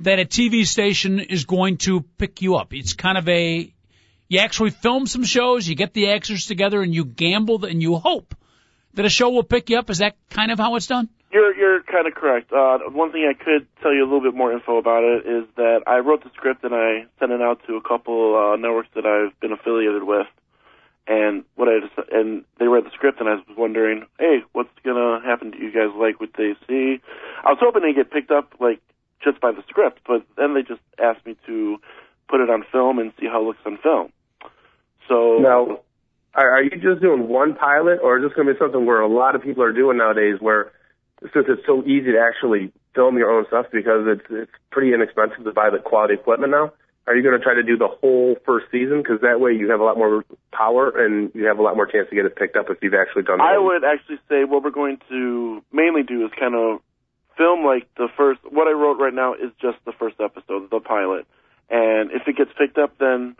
that 0.00 0.18
a 0.18 0.24
TV 0.24 0.66
station 0.66 1.20
is 1.20 1.44
going 1.44 1.78
to 1.78 2.02
pick 2.18 2.42
you 2.42 2.56
up. 2.56 2.72
It's 2.72 2.92
kind 2.92 3.16
of 3.18 3.28
a, 3.28 3.72
you 4.28 4.38
actually 4.38 4.70
film 4.70 5.06
some 5.06 5.24
shows, 5.24 5.66
you 5.66 5.74
get 5.74 5.94
the 5.94 6.10
actors 6.10 6.46
together 6.46 6.82
and 6.82 6.94
you 6.94 7.04
gamble 7.04 7.64
and 7.64 7.80
you 7.80 7.96
hope 7.96 8.34
that 8.94 9.04
a 9.04 9.10
show 9.10 9.30
will 9.30 9.44
pick 9.44 9.70
you 9.70 9.78
up. 9.78 9.88
Is 9.90 9.98
that 9.98 10.16
kind 10.30 10.50
of 10.50 10.58
how 10.58 10.76
it's 10.76 10.86
done? 10.86 11.08
You're 11.32 11.54
you're 11.56 11.82
kind 11.82 12.06
of 12.06 12.14
correct. 12.14 12.52
Uh, 12.52 12.78
one 12.90 13.12
thing 13.12 13.28
I 13.28 13.34
could 13.34 13.66
tell 13.82 13.92
you 13.92 14.02
a 14.02 14.08
little 14.08 14.22
bit 14.22 14.34
more 14.34 14.52
info 14.52 14.78
about 14.78 15.02
it 15.02 15.26
is 15.26 15.44
that 15.56 15.82
I 15.86 15.98
wrote 15.98 16.22
the 16.22 16.30
script 16.34 16.64
and 16.64 16.74
I 16.74 17.06
sent 17.18 17.32
it 17.32 17.42
out 17.42 17.60
to 17.66 17.76
a 17.76 17.82
couple 17.82 18.36
uh, 18.36 18.56
networks 18.56 18.88
that 18.94 19.04
I've 19.04 19.38
been 19.40 19.52
affiliated 19.52 20.04
with, 20.04 20.28
and 21.06 21.44
what 21.56 21.68
I 21.68 21.80
just, 21.80 22.10
and 22.12 22.44
they 22.58 22.68
read 22.68 22.84
the 22.84 22.90
script 22.94 23.20
and 23.20 23.28
I 23.28 23.34
was 23.34 23.44
wondering, 23.56 24.06
hey, 24.18 24.38
what's 24.52 24.70
gonna 24.84 25.20
happen 25.24 25.52
to 25.52 25.58
you 25.58 25.72
guys 25.72 25.90
like 25.98 26.20
what 26.20 26.30
they 26.38 26.54
see? 26.68 27.00
I 27.44 27.50
was 27.50 27.58
hoping 27.60 27.82
to 27.82 27.92
get 27.92 28.10
picked 28.10 28.30
up 28.30 28.54
like 28.60 28.80
just 29.22 29.40
by 29.40 29.52
the 29.52 29.62
script, 29.68 30.00
but 30.06 30.22
then 30.36 30.54
they 30.54 30.62
just 30.62 30.80
asked 31.02 31.24
me 31.26 31.36
to 31.46 31.78
put 32.28 32.40
it 32.40 32.50
on 32.50 32.64
film 32.70 32.98
and 32.98 33.12
see 33.18 33.26
how 33.26 33.42
it 33.42 33.46
looks 33.46 33.60
on 33.64 33.78
film. 33.82 34.12
So 35.08 35.38
Now, 35.38 35.80
are, 36.34 36.62
you 36.62 36.70
just 36.70 37.00
doing 37.00 37.28
one 37.28 37.54
pilot, 37.54 38.00
or 38.02 38.18
is 38.18 38.24
this 38.24 38.34
going 38.34 38.48
to 38.48 38.54
be 38.54 38.58
something 38.58 38.84
where 38.84 39.00
a 39.00 39.08
lot 39.08 39.34
of 39.34 39.42
people 39.42 39.62
are 39.62 39.72
doing 39.72 39.96
nowadays, 39.98 40.36
where 40.40 40.72
since 41.32 41.46
it's 41.48 41.64
so 41.66 41.82
easy 41.84 42.12
to 42.12 42.20
actually 42.20 42.72
film 42.94 43.16
your 43.16 43.30
own 43.30 43.46
stuff 43.46 43.66
because 43.72 44.04
it's 44.06 44.26
it's 44.30 44.50
pretty 44.70 44.92
inexpensive 44.92 45.44
to 45.44 45.52
buy 45.52 45.70
the 45.70 45.78
quality 45.78 46.14
equipment 46.14 46.50
now? 46.50 46.72
Are 47.06 47.14
you 47.14 47.22
going 47.22 47.38
to 47.38 47.42
try 47.42 47.54
to 47.54 47.62
do 47.62 47.78
the 47.78 47.86
whole 47.86 48.34
first 48.44 48.66
season? 48.72 48.98
Because 48.98 49.20
that 49.20 49.38
way 49.38 49.52
you 49.52 49.70
have 49.70 49.78
a 49.78 49.84
lot 49.84 49.96
more 49.96 50.24
power 50.52 50.90
and 50.90 51.30
you 51.34 51.46
have 51.46 51.58
a 51.58 51.62
lot 51.62 51.76
more 51.76 51.86
chance 51.86 52.08
to 52.10 52.16
get 52.16 52.26
it 52.26 52.34
picked 52.34 52.56
up 52.56 52.66
if 52.68 52.78
you've 52.82 52.94
actually 52.94 53.22
done. 53.22 53.40
I 53.40 53.54
the- 53.54 53.62
would 53.62 53.84
actually 53.84 54.18
say 54.28 54.42
what 54.44 54.64
we're 54.64 54.72
going 54.74 54.98
to 55.08 55.62
mainly 55.72 56.02
do 56.02 56.24
is 56.26 56.32
kind 56.38 56.56
of 56.56 56.80
film 57.36 57.64
like 57.64 57.88
the 57.96 58.08
first. 58.16 58.40
What 58.50 58.68
I 58.68 58.72
wrote 58.72 58.98
right 58.98 59.14
now 59.14 59.34
is 59.34 59.50
just 59.60 59.78
the 59.84 59.92
first 59.92 60.16
episode, 60.20 60.70
the 60.70 60.80
pilot, 60.80 61.26
and 61.70 62.10
if 62.10 62.26
it 62.26 62.36
gets 62.36 62.50
picked 62.56 62.78
up, 62.78 62.98
then 62.98 63.36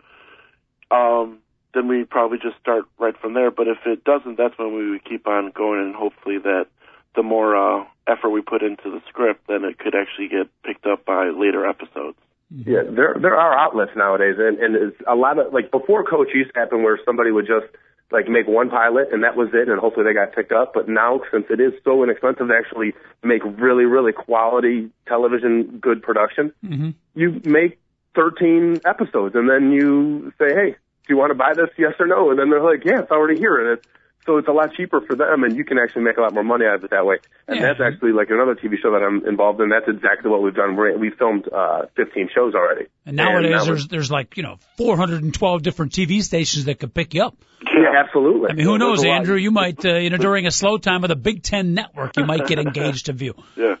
um, 0.91 1.39
then 1.73 1.87
we 1.87 2.03
probably 2.03 2.37
just 2.37 2.57
start 2.59 2.85
right 2.97 3.15
from 3.19 3.33
there. 3.33 3.51
But 3.51 3.67
if 3.67 3.79
it 3.85 4.03
doesn't, 4.03 4.37
that's 4.37 4.57
when 4.57 4.73
we 4.75 4.89
would 4.91 5.03
keep 5.03 5.27
on 5.27 5.51
going, 5.51 5.81
and 5.81 5.95
hopefully 5.95 6.37
that 6.39 6.67
the 7.15 7.23
more 7.23 7.55
uh, 7.55 7.85
effort 8.07 8.29
we 8.29 8.41
put 8.41 8.61
into 8.61 8.89
the 8.89 9.01
script, 9.09 9.47
then 9.47 9.63
it 9.63 9.77
could 9.79 9.95
actually 9.95 10.29
get 10.29 10.47
picked 10.63 10.85
up 10.85 11.05
by 11.05 11.29
later 11.29 11.65
episodes. 11.65 12.17
Yeah, 12.49 12.83
there 12.89 13.15
there 13.19 13.35
are 13.35 13.57
outlets 13.57 13.91
nowadays, 13.95 14.35
and 14.37 14.57
and 14.59 14.75
it's 14.75 15.01
a 15.05 15.15
lot 15.15 15.37
of 15.37 15.51
like 15.51 15.69
before 15.71 16.05
Coach 16.05 16.29
used 16.33 16.53
to 16.53 16.59
happen 16.59 16.81
where 16.81 16.97
somebody 17.05 17.31
would 17.31 17.45
just 17.45 17.67
like 18.11 18.27
make 18.27 18.47
one 18.47 18.69
pilot 18.69 19.09
and 19.11 19.23
that 19.23 19.35
was 19.35 19.49
it, 19.53 19.67
and 19.69 19.79
hopefully 19.79 20.05
they 20.05 20.13
got 20.13 20.33
picked 20.33 20.51
up. 20.51 20.73
But 20.73 20.87
now, 20.87 21.21
since 21.31 21.45
it 21.49 21.59
is 21.59 21.73
so 21.83 22.03
inexpensive 22.03 22.47
to 22.47 22.53
actually 22.53 22.93
make 23.23 23.41
really 23.43 23.85
really 23.85 24.13
quality 24.13 24.89
television, 25.07 25.79
good 25.81 26.01
production, 26.01 26.53
Mm-hmm. 26.65 26.89
you 27.15 27.41
make 27.45 27.79
13 28.15 28.81
episodes, 28.85 29.35
and 29.35 29.47
then 29.49 29.71
you 29.71 30.33
say, 30.39 30.53
hey, 30.53 30.71
do 30.71 31.13
you 31.13 31.17
want 31.17 31.29
to 31.29 31.35
buy 31.35 31.53
this? 31.53 31.69
Yes 31.77 31.93
or 31.99 32.07
no? 32.07 32.31
And 32.31 32.39
then 32.39 32.49
they're 32.49 32.63
like, 32.63 32.83
yeah, 32.83 33.01
it's 33.01 33.11
already 33.11 33.39
here, 33.39 33.59
and 33.59 33.77
it's 33.77 33.87
so 34.27 34.37
it's 34.37 34.47
a 34.47 34.51
lot 34.51 34.69
cheaper 34.77 35.01
for 35.01 35.15
them, 35.15 35.43
and 35.43 35.55
you 35.57 35.65
can 35.65 35.79
actually 35.79 36.03
make 36.03 36.17
a 36.17 36.21
lot 36.21 36.33
more 36.35 36.43
money 36.43 36.65
out 36.65 36.75
of 36.75 36.83
it 36.83 36.91
that 36.91 37.05
way. 37.05 37.17
And 37.47 37.57
Yeah. 37.59 37.67
that's 37.73 37.79
actually 37.81 38.11
like 38.11 38.29
another 38.29 38.53
TV 38.53 38.75
show 38.79 38.91
that 38.91 39.01
I'm 39.01 39.25
involved 39.25 39.59
in. 39.61 39.69
That's 39.69 39.87
exactly 39.87 40.29
what 40.29 40.43
we've 40.43 40.53
done. 40.53 40.75
We're, 40.75 40.95
we've 40.97 41.15
filmed 41.17 41.47
uh, 41.51 41.87
15 41.95 42.29
shows 42.35 42.53
already. 42.53 42.85
And 43.07 43.15
nowadays, 43.15 43.51
now 43.51 43.65
there's 43.65 43.87
there's 43.87 44.11
like 44.11 44.37
you 44.37 44.43
know 44.43 44.59
412 44.77 45.63
different 45.63 45.93
TV 45.93 46.21
stations 46.21 46.65
that 46.65 46.79
could 46.79 46.93
pick 46.93 47.15
you 47.15 47.23
up. 47.23 47.35
yeah, 47.63 48.03
absolutely. 48.05 48.51
I 48.51 48.53
mean, 48.53 48.65
who 48.65 48.77
knows, 48.77 48.99
There's 48.99 49.05
a 49.05 49.09
lot. 49.09 49.17
Andrew? 49.21 49.35
You 49.37 49.49
might, 49.51 49.83
uh, 49.83 49.95
you 49.95 50.09
know, 50.11 50.17
during 50.27 50.45
a 50.45 50.51
slow 50.51 50.77
time 50.77 51.03
of 51.03 51.07
the 51.07 51.15
Big 51.15 51.41
Ten 51.41 51.73
Network, 51.73 52.17
you 52.17 52.25
might 52.25 52.45
get 52.45 52.59
engaged 52.59 53.07
to 53.07 53.13
view. 53.13 53.33
Yeah. 53.57 53.75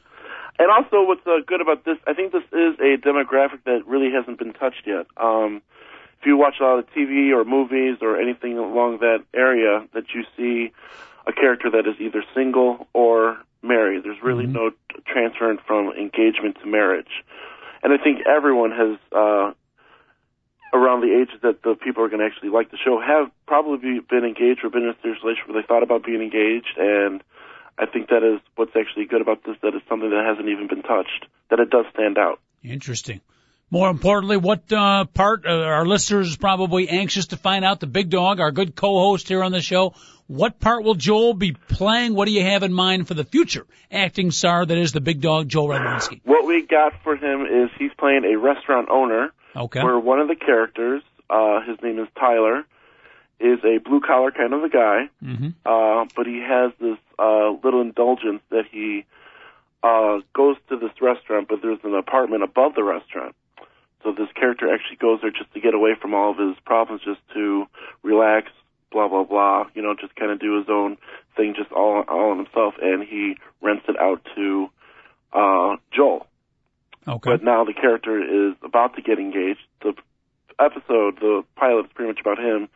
And 0.59 0.71
also, 0.71 1.05
what's 1.07 1.21
uh, 1.27 1.33
good 1.45 1.61
about 1.61 1.85
this, 1.85 1.97
I 2.07 2.13
think 2.13 2.31
this 2.31 2.41
is 2.51 2.79
a 2.79 2.97
demographic 2.97 3.63
that 3.65 3.81
really 3.85 4.09
hasn't 4.11 4.39
been 4.39 4.53
touched 4.53 4.87
yet. 4.87 5.05
Um, 5.15 5.57
if 5.57 5.61
you 6.27 6.37
watch 6.37 6.55
a 6.59 6.63
lot 6.63 6.79
of 6.79 6.89
TV 6.91 7.31
or 7.31 7.43
movies 7.43 7.97
or 8.01 8.19
anything 8.19 8.57
along 8.57 8.99
that 8.99 9.23
area, 9.33 9.87
that 9.93 10.05
you 10.13 10.23
see 10.35 10.71
a 11.25 11.33
character 11.33 11.71
that 11.71 11.87
is 11.87 11.95
either 11.99 12.23
single 12.35 12.87
or 12.93 13.37
married. 13.61 14.03
There's 14.03 14.21
really 14.21 14.45
no 14.45 14.69
t- 14.69 14.75
transference 15.05 15.61
from 15.65 15.89
engagement 15.89 16.57
to 16.61 16.67
marriage. 16.67 17.23
And 17.83 17.93
I 17.93 17.97
think 17.97 18.19
everyone 18.27 18.71
has, 18.71 18.97
uh, 19.11 19.51
around 20.73 21.01
the 21.01 21.13
ages 21.21 21.41
that 21.41 21.63
the 21.63 21.75
people 21.75 22.03
are 22.03 22.09
going 22.09 22.19
to 22.19 22.25
actually 22.25 22.49
like 22.49 22.71
the 22.71 22.77
show, 22.77 22.99
have 22.99 23.31
probably 23.47 23.99
been 23.99 24.25
engaged 24.25 24.63
or 24.63 24.69
been 24.69 24.83
in 24.83 24.89
a 24.89 24.97
serious 25.01 25.23
relationship 25.23 25.49
where 25.49 25.61
they 25.61 25.67
thought 25.67 25.83
about 25.83 26.03
being 26.03 26.21
engaged 26.21 26.77
and 26.77 27.23
I 27.77 27.85
think 27.85 28.09
that 28.09 28.23
is 28.23 28.41
what's 28.55 28.75
actually 28.75 29.05
good 29.05 29.21
about 29.21 29.43
this. 29.43 29.55
That 29.61 29.75
it's 29.75 29.87
something 29.87 30.09
that 30.09 30.25
hasn't 30.25 30.49
even 30.49 30.67
been 30.67 30.81
touched. 30.81 31.27
That 31.49 31.59
it 31.59 31.69
does 31.69 31.85
stand 31.93 32.17
out. 32.17 32.39
Interesting. 32.63 33.21
More 33.69 33.89
importantly, 33.89 34.37
what 34.37 34.71
uh, 34.71 35.05
part 35.05 35.45
uh, 35.45 35.51
our 35.51 35.85
listeners 35.85 36.37
probably 36.37 36.87
anxious 36.87 37.27
to 37.27 37.37
find 37.37 37.65
out? 37.65 37.81
The 37.81 37.87
big 37.87 38.09
dog, 38.09 38.39
our 38.39 38.51
good 38.51 38.75
co-host 38.75 39.27
here 39.27 39.43
on 39.43 39.51
the 39.51 39.61
show. 39.61 39.93
What 40.27 40.59
part 40.59 40.83
will 40.83 40.95
Joel 40.95 41.33
be 41.33 41.53
playing? 41.53 42.13
What 42.13 42.25
do 42.25 42.31
you 42.31 42.43
have 42.43 42.63
in 42.63 42.71
mind 42.71 43.07
for 43.07 43.13
the 43.13 43.23
future 43.25 43.65
acting 43.91 44.31
star 44.31 44.65
that 44.65 44.77
is 44.77 44.91
the 44.93 45.01
big 45.01 45.21
dog, 45.21 45.49
Joel 45.49 45.69
Radwanski? 45.69 46.21
What 46.23 46.45
we 46.45 46.65
got 46.65 46.93
for 47.03 47.15
him 47.15 47.41
is 47.41 47.69
he's 47.77 47.91
playing 47.97 48.23
a 48.25 48.37
restaurant 48.37 48.89
owner. 48.89 49.31
Okay. 49.55 49.83
Where 49.83 49.99
one 49.99 50.19
of 50.19 50.27
the 50.27 50.35
characters, 50.35 51.01
uh, 51.29 51.61
his 51.61 51.77
name 51.81 51.99
is 51.99 52.07
Tyler, 52.17 52.63
is 53.39 53.59
a 53.63 53.79
blue 53.79 54.01
collar 54.01 54.31
kind 54.31 54.53
of 54.53 54.63
a 54.63 54.69
guy, 54.69 55.09
mm-hmm. 55.23 55.49
uh, 55.65 56.05
but 56.15 56.25
he 56.25 56.39
has 56.39 56.71
this 56.79 56.97
uh, 57.19 57.51
little 57.63 57.81
indulgence 57.81 58.41
that 58.49 58.63
he 58.71 59.05
uh, 59.83 60.19
goes 60.33 60.57
to 60.69 60.77
this 60.77 60.91
restaurant, 61.01 61.47
but 61.47 61.59
there's 61.61 61.79
an 61.83 61.95
apartment 61.95 62.43
above 62.43 62.75
the 62.75 62.83
restaurant. 62.83 63.35
So 64.03 64.11
this 64.11 64.29
character 64.35 64.73
actually 64.73 64.97
goes 64.97 65.19
there 65.21 65.31
just 65.31 65.53
to 65.53 65.59
get 65.59 65.73
away 65.73 65.91
from 65.99 66.13
all 66.13 66.31
of 66.31 66.37
his 66.37 66.55
problems, 66.65 67.01
just 67.03 67.21
to 67.33 67.65
relax, 68.03 68.51
blah 68.91 69.07
blah 69.07 69.23
blah. 69.23 69.65
You 69.73 69.81
know, 69.81 69.95
just 69.99 70.15
kind 70.15 70.31
of 70.31 70.39
do 70.39 70.57
his 70.57 70.67
own 70.69 70.97
thing, 71.35 71.55
just 71.57 71.71
all 71.71 72.03
all 72.07 72.31
on 72.31 72.37
himself, 72.37 72.75
and 72.81 73.03
he 73.03 73.35
rents 73.61 73.85
it 73.87 73.97
out 73.99 74.21
to 74.35 74.67
uh, 75.33 75.75
Joel. 75.95 76.27
Okay. 77.07 77.31
But 77.31 77.43
now 77.43 77.63
the 77.63 77.73
character 77.73 78.49
is 78.49 78.55
about 78.63 78.95
to 78.95 79.01
get 79.01 79.17
engaged. 79.17 79.61
The 79.81 79.93
episode, 80.59 81.19
the 81.19 81.43
pilot, 81.55 81.85
is 81.85 81.91
pretty 81.93 82.11
much 82.11 82.19
about 82.19 82.39
him 82.39 82.67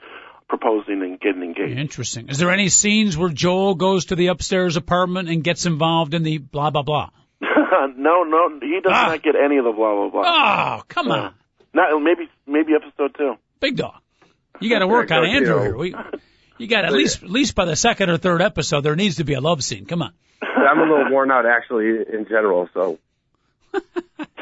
proposing 0.47 1.01
and 1.01 1.19
getting 1.19 1.43
engaged. 1.43 1.79
Interesting. 1.79 2.29
Is 2.29 2.37
there 2.37 2.51
any 2.51 2.69
scenes 2.69 3.17
where 3.17 3.29
Joel 3.29 3.75
goes 3.75 4.05
to 4.05 4.15
the 4.15 4.27
upstairs 4.27 4.75
apartment 4.75 5.29
and 5.29 5.43
gets 5.43 5.65
involved 5.65 6.13
in 6.13 6.23
the 6.23 6.37
blah 6.37 6.69
blah 6.69 6.83
blah? 6.83 7.09
no, 7.97 8.23
no, 8.23 8.59
he 8.61 8.79
does 8.81 8.91
Ah. 8.93 9.07
not 9.09 9.23
get 9.23 9.35
any 9.35 9.57
of 9.57 9.65
the 9.65 9.71
blah 9.71 9.95
blah 9.95 10.09
blah. 10.09 10.23
Oh, 10.79 10.83
come 10.87 11.11
on, 11.11 11.33
Not 11.73 11.99
maybe 12.01 12.29
maybe 12.45 12.73
episode 12.75 13.15
two. 13.17 13.35
big 13.59 13.75
dog. 13.77 13.95
You 14.59 14.69
got 14.69 14.79
to 14.79 14.87
work 14.87 15.09
on 15.11 15.23
There 15.23 15.35
Andrew 15.35 15.59
here. 15.61 15.75
We, 15.77 15.95
you 16.59 16.67
got 16.67 16.85
at 16.85 16.93
least 16.93 17.23
at 17.23 17.29
least 17.31 17.55
by 17.55 17.65
the 17.65 17.75
second 17.75 18.09
or 18.11 18.17
third 18.17 18.41
episode 18.41 18.81
there 18.81 18.95
needs 18.95 19.15
to 19.15 19.23
be 19.23 19.33
a 19.33 19.41
love 19.41 19.63
scene. 19.63 19.85
Come 19.85 20.01
on. 20.03 20.13
I'm 20.43 20.77
a 20.79 20.83
little 20.83 21.11
worn 21.11 21.31
out 21.31 21.45
actually 21.47 21.87
in 22.13 22.25
general, 22.29 22.69
so 22.73 22.99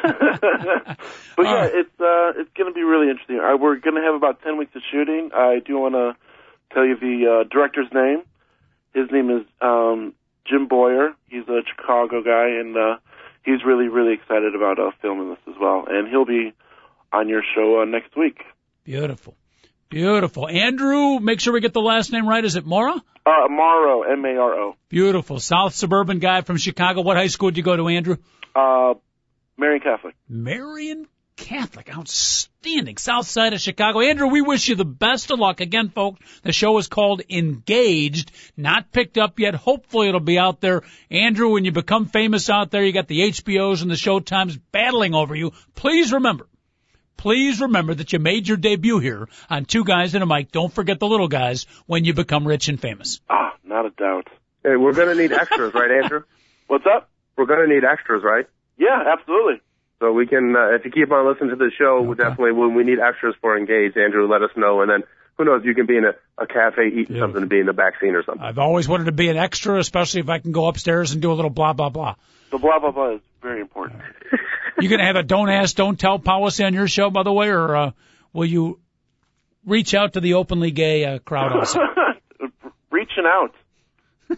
But 0.01 1.45
yeah, 1.45 1.53
right. 1.55 1.71
it's 1.73 1.99
uh, 2.01 2.33
it's 2.41 2.49
going 2.57 2.69
to 2.69 2.73
be 2.73 2.83
really 2.83 3.09
interesting. 3.09 3.39
Uh, 3.39 3.55
we're 3.57 3.77
going 3.77 3.95
to 3.95 4.01
have 4.01 4.15
about 4.15 4.41
ten 4.41 4.57
weeks 4.57 4.75
of 4.75 4.81
shooting. 4.91 5.29
I 5.33 5.59
do 5.65 5.77
want 5.79 5.95
to 5.95 6.15
tell 6.73 6.85
you 6.85 6.97
the 6.99 7.41
uh, 7.41 7.47
director's 7.49 7.87
name. 7.93 8.23
His 8.93 9.09
name 9.11 9.29
is 9.29 9.45
um, 9.61 10.13
Jim 10.49 10.67
Boyer. 10.67 11.13
He's 11.27 11.47
a 11.47 11.61
Chicago 11.67 12.23
guy, 12.23 12.59
and 12.59 12.75
uh, 12.75 12.97
he's 13.43 13.63
really 13.65 13.87
really 13.87 14.13
excited 14.13 14.55
about 14.55 14.79
uh, 14.79 14.91
filming 15.01 15.29
this 15.29 15.39
as 15.47 15.55
well. 15.59 15.85
And 15.87 16.07
he'll 16.07 16.25
be 16.25 16.53
on 17.13 17.29
your 17.29 17.43
show 17.55 17.81
uh, 17.81 17.85
next 17.85 18.15
week. 18.17 18.41
Beautiful, 18.83 19.35
beautiful. 19.89 20.47
Andrew, 20.47 21.19
make 21.19 21.39
sure 21.39 21.53
we 21.53 21.61
get 21.61 21.73
the 21.73 21.81
last 21.81 22.11
name 22.11 22.27
right. 22.27 22.43
Is 22.43 22.55
it 22.55 22.65
Mora? 22.65 22.95
Uh, 23.25 23.47
Maro, 23.49 24.03
M 24.03 24.25
A 24.25 24.37
R 24.37 24.53
O. 24.53 24.75
Beautiful. 24.89 25.39
South 25.39 25.75
suburban 25.75 26.19
guy 26.19 26.41
from 26.41 26.57
Chicago. 26.57 27.01
What 27.01 27.17
high 27.17 27.27
school 27.27 27.51
did 27.51 27.57
you 27.57 27.63
go 27.63 27.75
to, 27.75 27.87
Andrew? 27.87 28.17
Uh, 28.55 28.95
Marian 29.57 29.81
Catholic. 29.81 30.15
Marian 30.27 31.05
Catholic. 31.39 31.89
Outstanding. 31.95 32.97
South 32.97 33.27
side 33.27 33.53
of 33.53 33.61
Chicago. 33.61 34.01
Andrew, 34.01 34.27
we 34.27 34.41
wish 34.41 34.67
you 34.67 34.75
the 34.75 34.85
best 34.85 35.31
of 35.31 35.39
luck. 35.39 35.61
Again, 35.61 35.89
folks, 35.89 36.19
the 36.43 36.51
show 36.51 36.77
is 36.77 36.87
called 36.87 37.21
Engaged, 37.29 38.31
not 38.57 38.91
picked 38.91 39.17
up 39.17 39.39
yet. 39.39 39.55
Hopefully 39.55 40.09
it'll 40.09 40.19
be 40.19 40.37
out 40.37 40.59
there. 40.61 40.83
Andrew, 41.09 41.49
when 41.49 41.65
you 41.65 41.71
become 41.71 42.05
famous 42.05 42.49
out 42.49 42.71
there, 42.71 42.83
you 42.83 42.91
got 42.91 43.07
the 43.07 43.21
HBOs 43.21 43.81
and 43.81 43.89
the 43.89 43.95
Showtimes 43.95 44.59
battling 44.71 45.15
over 45.15 45.33
you. 45.33 45.53
Please 45.75 46.11
remember, 46.11 46.47
please 47.17 47.61
remember 47.61 47.93
that 47.95 48.11
you 48.13 48.19
made 48.19 48.47
your 48.47 48.57
debut 48.57 48.99
here 48.99 49.27
on 49.49 49.65
Two 49.65 49.83
Guys 49.85 50.13
and 50.13 50.23
a 50.23 50.27
Mic. 50.27 50.51
Don't 50.51 50.73
forget 50.73 50.99
the 50.99 51.07
little 51.07 51.29
guys 51.29 51.65
when 51.85 52.03
you 52.05 52.13
become 52.13 52.45
rich 52.47 52.67
and 52.67 52.79
famous. 52.79 53.21
Ah, 53.29 53.55
not 53.63 53.85
a 53.85 53.91
doubt. 53.91 54.27
hey, 54.63 54.75
we're 54.75 54.93
gonna 54.93 55.15
need 55.15 55.31
extras, 55.31 55.73
right, 55.73 56.03
Andrew? 56.03 56.23
What's 56.67 56.85
up? 56.85 57.09
We're 57.37 57.45
gonna 57.45 57.67
need 57.67 57.83
extras, 57.85 58.23
right? 58.23 58.45
Yeah, 58.77 59.03
absolutely. 59.13 59.61
So 59.99 60.13
we 60.13 60.27
can, 60.27 60.55
uh, 60.55 60.75
if 60.75 60.85
you 60.85 60.91
keep 60.91 61.11
on 61.11 61.27
listening 61.27 61.49
to 61.49 61.55
the 61.57 61.71
show, 61.77 62.01
we 62.01 62.11
Okay. 62.11 62.23
definitely 62.23 62.53
when 62.53 62.73
we 62.73 62.83
need 62.83 62.99
extras 62.99 63.35
for 63.41 63.57
Engage, 63.57 63.97
Andrew, 63.97 64.27
let 64.27 64.41
us 64.41 64.51
know, 64.55 64.81
and 64.81 64.89
then 64.89 65.03
who 65.37 65.45
knows, 65.45 65.63
you 65.65 65.73
can 65.75 65.85
be 65.85 65.97
in 65.97 66.05
a, 66.05 66.13
a 66.41 66.47
cafe 66.47 66.87
eating 66.87 67.15
Yeah. 67.15 67.23
something 67.23 67.41
and 67.41 67.49
be 67.49 67.59
in 67.59 67.65
the 67.65 67.73
back 67.73 67.93
scene 67.99 68.15
or 68.15 68.23
something. 68.23 68.41
I've 68.43 68.59
always 68.59 68.87
wanted 68.87 69.05
to 69.05 69.11
be 69.11 69.29
an 69.29 69.37
extra, 69.37 69.77
especially 69.77 70.21
if 70.21 70.29
I 70.29 70.39
can 70.39 70.51
go 70.51 70.67
upstairs 70.67 71.11
and 71.11 71.21
do 71.21 71.31
a 71.31 71.35
little 71.35 71.49
blah, 71.51 71.73
blah, 71.73 71.89
blah. 71.89 72.15
The 72.51 72.57
blah 72.57 72.79
blah 72.79 72.91
blah 72.91 73.15
is 73.15 73.21
very 73.41 73.61
important. 73.61 74.01
You 74.79 74.89
gonna 74.89 75.05
have 75.05 75.15
a 75.17 75.23
don't 75.23 75.49
ask, 75.49 75.75
don't 75.75 75.99
tell 75.99 76.17
policy 76.19 76.63
on 76.63 76.73
your 76.73 76.87
show, 76.87 77.09
by 77.09 77.23
the 77.23 77.31
way, 77.33 77.49
or 77.49 77.75
uh, 77.75 77.91
will 78.33 78.45
you 78.45 78.79
reach 79.65 79.93
out 79.93 80.13
to 80.13 80.19
the 80.21 80.35
openly 80.35 80.71
gay 80.71 81.03
uh, 81.05 81.19
crowd 81.19 81.51
also? 81.51 81.79
Reaching 82.91 83.25
out. 83.25 83.53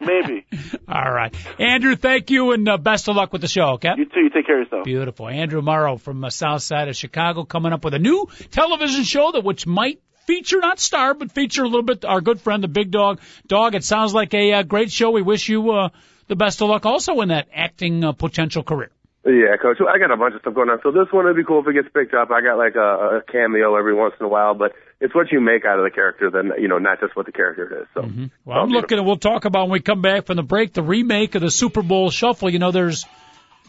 Maybe. 0.00 0.46
All 0.88 1.12
right, 1.12 1.34
Andrew, 1.58 1.96
thank 1.96 2.30
you 2.30 2.52
and 2.52 2.68
uh, 2.68 2.76
best 2.78 3.08
of 3.08 3.16
luck 3.16 3.32
with 3.32 3.42
the 3.42 3.48
show. 3.48 3.70
Okay. 3.74 3.90
You 3.96 4.04
too. 4.04 4.20
You 4.20 4.30
take 4.30 4.46
care 4.46 4.60
of 4.60 4.66
yourself. 4.66 4.84
Beautiful, 4.84 5.28
Andrew 5.28 5.62
Morrow 5.62 5.96
from 5.96 6.20
the 6.20 6.30
South 6.30 6.62
Side 6.62 6.88
of 6.88 6.96
Chicago, 6.96 7.44
coming 7.44 7.72
up 7.72 7.84
with 7.84 7.94
a 7.94 7.98
new 7.98 8.28
television 8.50 9.04
show 9.04 9.32
that 9.32 9.44
which 9.44 9.66
might 9.66 10.00
feature 10.26 10.60
not 10.60 10.78
star, 10.78 11.14
but 11.14 11.32
feature 11.32 11.64
a 11.64 11.66
little 11.66 11.82
bit 11.82 12.04
our 12.04 12.20
good 12.20 12.40
friend 12.40 12.62
the 12.62 12.68
Big 12.68 12.90
Dog. 12.90 13.20
Dog, 13.46 13.74
it 13.74 13.82
sounds 13.82 14.12
like 14.14 14.34
a 14.34 14.52
uh, 14.52 14.62
great 14.62 14.92
show. 14.92 15.10
We 15.10 15.22
wish 15.22 15.48
you 15.48 15.70
uh, 15.70 15.88
the 16.28 16.36
best 16.36 16.60
of 16.60 16.68
luck 16.68 16.86
also 16.86 17.20
in 17.22 17.28
that 17.28 17.48
acting 17.52 18.04
uh, 18.04 18.12
potential 18.12 18.62
career. 18.62 18.90
Yeah, 19.28 19.56
coach. 19.60 19.76
I 19.86 19.98
got 19.98 20.10
a 20.10 20.16
bunch 20.16 20.34
of 20.34 20.40
stuff 20.40 20.54
going 20.54 20.70
on. 20.70 20.80
So 20.82 20.90
this 20.90 21.12
one 21.12 21.26
would 21.26 21.36
be 21.36 21.44
cool 21.44 21.60
if 21.60 21.68
it 21.68 21.74
gets 21.74 21.88
picked 21.92 22.14
up. 22.14 22.30
I 22.30 22.40
got 22.40 22.56
like 22.56 22.76
a, 22.76 23.18
a 23.18 23.22
cameo 23.30 23.76
every 23.76 23.94
once 23.94 24.14
in 24.18 24.24
a 24.24 24.28
while, 24.28 24.54
but 24.54 24.72
it's 25.00 25.14
what 25.14 25.30
you 25.30 25.40
make 25.40 25.66
out 25.66 25.78
of 25.78 25.84
the 25.84 25.90
character, 25.90 26.30
then 26.30 26.52
you 26.58 26.66
know, 26.66 26.78
not 26.78 26.98
just 26.98 27.14
what 27.14 27.26
the 27.26 27.32
character 27.32 27.82
is. 27.82 27.88
So 27.92 28.02
mm-hmm. 28.02 28.26
Well, 28.46 28.58
I'm 28.58 28.70
looking, 28.70 28.96
and 28.96 29.06
we'll 29.06 29.18
talk 29.18 29.44
about 29.44 29.64
when 29.64 29.72
we 29.72 29.80
come 29.80 30.00
back 30.00 30.24
from 30.24 30.36
the 30.36 30.42
break 30.42 30.72
the 30.72 30.82
remake 30.82 31.34
of 31.34 31.42
the 31.42 31.50
Super 31.50 31.82
Bowl 31.82 32.10
Shuffle. 32.10 32.48
You 32.48 32.58
know, 32.58 32.70
there's 32.70 33.04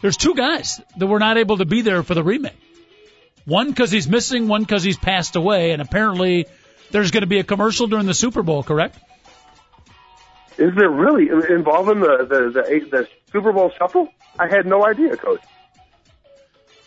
there's 0.00 0.16
two 0.16 0.34
guys 0.34 0.80
that 0.96 1.06
were 1.06 1.18
not 1.18 1.36
able 1.36 1.58
to 1.58 1.66
be 1.66 1.82
there 1.82 2.02
for 2.02 2.14
the 2.14 2.24
remake. 2.24 2.58
One 3.44 3.68
because 3.68 3.90
he's 3.90 4.08
missing, 4.08 4.48
one 4.48 4.62
because 4.62 4.82
he's 4.82 4.96
passed 4.96 5.36
away, 5.36 5.72
and 5.72 5.82
apparently 5.82 6.46
there's 6.90 7.10
going 7.10 7.22
to 7.22 7.26
be 7.26 7.38
a 7.38 7.44
commercial 7.44 7.86
during 7.86 8.06
the 8.06 8.14
Super 8.14 8.42
Bowl. 8.42 8.62
Correct? 8.62 8.96
Is 10.56 10.74
there 10.74 10.90
really 10.90 11.28
involving 11.50 12.00
the 12.00 12.26
the 12.26 12.50
the, 12.50 12.90
the 12.90 13.08
Super 13.30 13.52
Bowl 13.52 13.70
shuffle? 13.76 14.08
I 14.38 14.48
had 14.48 14.64
no 14.64 14.86
idea, 14.86 15.16
coach. 15.16 15.40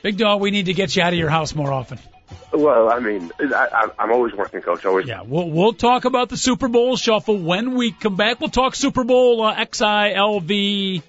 Big 0.03 0.17
dog, 0.17 0.41
we 0.41 0.51
need 0.51 0.67
to 0.67 0.73
get 0.73 0.95
you 0.95 1.01
out 1.01 1.13
of 1.13 1.17
your 1.17 1.29
house 1.29 1.55
more 1.55 1.71
often. 1.71 1.97
Well, 2.51 2.89
I 2.89 2.99
mean, 2.99 3.31
I, 3.39 3.67
I, 3.71 3.87
I'm 3.97 4.11
always 4.11 4.33
working, 4.33 4.61
coach. 4.61 4.85
Always. 4.85 5.07
Yeah, 5.07 5.21
we'll 5.25 5.49
we'll 5.49 5.73
talk 5.73 6.05
about 6.05 6.29
the 6.29 6.37
Super 6.37 6.67
Bowl 6.67 6.95
Shuffle 6.97 7.37
when 7.37 7.73
we 7.73 7.93
come 7.93 8.15
back. 8.15 8.39
We'll 8.39 8.49
talk 8.49 8.75
Super 8.75 9.03
Bowl 9.03 9.41
uh, 9.41 9.55
XILV. 9.55 11.01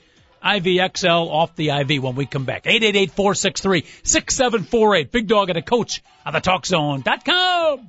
IVXL 0.44 1.28
off 1.30 1.54
the 1.56 1.70
IV 1.70 2.02
when 2.02 2.16
we 2.16 2.26
come 2.26 2.44
back. 2.44 2.64
888-463-6748. 2.64 5.10
Big 5.10 5.26
Dog 5.26 5.48
and 5.48 5.56
a 5.56 5.62
coach 5.62 6.02
on 6.26 6.34
the 6.34 6.40
TalkZone.com. 6.40 7.88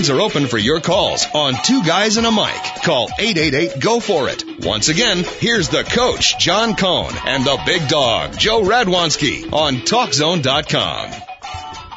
lines 0.00 0.08
are 0.08 0.20
open 0.22 0.46
for 0.46 0.56
your 0.56 0.80
calls 0.80 1.26
on 1.34 1.52
Two 1.62 1.82
Guys 1.82 2.16
and 2.16 2.26
a 2.26 2.32
Mic. 2.32 2.82
Call 2.82 3.10
888 3.18 3.82
Go 3.82 4.00
For 4.00 4.30
It. 4.30 4.64
Once 4.64 4.88
again, 4.88 5.24
here's 5.40 5.68
the 5.68 5.84
coach, 5.84 6.38
John 6.38 6.74
Cohn, 6.74 7.12
and 7.26 7.44
the 7.44 7.60
big 7.66 7.86
dog, 7.86 8.38
Joe 8.38 8.62
Radwanski 8.62 9.52
on 9.52 9.74
TalkZone.com. 9.74 11.10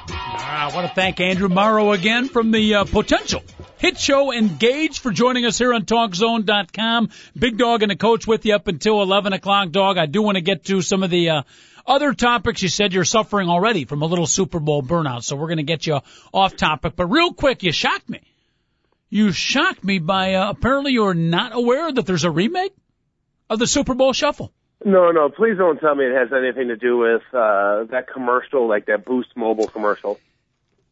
I 0.09 0.71
want 0.75 0.85
to 0.85 0.93
thank 0.93 1.21
Andrew 1.21 1.47
Morrow 1.47 1.93
again 1.93 2.27
from 2.27 2.51
the 2.51 2.75
uh, 2.75 2.83
potential 2.83 3.41
hit 3.77 3.97
show 3.97 4.33
Engage 4.33 4.99
for 4.99 5.11
joining 5.11 5.45
us 5.45 5.57
here 5.57 5.73
on 5.73 5.85
TalkZone.com. 5.85 7.09
Big 7.37 7.57
Dog 7.57 7.83
and 7.83 7.91
the 7.91 7.95
coach 7.95 8.27
with 8.27 8.45
you 8.45 8.55
up 8.55 8.67
until 8.67 9.01
11 9.01 9.31
o'clock, 9.31 9.71
Dog. 9.71 9.97
I 9.97 10.07
do 10.07 10.21
want 10.21 10.35
to 10.35 10.41
get 10.41 10.65
to 10.65 10.81
some 10.81 11.03
of 11.03 11.09
the 11.09 11.29
uh, 11.29 11.43
other 11.85 12.13
topics. 12.13 12.61
You 12.61 12.69
said 12.69 12.93
you're 12.93 13.05
suffering 13.05 13.49
already 13.49 13.85
from 13.85 14.01
a 14.01 14.05
little 14.05 14.27
Super 14.27 14.59
Bowl 14.59 14.83
burnout, 14.83 15.23
so 15.23 15.35
we're 15.35 15.47
going 15.47 15.57
to 15.57 15.63
get 15.63 15.85
you 15.85 15.99
off 16.33 16.55
topic. 16.55 16.93
But 16.95 17.07
real 17.07 17.33
quick, 17.33 17.63
you 17.63 17.71
shocked 17.71 18.09
me. 18.09 18.21
You 19.09 19.31
shocked 19.31 19.83
me 19.83 19.99
by 19.99 20.35
uh, 20.35 20.49
apparently 20.49 20.91
you're 20.93 21.13
not 21.13 21.55
aware 21.55 21.91
that 21.91 22.05
there's 22.05 22.23
a 22.23 22.31
remake 22.31 22.73
of 23.49 23.59
the 23.59 23.67
Super 23.67 23.93
Bowl 23.93 24.13
Shuffle. 24.13 24.51
No, 24.85 25.11
no, 25.11 25.29
please 25.29 25.57
don't 25.57 25.79
tell 25.79 25.95
me 25.95 26.05
it 26.05 26.15
has 26.15 26.29
anything 26.33 26.67
to 26.67 26.75
do 26.75 26.97
with 26.97 27.21
uh, 27.31 27.85
that 27.91 28.07
commercial, 28.11 28.67
like 28.67 28.87
that 28.87 29.05
Boost 29.05 29.29
Mobile 29.35 29.67
commercial. 29.67 30.19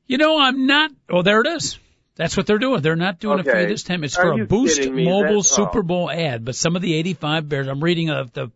You 0.07 0.17
know, 0.17 0.39
I'm 0.39 0.65
not. 0.65 0.91
Oh, 1.09 1.23
there 1.23 1.41
it 1.41 1.47
is. 1.47 1.77
That's 2.15 2.37
what 2.37 2.45
they're 2.45 2.59
doing. 2.59 2.81
They're 2.81 2.95
not 2.95 3.19
doing 3.19 3.39
Okay. 3.39 3.49
it 3.49 3.53
for 3.53 3.61
you 3.61 3.67
this 3.67 3.83
time. 3.83 4.03
It's 4.03 4.17
Are 4.17 4.35
for 4.35 4.41
a 4.41 4.45
Boost? 4.45 4.89
Mobile 4.89 5.37
oh. 5.37 5.41
Super 5.41 5.81
Bowl 5.81 6.09
ad. 6.09 6.45
But 6.45 6.55
some 6.55 6.75
of 6.75 6.81
the 6.81 6.93
85 6.95 7.49
Bears, 7.49 7.67
I'm 7.67 7.83
reading 7.83 8.09
of 8.09 8.31
the 8.33 8.51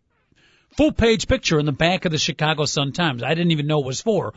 full 0.78 0.92
page 0.92 1.28
picture 1.28 1.60
in 1.60 1.66
the 1.66 1.72
back 1.72 2.06
of 2.06 2.12
the 2.12 2.18
Chicago 2.18 2.66
Sun 2.66 2.92
Times. 2.94 3.24
I 3.24 3.30
didn't 3.30 3.52
even 3.52 3.68
know 3.68 3.80
it 3.80 3.86
was 3.86 4.02
for. 4.02 4.34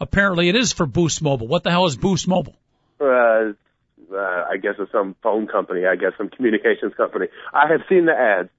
Apparently, 0.00 0.48
it 0.48 0.56
is 0.56 0.72
for 0.72 0.86
Boost 0.86 1.22
Mobile. 1.22 1.46
What 1.48 1.62
the 1.64 1.70
hell 1.70 1.86
is 1.86 1.96
Boost 1.96 2.28
Mobile? 2.28 2.54
Uh, 3.00 3.52
uh, 4.12 4.16
I 4.16 4.56
guess 4.60 4.74
it's 4.78 4.92
some 4.92 5.16
phone 5.22 5.46
company. 5.46 5.86
I 5.86 5.96
guess 5.96 6.12
some 6.18 6.28
communications 6.28 6.94
company. 6.96 7.26
I 7.52 7.68
have 7.72 7.80
seen 7.88 8.06
the 8.06 8.12
ads 8.12 8.50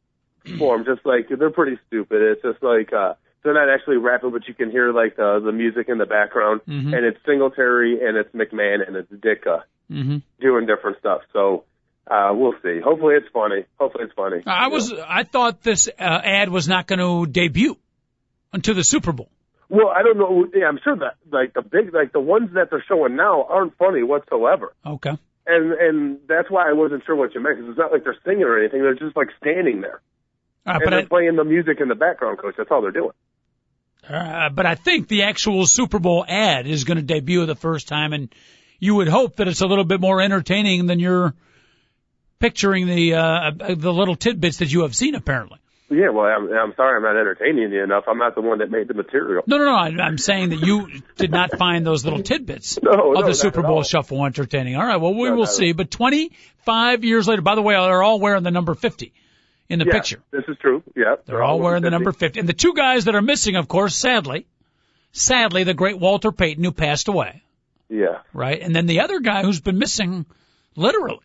for 0.58 0.76
them. 0.78 0.86
Just 0.86 1.06
like 1.06 1.28
they're 1.30 1.50
pretty 1.52 1.78
stupid. 1.88 2.22
It's 2.22 2.42
just 2.42 2.64
like 2.64 2.92
uh, 2.92 3.14
they're 3.44 3.54
not 3.54 3.70
actually 3.70 3.98
rapping, 3.98 4.32
but 4.32 4.48
you 4.48 4.54
can 4.54 4.72
hear 4.72 4.92
like 4.92 5.16
the 5.16 5.40
the 5.44 5.52
music 5.52 5.90
in 5.90 5.98
the 6.00 6.06
background, 6.06 6.62
Mhm. 6.68 6.96
and 6.96 7.06
it's 7.06 7.20
Singletary 7.26 8.06
and 8.06 8.18
it's 8.18 8.34
McMahon 8.34 8.86
and 8.88 8.96
it's 8.96 9.12
Ditka 9.12 9.64
hmm 9.90 10.18
doing 10.42 10.66
different 10.66 10.98
stuff. 11.00 11.22
So 11.34 11.64
uh, 12.10 12.32
we'll 12.34 12.54
see. 12.64 12.80
Hopefully 12.84 13.16
it's 13.16 13.28
funny. 13.34 13.66
Hopefully 13.80 14.06
it's 14.06 14.14
funny. 14.14 14.42
I 14.46 14.68
was. 14.68 14.94
I 14.94 15.24
thought 15.24 15.62
this 15.62 15.88
uh, 15.88 16.02
ad 16.02 16.50
was 16.50 16.68
not 16.68 16.88
going 16.88 17.00
to 17.00 17.30
debut 17.30 17.78
until 18.54 18.76
the 18.76 18.84
Super 18.84 19.12
Bowl. 19.12 19.30
Well, 19.70 19.90
I 19.90 20.02
don't 20.04 20.18
know. 20.18 20.48
Yeah, 20.54 20.68
I'm 20.68 20.80
sure 20.84 20.96
that 20.98 21.16
like 21.32 21.54
the 21.54 21.62
big 21.62 21.94
like 21.94 22.14
the 22.14 22.22
ones 22.22 22.52
that 22.54 22.70
they're 22.70 22.84
showing 22.88 23.16
now 23.16 23.44
aren't 23.44 23.78
funny 23.78 24.04
whatsoever. 24.04 24.74
Okay. 24.86 25.18
And 25.46 25.74
and 25.74 26.20
that's 26.28 26.50
why 26.50 26.70
I 26.70 26.74
wasn't 26.74 27.04
sure 27.06 27.16
what 27.16 27.36
you 27.36 27.42
meant 27.42 27.58
because 27.58 27.72
it's 27.72 27.80
not 27.80 27.92
like 27.92 28.04
they're 28.04 28.18
singing 28.26 28.44
or 28.44 28.58
anything. 28.58 28.82
They're 28.82 28.96
just 28.96 29.18
like 29.18 29.30
standing 29.42 29.82
there 29.82 30.02
right, 30.66 30.82
and 30.82 30.92
they're 30.92 31.00
I, 31.00 31.06
playing 31.06 31.36
the 31.36 31.44
music 31.44 31.80
in 31.80 31.88
the 31.88 31.96
background, 31.96 32.40
coach. 32.40 32.56
That's 32.58 32.70
all 32.72 32.82
they're 32.82 32.92
doing. 32.92 33.12
Uh, 34.08 34.50
but 34.50 34.66
I 34.66 34.76
think 34.76 35.08
the 35.08 35.24
actual 35.24 35.66
Super 35.66 36.00
Bowl 36.00 36.24
ad 36.28 36.68
is 36.68 36.84
going 36.84 36.98
to 36.98 37.04
debut 37.04 37.46
the 37.46 37.56
first 37.56 37.88
time, 37.88 38.14
and 38.14 38.34
you 38.80 38.96
would 38.96 39.08
hope 39.08 39.38
that 39.38 39.48
it's 39.48 39.62
a 39.62 39.68
little 39.68 39.84
bit 39.84 40.00
more 40.00 40.22
entertaining 40.22 40.86
than 40.86 41.00
you're 41.00 41.34
picturing 42.40 42.88
the 42.88 43.16
uh, 43.16 43.52
the 43.76 43.94
little 43.94 44.16
tidbits 44.16 44.58
that 44.58 44.72
you 44.72 44.82
have 44.82 44.96
seen. 44.96 45.16
Apparently, 45.16 45.58
Yeah, 45.90 46.10
well, 46.10 46.26
I'm, 46.26 46.52
I'm 46.52 46.74
sorry 46.76 46.98
I'm 46.98 47.04
not 47.04 47.20
entertaining 47.20 47.72
you 47.72 47.84
enough. 47.84 48.04
I'm 48.08 48.18
not 48.18 48.36
the 48.36 48.42
one 48.42 48.60
that 48.60 48.70
made 48.72 48.88
the 48.88 48.94
material. 48.94 49.44
no, 49.48 49.58
no, 49.58 49.66
no. 49.66 49.76
I, 49.76 49.88
I'm 50.06 50.18
saying 50.18 50.50
that 50.50 50.60
you 50.62 50.88
did 51.18 51.32
not 51.32 51.58
find 51.58 51.86
those 51.86 52.04
little 52.04 52.22
tidbits 52.24 52.80
No, 52.82 52.92
of 53.14 53.22
no, 53.22 53.28
the 53.28 53.34
Super 53.34 53.62
Bowl. 53.62 53.84
Shuffle 53.84 54.24
entertaining. 54.26 54.76
All 54.76 54.86
right, 54.86 54.98
well, 54.98 55.14
we 55.14 55.30
No, 55.30 55.36
will 55.36 55.46
see. 55.48 55.72
But 55.74 55.90
25 55.92 57.04
years 57.04 57.28
later, 57.28 57.42
by 57.42 57.56
the 57.56 57.62
way, 57.62 57.74
they're 57.76 58.04
all 58.04 58.20
wearing 58.20 58.44
the 58.44 58.52
number 58.52 58.76
50 58.76 59.14
in 59.70 59.80
the 59.80 59.86
yeah, 59.86 59.92
picture. 59.94 60.20
This 60.32 60.44
is 60.48 60.58
true. 60.60 60.84
Yeah. 60.96 61.16
They're 61.26 61.44
all 61.44 61.60
wearing 61.60 61.84
the 61.84 61.90
number 61.92 62.12
50. 62.12 62.40
And 62.40 62.48
the 62.48 62.54
two 62.54 62.74
guys 62.74 63.06
that 63.06 63.16
are 63.16 63.22
missing, 63.22 63.56
of 63.56 63.68
course, 63.68 63.96
sadly, 63.96 64.46
sadly, 65.12 65.64
the 65.64 65.74
great 65.74 66.00
Walter 66.00 66.32
Payton 66.32 66.64
who 66.64 66.72
passed 66.72 67.08
away. 67.08 67.42
Yeah. 67.90 68.20
right? 68.34 68.62
And 68.62 68.76
then 68.76 68.86
the 68.86 69.00
other 69.02 69.20
guy 69.22 69.44
who's 69.44 69.62
been 69.62 69.78
missing 69.80 70.26
literally. 70.76 71.20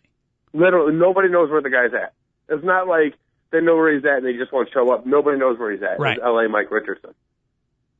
Literally, 0.53 0.93
nobody 0.95 1.29
knows 1.29 1.49
where 1.49 1.61
the 1.61 1.69
guy's 1.69 1.93
at. 1.93 2.13
It's 2.49 2.63
not 2.63 2.87
like 2.87 3.15
they 3.51 3.61
know 3.61 3.75
where 3.75 3.93
he's 3.93 4.05
at 4.05 4.17
and 4.17 4.25
they 4.25 4.33
just 4.33 4.51
won't 4.53 4.69
show 4.73 4.91
up. 4.91 5.05
Nobody 5.05 5.37
knows 5.39 5.57
where 5.57 5.71
he's 5.71 5.81
at. 5.81 5.99
Right. 5.99 6.17
It's 6.17 6.25
L.A. 6.25 6.47
Mike 6.49 6.69
Richardson. 6.71 7.11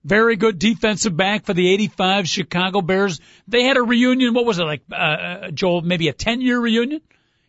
Very 0.04 0.36
good 0.36 0.60
defensive 0.60 1.16
back 1.16 1.46
for 1.46 1.54
the 1.54 1.72
85 1.74 2.28
Chicago 2.28 2.82
Bears. 2.82 3.22
They 3.48 3.64
had 3.64 3.78
a 3.78 3.82
reunion. 3.82 4.34
What 4.34 4.46
was 4.46 4.60
it 4.60 4.64
like, 4.66 4.82
uh, 4.92 4.96
uh, 4.96 5.52
Joel? 5.52 5.82
Maybe 5.82 6.10
a 6.10 6.14
10 6.14 6.42
year 6.42 6.60
reunion? 6.60 7.02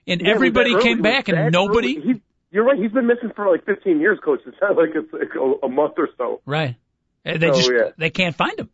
And 0.06 0.20
Yeah, 0.20 0.30
everybody 0.30 0.80
came 0.80 1.02
back 1.02 1.28
and 1.28 1.50
nobody. 1.52 2.00
He, 2.00 2.22
you're 2.52 2.64
right. 2.64 2.78
He's 2.78 2.92
been 2.92 3.06
missing 3.08 3.32
for 3.34 3.50
like 3.50 3.64
15 3.64 3.98
years, 4.00 4.20
coach. 4.24 4.40
It's 4.46 4.56
not 4.60 4.76
like 4.76 4.90
it's 4.94 5.12
like 5.12 5.34
a, 5.34 5.66
a 5.66 5.68
month 5.68 5.94
or 5.98 6.08
so. 6.16 6.40
Right. 6.46 6.76
And 7.24 7.42
They 7.42 7.48
Oh, 7.50 7.54
just, 7.54 7.70
yeah. 7.72 7.90
they 7.98 8.10
can't 8.10 8.36
find 8.36 8.58
him. 8.58 8.70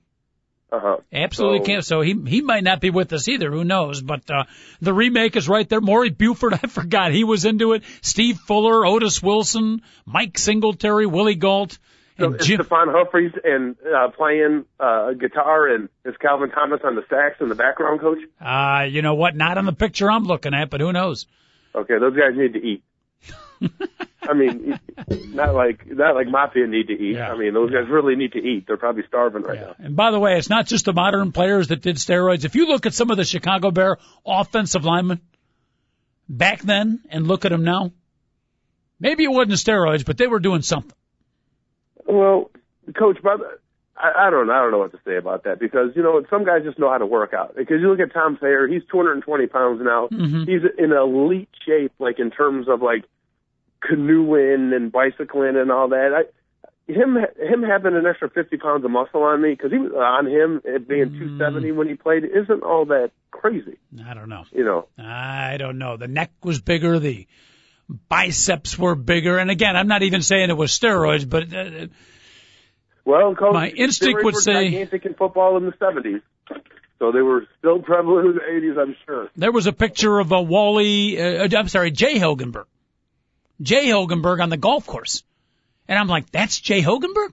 Uh 0.73 0.79
huh. 0.81 0.97
Absolutely 1.13 1.59
So- 1.59 1.65
can't. 1.65 1.85
So 1.85 2.01
he 2.01 2.15
he 2.27 2.43
might 2.43 2.63
not 2.63 2.81
be 2.81 2.91
with 2.91 3.13
us 3.13 3.27
either. 3.29 3.51
Who 3.51 3.65
knows? 3.65 4.01
But 4.03 4.31
uh, 4.31 4.45
the 4.81 4.93
remake 4.93 5.35
is 5.37 5.49
right 5.49 5.69
there. 5.69 5.81
Maury 5.81 6.11
Buford, 6.11 6.55
I 6.63 6.67
forgot 6.69 7.13
he 7.13 7.25
was 7.25 7.45
into 7.45 7.73
it. 7.73 7.83
Steve 8.03 8.39
Fuller, 8.39 8.87
Otis 8.87 9.23
Wilson, 9.23 9.83
Mike 10.07 10.39
Singletary, 10.39 11.07
Willie 11.07 11.35
Gault, 11.35 11.77
So 12.19 12.27
and 12.27 12.41
Jim. 12.41 12.61
Stefan 12.61 12.89
Humphries 12.89 13.33
and 13.43 13.77
uh, 13.85 14.09
playing 14.11 14.65
uh, 14.79 15.13
guitar 15.15 15.67
and 15.69 15.89
is 16.05 16.15
Calvin 16.21 16.51
Thomas 16.51 16.81
on 16.85 16.95
the 16.95 17.03
sax 17.11 17.41
in 17.41 17.49
the 17.49 17.55
background, 17.57 18.01
coach? 18.01 18.19
Uh, 18.41 18.85
you 18.89 19.03
know 19.03 19.15
what? 19.15 19.35
Not 19.35 19.59
on 19.59 19.67
the 19.67 19.73
picture 19.73 20.09
I'm 20.11 20.25
looking 20.25 20.55
at, 20.55 20.71
but 20.71 20.81
who 20.81 20.93
knows? 20.93 21.27
Okay, 21.75 21.99
those 21.99 22.17
guys 22.17 22.37
need 22.37 22.53
to 22.53 22.61
eat. 22.65 22.83
I 24.31 24.35
mean, 24.35 24.79
not 25.35 25.55
like 25.55 25.87
not 25.87 26.15
like 26.15 26.29
Mafia 26.29 26.67
need 26.67 26.87
to 26.89 26.93
eat. 26.93 27.17
Yeah. 27.17 27.33
I 27.33 27.37
mean, 27.37 27.53
those 27.53 27.71
guys 27.71 27.89
really 27.89 28.15
need 28.15 28.33
to 28.33 28.39
eat. 28.39 28.67
They're 28.67 28.77
probably 28.77 29.03
starving 29.09 29.43
right 29.43 29.59
Yeah. 29.59 29.73
And 29.79 29.97
by 29.97 30.11
the 30.13 30.21
way, 30.21 30.39
it's 30.39 30.49
not 30.49 30.67
just 30.67 30.85
the 30.85 30.93
modern 30.93 31.33
players 31.33 31.69
that 31.69 31.83
did 31.83 31.97
steroids. 31.97 32.45
If 32.45 32.55
you 32.55 32.67
look 32.69 32.87
at 32.87 32.95
some 32.95 33.11
of 33.11 33.17
the 33.17 33.25
Chicago 33.25 33.71
Bear 33.71 33.99
offensive 34.25 34.85
linemen 34.85 35.21
back 36.29 36.61
then 36.63 37.01
and 37.11 37.27
look 37.27 37.45
at 37.45 37.51
them 37.51 37.65
now, 37.65 37.93
maybe 39.01 39.25
it 39.25 39.31
wasn't 39.33 39.53
steroids, 39.55 40.05
but 40.05 40.17
they 40.17 40.29
were 40.29 40.41
doing 40.41 40.63
something. 40.63 40.95
Well, 42.07 42.51
coach, 42.97 43.19
but 43.23 43.41
I, 43.97 44.27
I 44.27 44.31
don't 44.31 44.47
know. 44.47 44.53
I 44.53 44.61
don't 44.63 44.71
know 44.71 44.79
what 44.79 44.93
to 44.93 45.01
say 45.05 45.17
about 45.17 45.45
that 45.45 45.59
because 45.59 45.91
you 45.97 46.03
know 46.03 46.25
some 46.31 46.45
guys 46.45 46.63
just 46.65 46.79
know 46.79 46.91
how 46.91 46.99
to 46.99 47.07
work 47.07 47.35
out. 47.35 47.57
Because 47.57 47.81
you 47.81 47.91
look 47.91 48.01
at 48.01 48.13
Tom 48.13 48.37
Thayer, 48.37 48.67
he's 48.69 48.83
220 48.91 49.47
pounds 49.49 49.81
now. 49.83 50.09
Mhm. 50.09 50.47
He's 50.49 50.63
in 50.79 50.93
elite 50.93 51.49
shape, 51.67 51.93
like 51.99 52.19
in 52.19 52.31
terms 52.31 52.69
of 52.69 52.81
like 52.83 53.05
canoeing 53.87 54.73
and 54.73 54.91
bicycling 54.93 55.57
and 55.57 55.71
all 55.71 55.89
that. 55.89 56.11
I, 56.15 56.23
him 56.93 57.17
him 57.17 57.63
having 57.63 57.95
an 57.95 58.05
extra 58.07 58.29
50 58.29 58.57
pounds 58.57 58.85
of 58.85 58.91
muscle 58.91 59.23
on 59.23 59.41
me 59.41 59.51
because 59.51 59.71
he 59.71 59.79
was 59.79 59.93
on 59.93 60.27
him 60.27 60.61
at 60.75 60.89
being 60.89 61.11
270 61.11 61.71
when 61.73 61.89
he 61.89 61.95
played 61.95 62.25
isn't 62.25 62.63
all 62.65 62.87
that 62.87 63.13
crazy. 63.31 63.79
I 64.05 64.15
don't 64.15 64.29
know. 64.29 64.45
You 64.51 64.65
know. 64.65 64.87
I 64.99 65.57
don't 65.57 65.79
know. 65.79 65.97
The 65.97 66.09
neck 66.09 66.33
was 66.43 66.61
bigger. 66.61 66.99
The 66.99 67.29
biceps 68.09 68.77
were 68.79 68.95
bigger. 68.97 69.39
And 69.39 69.51
again, 69.51 69.77
I'm 69.77 69.89
not 69.89 70.03
even 70.03 70.23
saying 70.23 70.51
it 70.51 70.57
was 70.57 70.73
steroids, 70.77 71.29
but 71.29 71.53
uh, 71.55 71.87
Well, 73.05 73.35
coach, 73.35 73.53
My 73.55 73.69
instinct 73.69 74.25
would 74.25 74.35
were 74.35 74.41
say- 74.41 74.71
gigantic 74.71 75.07
in 75.07 75.15
football 75.15 75.57
in 75.57 75.67
the 75.67 75.73
70s, 75.73 76.23
so 76.99 77.13
they 77.13 77.23
were 77.23 77.47
still 77.59 77.79
prevalent 77.81 78.29
in 78.31 78.35
the 78.35 78.41
80s, 78.73 78.79
I'm 78.83 78.97
sure. 79.07 79.29
there 79.37 79.53
was 79.53 79.67
a 79.67 79.73
picture 79.73 80.19
of 80.19 80.33
a 80.33 80.43
Wally, 80.43 81.21
uh, 81.21 81.49
I'm 81.57 81.69
sorry, 81.69 81.91
Jay 81.93 82.19
Hilgenberg. 82.19 82.65
Jay 83.61 83.87
Hilgenberg 83.87 84.43
on 84.43 84.51
the 84.51 84.57
golf 84.57 84.87
course. 84.87 85.23
And 85.89 85.99
I'm 85.99 86.09
like, 86.09 86.31
that's 86.31 86.59
Jay 86.59 86.83
Hilgenberg? 86.83 87.33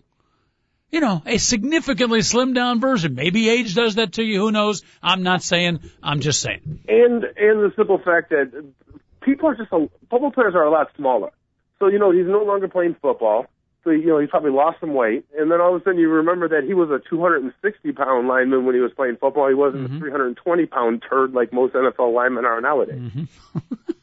You 0.90 1.02
know, 1.02 1.22
a 1.26 1.38
significantly 1.38 2.20
slimmed 2.20 2.56
down 2.56 2.80
version. 2.80 3.14
Maybe 3.14 3.50
age 3.50 3.76
does 3.76 3.96
that 3.96 4.14
to 4.14 4.24
you. 4.24 4.40
Who 4.40 4.52
knows? 4.52 4.84
I'm 5.04 5.22
not 5.22 5.44
saying. 5.44 5.82
I'm 6.02 6.22
just 6.22 6.40
saying. 6.40 6.80
And 6.88 7.24
and 7.24 7.60
the 7.64 7.74
simple 7.76 7.98
fact 7.98 8.30
that 8.30 8.74
people 9.22 9.50
are 9.50 9.56
just 9.56 9.72
a, 9.74 9.90
football 10.10 10.32
players 10.32 10.56
are 10.56 10.64
a 10.64 10.72
lot 10.72 10.88
smaller. 10.96 11.32
So 11.80 11.88
you 11.88 12.00
know 12.00 12.12
he's 12.12 12.26
no 12.26 12.44
longer 12.44 12.70
playing 12.70 12.96
football. 13.02 13.48
So 13.84 13.90
you 13.90 14.08
know 14.08 14.20
he's 14.20 14.30
probably 14.30 14.52
lost 14.52 14.80
some 14.80 14.94
weight, 14.94 15.26
and 15.38 15.52
then 15.52 15.60
all 15.60 15.76
of 15.76 15.82
a 15.82 15.84
sudden 15.84 16.00
you 16.00 16.10
remember 16.10 16.48
that 16.50 16.64
he 16.66 16.74
was 16.74 16.90
a 16.90 17.00
260 17.10 17.92
pound 17.92 18.30
lineman 18.30 18.66
when 18.66 18.74
he 18.74 18.82
was 18.82 18.92
playing 18.96 19.18
football. 19.20 19.50
He 19.50 19.56
wasn't 19.56 19.84
mm-hmm. 19.84 19.98
a 19.98 20.00
320 20.00 20.66
pound 20.68 21.04
turd 21.10 21.34
like 21.34 21.52
most 21.52 21.74
NFL 21.74 22.14
linemen 22.14 22.46
are 22.46 22.62
nowadays. 22.62 23.00
Mm-hmm. 23.00 23.92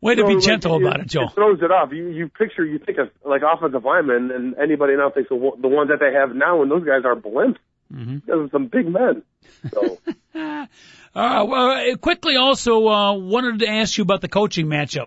Way 0.00 0.14
to 0.14 0.22
So, 0.22 0.28
be 0.28 0.34
like, 0.34 0.44
gentle 0.44 0.76
about 0.76 1.00
it, 1.00 1.06
Joel. 1.06 1.28
It 1.28 1.34
throws 1.34 1.62
it 1.62 1.70
off. 1.70 1.92
You 1.92 2.08
you 2.08 2.28
picture 2.28 2.64
you 2.64 2.78
think 2.78 2.98
of 2.98 3.10
like 3.24 3.42
offensive 3.42 3.84
linemen, 3.84 4.30
and 4.30 4.56
anybody 4.56 4.96
now 4.96 5.10
thinks 5.10 5.30
of 5.30 5.40
the 5.60 5.68
ones 5.68 5.90
that 5.90 6.00
they 6.00 6.12
have 6.12 6.34
now, 6.34 6.62
and 6.62 6.70
those 6.70 6.84
guys 6.84 7.04
are 7.04 7.14
blimps. 7.14 7.56
Mm-hmm. 7.92 8.18
Those 8.26 8.46
are 8.46 8.50
some 8.50 8.66
big 8.66 8.88
men. 8.88 9.22
So 9.72 9.98
Uh, 11.14 11.46
well, 11.46 11.70
uh, 11.70 11.96
quickly 11.96 12.36
also 12.36 12.88
uh, 12.88 13.12
wanted 13.12 13.60
to 13.60 13.68
ask 13.68 13.96
you 13.96 14.02
about 14.02 14.20
the 14.20 14.28
coaching 14.28 14.66
matchup. 14.66 15.06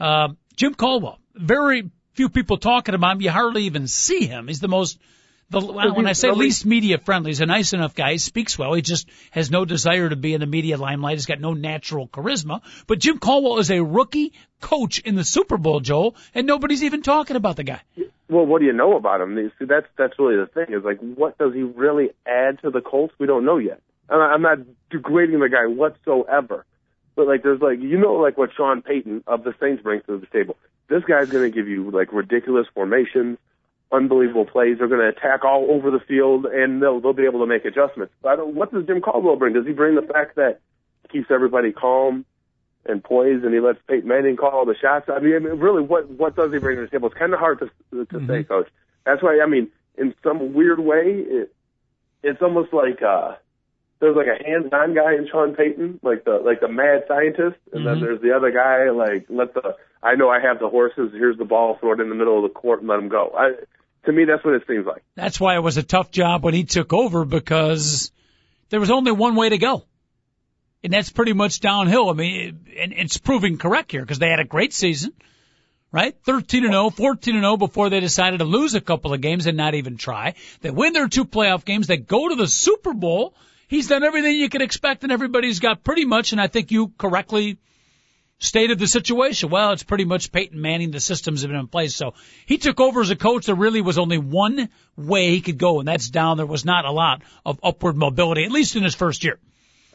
Uh, 0.00 0.28
Jim 0.56 0.74
Caldwell. 0.74 1.20
Very 1.34 1.90
few 2.14 2.28
people 2.28 2.56
talking 2.56 2.94
about 2.94 3.12
him. 3.12 3.20
You 3.20 3.30
hardly 3.30 3.64
even 3.64 3.86
see 3.86 4.26
him. 4.26 4.48
He's 4.48 4.60
the 4.60 4.68
most 4.68 4.98
The, 5.48 5.60
well, 5.60 5.94
when 5.94 6.06
I 6.06 6.12
say 6.12 6.30
least 6.32 6.66
media 6.66 6.98
friendly, 6.98 7.30
he's 7.30 7.40
a 7.40 7.46
nice 7.46 7.72
enough 7.72 7.94
guy. 7.94 8.12
He 8.12 8.18
speaks 8.18 8.58
well. 8.58 8.74
He 8.74 8.82
just 8.82 9.08
has 9.30 9.48
no 9.48 9.64
desire 9.64 10.08
to 10.08 10.16
be 10.16 10.34
in 10.34 10.40
the 10.40 10.46
media 10.46 10.76
limelight. 10.76 11.18
He's 11.18 11.26
got 11.26 11.40
no 11.40 11.54
natural 11.54 12.08
charisma. 12.08 12.62
But 12.88 12.98
Jim 12.98 13.18
Caldwell 13.18 13.58
is 13.58 13.70
a 13.70 13.80
rookie 13.80 14.32
coach 14.60 14.98
in 14.98 15.14
the 15.14 15.22
Super 15.22 15.56
Bowl, 15.56 15.78
Joel, 15.78 16.16
and 16.34 16.48
nobody's 16.48 16.82
even 16.82 17.02
talking 17.02 17.36
about 17.36 17.54
the 17.54 17.62
guy. 17.62 17.80
Well, 18.28 18.44
what 18.44 18.58
do 18.58 18.66
you 18.66 18.72
know 18.72 18.96
about 18.96 19.20
him? 19.20 19.52
See, 19.58 19.66
that's 19.66 19.86
that's 19.96 20.18
really 20.18 20.36
the 20.36 20.46
thing. 20.46 20.74
Is 20.74 20.82
like, 20.82 20.98
what 20.98 21.38
does 21.38 21.54
he 21.54 21.62
really 21.62 22.10
add 22.26 22.60
to 22.62 22.70
the 22.70 22.80
Colts? 22.80 23.14
We 23.18 23.28
don't 23.28 23.44
know 23.44 23.58
yet. 23.58 23.80
I'm 24.10 24.42
not 24.42 24.58
degrading 24.90 25.38
the 25.38 25.48
guy 25.48 25.66
whatsoever. 25.66 26.64
But 27.14 27.28
like, 27.28 27.42
there's 27.44 27.60
like, 27.60 27.80
you 27.80 27.98
know, 27.98 28.14
like 28.14 28.36
what 28.36 28.50
Sean 28.56 28.82
Payton 28.82 29.24
of 29.26 29.44
the 29.44 29.54
Saints 29.60 29.82
brings 29.82 30.04
to 30.06 30.18
the 30.18 30.26
table. 30.26 30.56
This 30.88 31.04
guy's 31.04 31.30
going 31.30 31.50
to 31.50 31.54
give 31.54 31.68
you 31.68 31.90
like 31.90 32.12
ridiculous 32.12 32.66
formations, 32.74 33.38
unbelievable 33.92 34.44
plays. 34.44 34.78
They're 34.78 34.88
going 34.88 35.00
to 35.00 35.08
attack 35.08 35.44
all 35.44 35.66
over 35.70 35.90
the 35.90 36.00
field, 36.00 36.46
and 36.46 36.82
they'll 36.82 37.00
they'll 37.00 37.12
be 37.12 37.24
able 37.24 37.40
to 37.40 37.46
make 37.46 37.64
adjustments. 37.64 38.12
But 38.22 38.28
I 38.30 38.36
don't, 38.36 38.54
what 38.54 38.72
does 38.72 38.86
Jim 38.86 39.00
Caldwell 39.00 39.36
bring? 39.36 39.54
Does 39.54 39.66
he 39.66 39.72
bring 39.72 39.94
the 39.94 40.02
fact 40.02 40.36
that 40.36 40.60
he 41.02 41.18
keeps 41.18 41.30
everybody 41.30 41.72
calm 41.72 42.24
and 42.84 43.02
poised, 43.02 43.44
and 43.44 43.54
he 43.54 43.60
lets 43.60 43.78
Peyton 43.88 44.08
Manning 44.08 44.36
call 44.36 44.50
all 44.50 44.66
the 44.66 44.76
shots? 44.76 45.08
I 45.08 45.20
mean, 45.20 45.34
I 45.34 45.38
mean 45.38 45.58
really, 45.58 45.82
what 45.82 46.08
what 46.10 46.36
does 46.36 46.52
he 46.52 46.58
bring 46.58 46.76
to 46.76 46.82
the 46.82 46.88
table? 46.88 47.08
It's 47.08 47.18
kind 47.18 47.32
of 47.32 47.38
hard 47.38 47.60
to 47.60 47.66
to 47.90 48.04
mm-hmm. 48.04 48.26
say, 48.26 48.44
Coach. 48.44 48.68
That's 49.04 49.22
why 49.22 49.40
I 49.42 49.46
mean, 49.46 49.68
in 49.96 50.14
some 50.22 50.52
weird 50.52 50.80
way, 50.80 51.24
it, 51.26 51.54
it's 52.22 52.42
almost 52.42 52.72
like. 52.72 53.02
uh 53.02 53.36
there's 54.00 54.16
like 54.16 54.26
a 54.26 54.42
hands-on 54.44 54.94
guy 54.94 55.14
in 55.14 55.28
Sean 55.30 55.54
Payton, 55.54 56.00
like 56.02 56.24
the 56.24 56.40
like 56.44 56.60
the 56.60 56.68
mad 56.68 57.04
scientist, 57.08 57.56
and 57.72 57.80
mm-hmm. 57.80 57.84
then 57.84 58.00
there's 58.00 58.20
the 58.20 58.32
other 58.36 58.50
guy 58.50 58.90
like 58.90 59.26
let 59.28 59.54
the 59.54 59.76
I 60.02 60.14
know 60.14 60.28
I 60.28 60.40
have 60.40 60.58
the 60.58 60.68
horses. 60.68 61.12
Here's 61.12 61.38
the 61.38 61.44
ball. 61.44 61.78
Throw 61.80 61.92
it 61.92 62.00
in 62.00 62.08
the 62.08 62.14
middle 62.14 62.36
of 62.36 62.42
the 62.42 62.58
court 62.58 62.80
and 62.80 62.88
let 62.88 62.96
them 62.96 63.08
go. 63.08 63.32
I 63.36 63.52
to 64.04 64.12
me 64.12 64.24
that's 64.24 64.44
what 64.44 64.54
it 64.54 64.64
seems 64.68 64.86
like. 64.86 65.02
That's 65.14 65.40
why 65.40 65.56
it 65.56 65.62
was 65.62 65.76
a 65.76 65.82
tough 65.82 66.10
job 66.10 66.44
when 66.44 66.54
he 66.54 66.64
took 66.64 66.92
over 66.92 67.24
because 67.24 68.12
there 68.68 68.80
was 68.80 68.90
only 68.90 69.12
one 69.12 69.34
way 69.34 69.48
to 69.48 69.58
go. 69.58 69.84
And 70.84 70.92
that's 70.92 71.10
pretty 71.10 71.32
much 71.32 71.60
downhill. 71.60 72.10
I 72.10 72.12
mean, 72.12 72.66
and 72.78 72.92
it's 72.92 73.18
proving 73.18 73.58
correct 73.58 73.90
here 73.90 74.02
because 74.02 74.18
they 74.18 74.28
had 74.28 74.38
a 74.38 74.44
great 74.44 74.72
season, 74.72 75.12
right? 75.90 76.14
13 76.24 76.64
and 76.64 76.72
0, 76.72 76.90
14 76.90 77.34
and 77.34 77.42
0 77.42 77.56
before 77.56 77.90
they 77.90 77.98
decided 77.98 78.38
to 78.38 78.44
lose 78.44 78.74
a 78.74 78.80
couple 78.80 79.12
of 79.12 79.20
games 79.20 79.46
and 79.46 79.56
not 79.56 79.74
even 79.74 79.96
try. 79.96 80.34
They 80.60 80.70
win 80.70 80.92
their 80.92 81.08
two 81.08 81.24
playoff 81.24 81.64
games. 81.64 81.86
They 81.88 81.96
go 81.96 82.28
to 82.28 82.36
the 82.36 82.46
Super 82.46 82.92
Bowl 82.92 83.34
he's 83.66 83.88
done 83.88 84.04
everything 84.04 84.36
you 84.36 84.48
could 84.48 84.62
expect 84.62 85.02
and 85.02 85.12
everybody's 85.12 85.60
got 85.60 85.84
pretty 85.84 86.04
much, 86.04 86.32
and 86.32 86.40
I 86.40 86.46
think 86.46 86.70
you 86.70 86.92
correctly 86.98 87.58
stated 88.38 88.78
the 88.78 88.86
situation. 88.86 89.50
Well, 89.50 89.72
it's 89.72 89.82
pretty 89.82 90.04
much 90.04 90.32
Peyton 90.32 90.60
Manning. 90.60 90.90
The 90.90 91.00
systems 91.00 91.42
have 91.42 91.50
been 91.50 91.60
in 91.60 91.68
place. 91.68 91.94
So 91.94 92.14
he 92.46 92.58
took 92.58 92.80
over 92.80 93.00
as 93.00 93.10
a 93.10 93.16
coach. 93.16 93.46
There 93.46 93.54
really 93.54 93.80
was 93.80 93.98
only 93.98 94.18
one 94.18 94.68
way 94.96 95.30
he 95.30 95.40
could 95.40 95.58
go, 95.58 95.78
and 95.78 95.88
that's 95.88 96.08
down. 96.08 96.36
There 96.36 96.46
was 96.46 96.64
not 96.64 96.84
a 96.84 96.92
lot 96.92 97.22
of 97.44 97.60
upward 97.62 97.96
mobility, 97.96 98.44
at 98.44 98.52
least 98.52 98.76
in 98.76 98.82
his 98.82 98.94
first 98.94 99.24
year. 99.24 99.38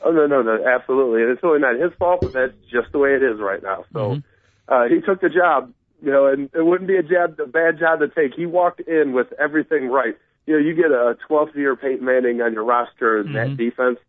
Oh, 0.04 0.12
no, 0.12 0.26
no, 0.26 0.42
no, 0.42 0.66
absolutely. 0.66 1.22
And 1.22 1.32
it's 1.32 1.44
really 1.44 1.60
not 1.60 1.80
his 1.80 1.92
fault, 2.00 2.22
but 2.22 2.34
that's 2.34 2.54
just 2.72 2.92
the 2.92 2.98
way 2.98 3.14
it 3.14 3.22
is 3.22 3.40
right 3.40 3.62
now. 3.62 3.86
So, 3.94 4.00
mm-hmm. 4.00 4.74
uh, 4.74 4.88
he 4.88 5.00
took 5.02 5.22
the 5.22 5.30
job, 5.30 5.72
you 6.02 6.12
know, 6.12 6.26
and 6.26 6.50
it 6.56 6.66
wouldn't 6.66 6.88
be 6.88 6.98
a 6.98 7.04
job, 7.04 7.40
a 7.40 7.46
bad 7.46 7.78
job 7.78 8.00
to 8.00 8.08
take. 8.08 8.34
He 8.36 8.48
walked 8.48 8.80
in 8.80 9.14
with 9.14 9.32
everything 9.40 9.90
right 9.90 10.18
you 10.46 10.54
know, 10.54 10.60
you 10.60 10.76
get 10.76 10.92
a 10.92 11.18
12th 11.30 11.56
year 11.56 11.76
Peyton 11.76 12.06
Manning 12.06 12.42
on 12.42 12.54
your 12.54 12.64
roster 12.64 13.20
in 13.20 13.28
mm-hmm. 13.28 13.34
that 13.34 13.58
defense. 13.58 14.00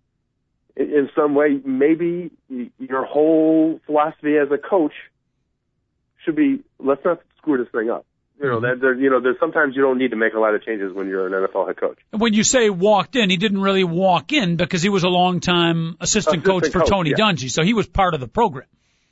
In, 0.75 1.11
some 1.15 1.35
way, 1.35 1.61
maybe 1.67 2.31
your 2.79 3.05
whole 3.05 3.79
philosophy 3.85 4.39
as 4.39 4.51
a 4.51 4.57
coach 4.57 4.95
should 6.25 6.35
be 6.35 6.63
let's 6.79 7.05
not 7.05 7.21
screw 7.37 7.59
this 7.59 7.71
thing 7.73 7.91
up. 7.91 8.07
You 8.41 8.49
know, 8.49 8.57
mm-hmm. 8.57 8.65
that 8.65 8.81
there, 8.81 8.95
you 8.95 9.11
know, 9.11 9.21
there's 9.21 9.37
sometimes 9.39 9.77
you 9.77 9.83
don't 9.83 9.99
need 9.99 10.13
to 10.13 10.17
make 10.17 10.33
a 10.33 10.39
lot 10.39 10.55
of 10.55 10.65
changes 10.65 10.95
when 10.95 11.09
you're 11.09 11.27
an 11.27 11.47
NFL 11.47 11.67
head 11.67 11.77
coach. 11.77 11.99
When 12.11 12.33
you 12.33 12.43
say 12.43 12.71
walked 12.71 13.17
in, 13.17 13.29
he 13.29 13.37
didn't 13.37 13.61
really 13.61 13.85
walk 13.85 14.33
in 14.33 14.57
because 14.57 14.83
he 14.83 14.89
was 14.89 15.05
a 15.05 15.09
long 15.09 15.41
time 15.41 15.97
assistant, 16.01 16.39
assistant 16.39 16.45
coach 16.45 16.73
for 16.73 16.81
coach, 16.81 16.89
Tony 16.89 17.11
yeah. 17.11 17.17
Dungy, 17.17 17.51
so 17.51 17.63
he 17.63 17.75
was 17.75 17.87
part 17.87 18.15
of 18.15 18.21
the 18.21 18.29
program. 18.29 18.67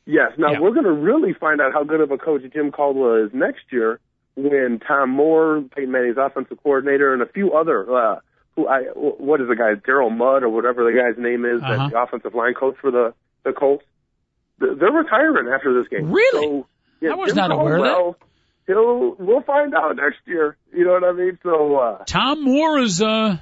Yes. 0.07 0.33
Now 0.39 0.53
yeah. 0.53 0.61
we're 0.61 0.73
going 0.73 0.87
to 0.87 0.93
really 0.93 1.35
find 1.35 1.61
out 1.61 1.75
how 1.75 1.85
good 1.85 2.01
of 2.01 2.11
a 2.11 2.17
coach 2.17 2.43
Jim 2.55 2.73
Caldwell 2.73 3.27
is 3.27 3.31
next 3.35 3.65
year 3.71 4.01
when 4.37 4.81
Tom 4.87 5.11
Moore, 5.11 5.65
Peyton 5.75 5.91
Manning's 5.91 6.17
offensive 6.19 6.59
coordinator, 6.63 7.13
and 7.13 7.23
a 7.23 7.27
few 7.27 7.53
other 7.53 7.83
uh, 7.93 8.21
who 8.57 8.69
I 8.69 8.83
what 8.95 9.41
is 9.41 9.49
the 9.49 9.57
guy 9.57 9.75
Daryl 9.75 10.15
Mudd 10.15 10.43
or 10.43 10.49
whatever 10.49 10.85
the 10.85 10.97
guy's 10.97 11.23
name 11.23 11.45
is, 11.45 11.63
uh-huh. 11.63 11.89
the 11.89 12.01
offensive 12.01 12.35
line 12.35 12.55
coach 12.55 12.77
for 12.81 12.91
the 12.91 13.15
the 13.45 13.53
Colts. 13.53 13.85
They're 14.59 14.93
retiring 14.93 15.49
after 15.49 15.81
this 15.81 15.89
game. 15.89 16.13
Really? 16.13 16.47
So, 16.47 16.67
yeah, 17.01 17.13
I 17.13 17.15
was 17.15 17.35
not 17.35 17.51
aware 17.51 17.77
of 17.77 17.83
that. 17.83 18.15
He'll 18.67 19.15
we'll 19.19 19.43
find 19.43 19.75
out 19.75 19.97
next 19.97 20.19
year. 20.27 20.57
You 20.73 20.85
know 20.85 20.93
what 20.93 21.05
I 21.05 21.13
mean? 21.13 21.39
So 21.43 21.77
uh, 21.77 22.05
Tom 22.05 22.45
Moore 22.45 22.79
is 22.79 23.01
uh 23.01 23.39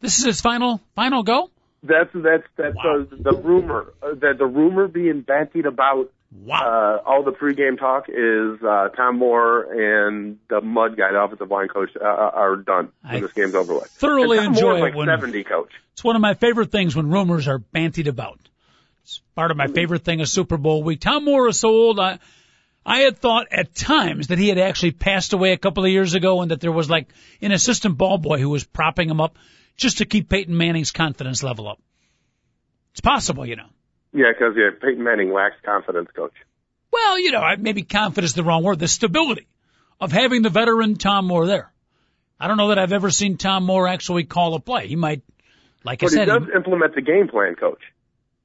this 0.00 0.18
is 0.18 0.24
his 0.24 0.40
final 0.40 0.80
final 0.94 1.22
go. 1.22 1.50
That's 1.82 2.10
that's 2.14 2.44
that's 2.56 2.76
wow. 2.76 3.06
the, 3.08 3.16
the 3.16 3.36
rumor 3.36 3.92
uh, 4.02 4.14
that 4.20 4.38
the 4.38 4.46
rumor 4.46 4.88
being 4.88 5.22
bantied 5.22 5.66
about 5.66 6.10
Wow. 6.34 7.00
Uh, 7.04 7.08
all 7.08 7.22
the 7.22 7.30
pregame 7.30 7.78
talk 7.78 8.08
is 8.08 8.60
uh, 8.62 8.88
Tom 8.88 9.18
Moore 9.18 9.62
and 9.72 10.38
the 10.48 10.60
Mud 10.60 10.96
guy, 10.96 11.12
the 11.12 11.20
offensive 11.20 11.48
line 11.48 11.68
coach, 11.68 11.90
uh, 12.00 12.04
uh 12.04 12.30
are 12.34 12.56
done 12.56 12.90
when 13.02 13.16
I 13.16 13.20
this 13.20 13.32
game's 13.32 13.54
over 13.54 13.74
with. 13.74 13.86
Thoroughly 13.86 14.38
enjoy 14.38 14.78
Moore's 14.78 14.94
it 14.94 14.96
when 14.96 15.06
70 15.06 15.44
coach. 15.44 15.70
It's 15.92 16.02
one 16.02 16.16
of 16.16 16.22
my 16.22 16.34
favorite 16.34 16.72
things 16.72 16.96
when 16.96 17.08
rumors 17.08 17.46
are 17.46 17.60
bantied 17.60 18.08
about. 18.08 18.40
It's 19.04 19.22
part 19.36 19.52
of 19.52 19.56
my 19.56 19.68
favorite 19.68 20.02
thing 20.02 20.20
of 20.22 20.28
Super 20.28 20.56
Bowl 20.56 20.82
week. 20.82 21.00
Tom 21.00 21.24
Moore 21.24 21.48
is 21.48 21.60
so 21.60 21.68
old. 21.68 22.00
I, 22.00 22.18
I 22.84 23.00
had 23.00 23.18
thought 23.18 23.46
at 23.52 23.74
times 23.74 24.28
that 24.28 24.38
he 24.38 24.48
had 24.48 24.58
actually 24.58 24.90
passed 24.90 25.34
away 25.34 25.52
a 25.52 25.58
couple 25.58 25.84
of 25.84 25.90
years 25.90 26.14
ago 26.14 26.42
and 26.42 26.50
that 26.50 26.60
there 26.60 26.72
was 26.72 26.90
like 26.90 27.08
an 27.42 27.52
assistant 27.52 27.96
ball 27.96 28.18
boy 28.18 28.38
who 28.38 28.48
was 28.48 28.64
propping 28.64 29.08
him 29.08 29.20
up 29.20 29.38
just 29.76 29.98
to 29.98 30.04
keep 30.04 30.28
Peyton 30.28 30.56
Manning's 30.56 30.90
confidence 30.90 31.42
level 31.44 31.68
up. 31.68 31.80
It's 32.92 33.00
possible, 33.00 33.46
you 33.46 33.56
know. 33.56 33.68
Yeah, 34.14 34.26
because 34.32 34.54
yeah, 34.56 34.70
Peyton 34.80 35.02
Manning 35.02 35.32
lacks 35.32 35.56
confidence, 35.64 36.08
coach. 36.14 36.34
Well, 36.92 37.18
you 37.18 37.32
know, 37.32 37.42
maybe 37.58 37.82
confidence 37.82 38.30
is 38.30 38.34
the 38.34 38.44
wrong 38.44 38.62
word. 38.62 38.78
The 38.78 38.88
stability 38.88 39.48
of 40.00 40.12
having 40.12 40.42
the 40.42 40.50
veteran 40.50 40.94
Tom 40.94 41.26
Moore 41.26 41.46
there. 41.46 41.72
I 42.38 42.46
don't 42.46 42.56
know 42.56 42.68
that 42.68 42.78
I've 42.78 42.92
ever 42.92 43.10
seen 43.10 43.36
Tom 43.36 43.64
Moore 43.64 43.88
actually 43.88 44.24
call 44.24 44.54
a 44.54 44.60
play. 44.60 44.86
He 44.86 44.96
might, 44.96 45.22
like 45.82 46.00
but 46.00 46.06
I 46.06 46.14
said, 46.14 46.28
he 46.28 46.38
does 46.38 46.44
he, 46.46 46.56
implement 46.56 46.94
the 46.94 47.02
game 47.02 47.28
plan, 47.28 47.56
coach. 47.56 47.82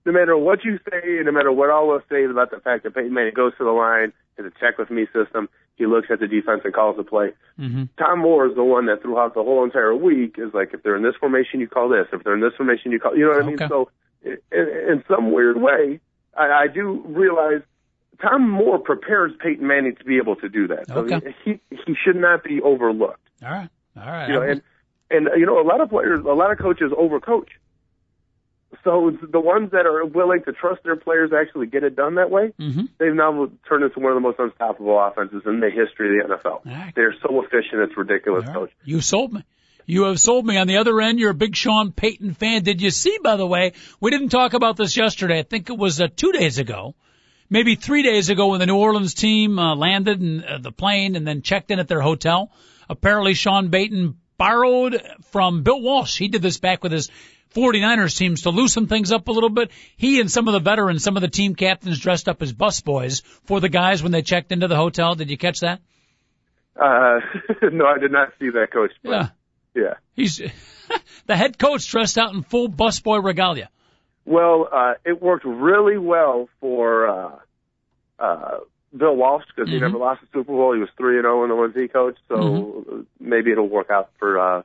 No 0.06 0.12
matter 0.12 0.36
what 0.36 0.66
you 0.66 0.80
say, 0.90 1.22
no 1.24 1.32
matter 1.32 1.52
what 1.52 1.70
all 1.70 1.94
of 1.94 2.02
us 2.02 2.08
say 2.10 2.26
about 2.26 2.50
the 2.50 2.60
fact 2.60 2.84
that 2.84 2.96
Peyton 2.96 3.14
Manning 3.14 3.34
goes 3.36 3.54
to 3.60 3.64
the 3.64 3.72
line, 3.72 4.12
has 4.38 4.46
a 4.46 4.60
check 4.60 4.78
with 4.80 4.90
me 4.90 5.06
system, 5.14 5.50
he 5.76 5.86
looks 5.86 6.08
at 6.12 6.20
the 6.20 6.28
defense 6.28 6.62
and 6.64 6.74
calls 6.74 6.98
the 6.98 7.04
play. 7.04 7.32
Mm-hmm. 7.60 7.84
Tom 7.98 8.20
Moore 8.20 8.48
is 8.48 8.56
the 8.56 8.64
one 8.64 8.88
that 8.88 9.02
throughout 9.02 9.34
the 9.34 9.44
whole 9.44 9.64
entire 9.64 9.96
week 9.96 10.36
is 10.38 10.54
like, 10.54 10.74
if 10.74 10.84
they're 10.84 10.96
in 10.96 11.04
this 11.04 11.16
formation, 11.20 11.60
you 11.60 11.68
call 11.68 11.90
this. 11.90 12.08
If 12.12 12.24
they're 12.24 12.34
in 12.34 12.42
this 12.42 12.54
formation, 12.58 12.92
you 12.92 13.00
call. 13.00 13.16
You 13.16 13.26
know 13.26 13.32
what 13.32 13.44
I 13.44 13.48
mean? 13.48 13.58
So, 13.58 13.90
in, 14.24 14.38
in 14.52 15.04
some 15.10 15.32
weird 15.32 15.62
way, 15.62 16.00
I, 16.36 16.64
I 16.64 16.68
do 16.68 17.04
realize 17.06 17.62
Tom 18.22 18.50
Moore 18.50 18.80
prepares 18.80 19.32
Peyton 19.40 19.66
Manning 19.66 19.96
to 19.96 20.04
be 20.04 20.18
able 20.18 20.36
to 20.38 20.50
do 20.50 20.68
that. 20.68 20.88
So 20.88 20.96
okay. 21.00 21.36
he 21.44 21.60
he 21.70 21.96
should 22.04 22.16
not 22.16 22.44
be 22.44 22.62
overlooked. 22.62 23.28
All 23.44 23.50
right, 23.50 23.70
all 23.98 24.06
right. 24.06 24.28
You 24.28 24.34
know, 24.34 24.42
and 24.42 24.62
and 25.10 25.30
you 25.38 25.46
know 25.46 25.60
a 25.60 25.68
lot 25.68 25.82
of 25.82 25.90
players, 25.90 26.22
a 26.22 26.34
lot 26.34 26.52
of 26.52 26.58
coaches 26.58 26.92
overcoach. 26.98 27.50
So 28.84 29.12
the 29.22 29.40
ones 29.40 29.72
that 29.72 29.88
are 29.88 30.06
willing 30.06 30.44
to 30.44 30.54
trust 30.54 30.84
their 30.84 30.96
players 30.96 31.32
actually 31.34 31.68
get 31.68 31.84
it 31.84 31.96
done 31.96 32.16
that 32.16 32.30
way, 32.30 32.54
mm-hmm. 32.60 32.84
they've 33.00 33.14
now 33.14 33.50
turned 33.68 33.84
into 33.84 34.00
one 34.00 34.12
of 34.12 34.16
the 34.16 34.22
most 34.22 34.38
unstoppable 34.38 35.00
offenses 35.00 35.42
in 35.46 35.60
the 35.60 35.72
history 35.72 36.20
of 36.20 36.30
the 36.30 36.36
NFL. 36.36 36.66
Right. 36.66 36.94
They're 36.96 37.16
so 37.22 37.42
efficient, 37.44 37.82
it's 37.82 37.98
ridiculous, 37.98 38.46
right. 38.46 38.54
coach. 38.54 38.72
You 38.86 39.02
sold 39.02 39.34
me. 39.34 39.44
You 39.86 40.04
have 40.04 40.20
sold 40.20 40.46
me. 40.46 40.58
On 40.58 40.68
the 40.68 40.78
other 40.78 41.00
end, 41.02 41.20
you're 41.20 41.32
a 41.32 41.36
big 41.36 41.56
Sean 41.56 41.92
Payton 41.92 42.36
fan. 42.36 42.64
Did 42.64 42.82
you 42.82 42.92
see, 42.92 43.18
by 43.24 43.36
the 43.36 43.48
way, 43.48 43.74
we 44.00 44.12
didn't 44.12 44.30
talk 44.30 44.54
about 44.54 44.78
this 44.78 44.96
yesterday. 44.96 45.40
I 45.40 45.44
think 45.44 45.70
it 45.70 45.78
was 45.78 46.00
uh, 46.00 46.08
two 46.16 46.32
days 46.32 46.60
ago 46.60 46.96
maybe 47.50 47.76
three 47.76 48.04
days 48.04 48.30
ago 48.30 48.50
when 48.50 48.60
the 48.60 48.66
New 48.66 48.78
Orleans 48.78 49.14
team 49.14 49.58
uh, 49.58 49.76
landed 49.76 50.22
in 50.22 50.44
uh, 50.44 50.58
the 50.60 50.72
plane 50.72 51.16
and 51.16 51.28
then 51.28 51.42
checked 51.42 51.72
in 51.72 51.80
at 51.80 51.88
their 51.88 52.02
hotel. 52.02 52.52
Apparently, 52.90 53.34
Sean 53.34 53.70
Payton 53.70 54.18
borrowed 54.38 55.02
from 55.32 55.64
Bill 55.64 55.82
Walsh. 55.82 56.18
He 56.18 56.28
did 56.28 56.42
this 56.42 56.60
back 56.60 56.84
with 56.84 56.92
his 56.92 57.10
49ers 57.56 58.18
teams 58.18 58.44
to 58.44 58.52
loosen 58.52 58.88
things 58.88 59.12
up 59.12 59.28
a 59.28 59.32
little 59.32 59.50
bit. 59.50 59.72
He 59.98 60.20
and 60.20 60.32
some 60.32 60.48
of 60.48 60.54
the 60.54 60.60
veterans, 60.60 61.04
some 61.04 61.18
of 61.18 61.22
the 61.22 61.28
team 61.28 61.56
captains 61.56 62.00
dressed 62.00 62.30
up 62.30 62.42
as 62.42 62.54
busboys 62.54 63.24
for 63.46 63.60
the 63.60 63.70
guys 63.70 64.04
when 64.04 64.12
they 64.12 64.22
checked 64.22 64.52
into 64.52 64.68
the 64.68 64.76
hotel. 64.76 65.16
Did 65.16 65.30
you 65.30 65.38
catch 65.38 65.62
that? 65.62 65.82
Uh, 66.76 67.20
no, 67.72 67.86
I 67.86 67.98
did 67.98 68.12
not 68.12 68.30
see 68.40 68.50
that, 68.52 68.72
coach. 68.72 68.92
But, 69.04 69.10
yeah. 69.10 69.28
Yeah. 69.76 69.96
He's 70.14 70.42
the 71.26 71.36
head 71.36 71.58
coach 71.58 71.90
dressed 71.90 72.18
out 72.18 72.34
in 72.34 72.44
full 72.44 72.70
busboy 72.70 73.24
regalia. 73.24 73.70
Well, 74.26 74.68
uh, 74.72 74.94
it 75.06 75.22
worked 75.22 75.46
really 75.46 75.98
well 75.98 76.50
for 76.60 77.08
uh, 77.08 77.40
uh, 78.20 78.58
Bill 78.96 79.16
Walsh 79.16 79.46
because 79.48 79.70
mm-hmm. 79.70 79.76
he 79.76 79.80
never 79.80 79.98
lost 79.98 80.22
a 80.24 80.28
Super 80.28 80.52
Bowl. 80.52 80.74
He 80.74 80.80
was 80.80 80.90
three 80.98 81.18
and 81.18 81.24
zero 81.24 81.42
oh 81.42 81.44
in 81.44 81.50
the 81.50 81.56
ones 81.56 81.74
he 81.76 81.88
coached, 81.88 82.20
so 82.28 82.36
mm-hmm. 82.36 83.02
maybe 83.20 83.52
it'll 83.52 83.70
work 83.70 83.90
out 83.90 84.10
for 84.20 84.40
uh, 84.40 84.62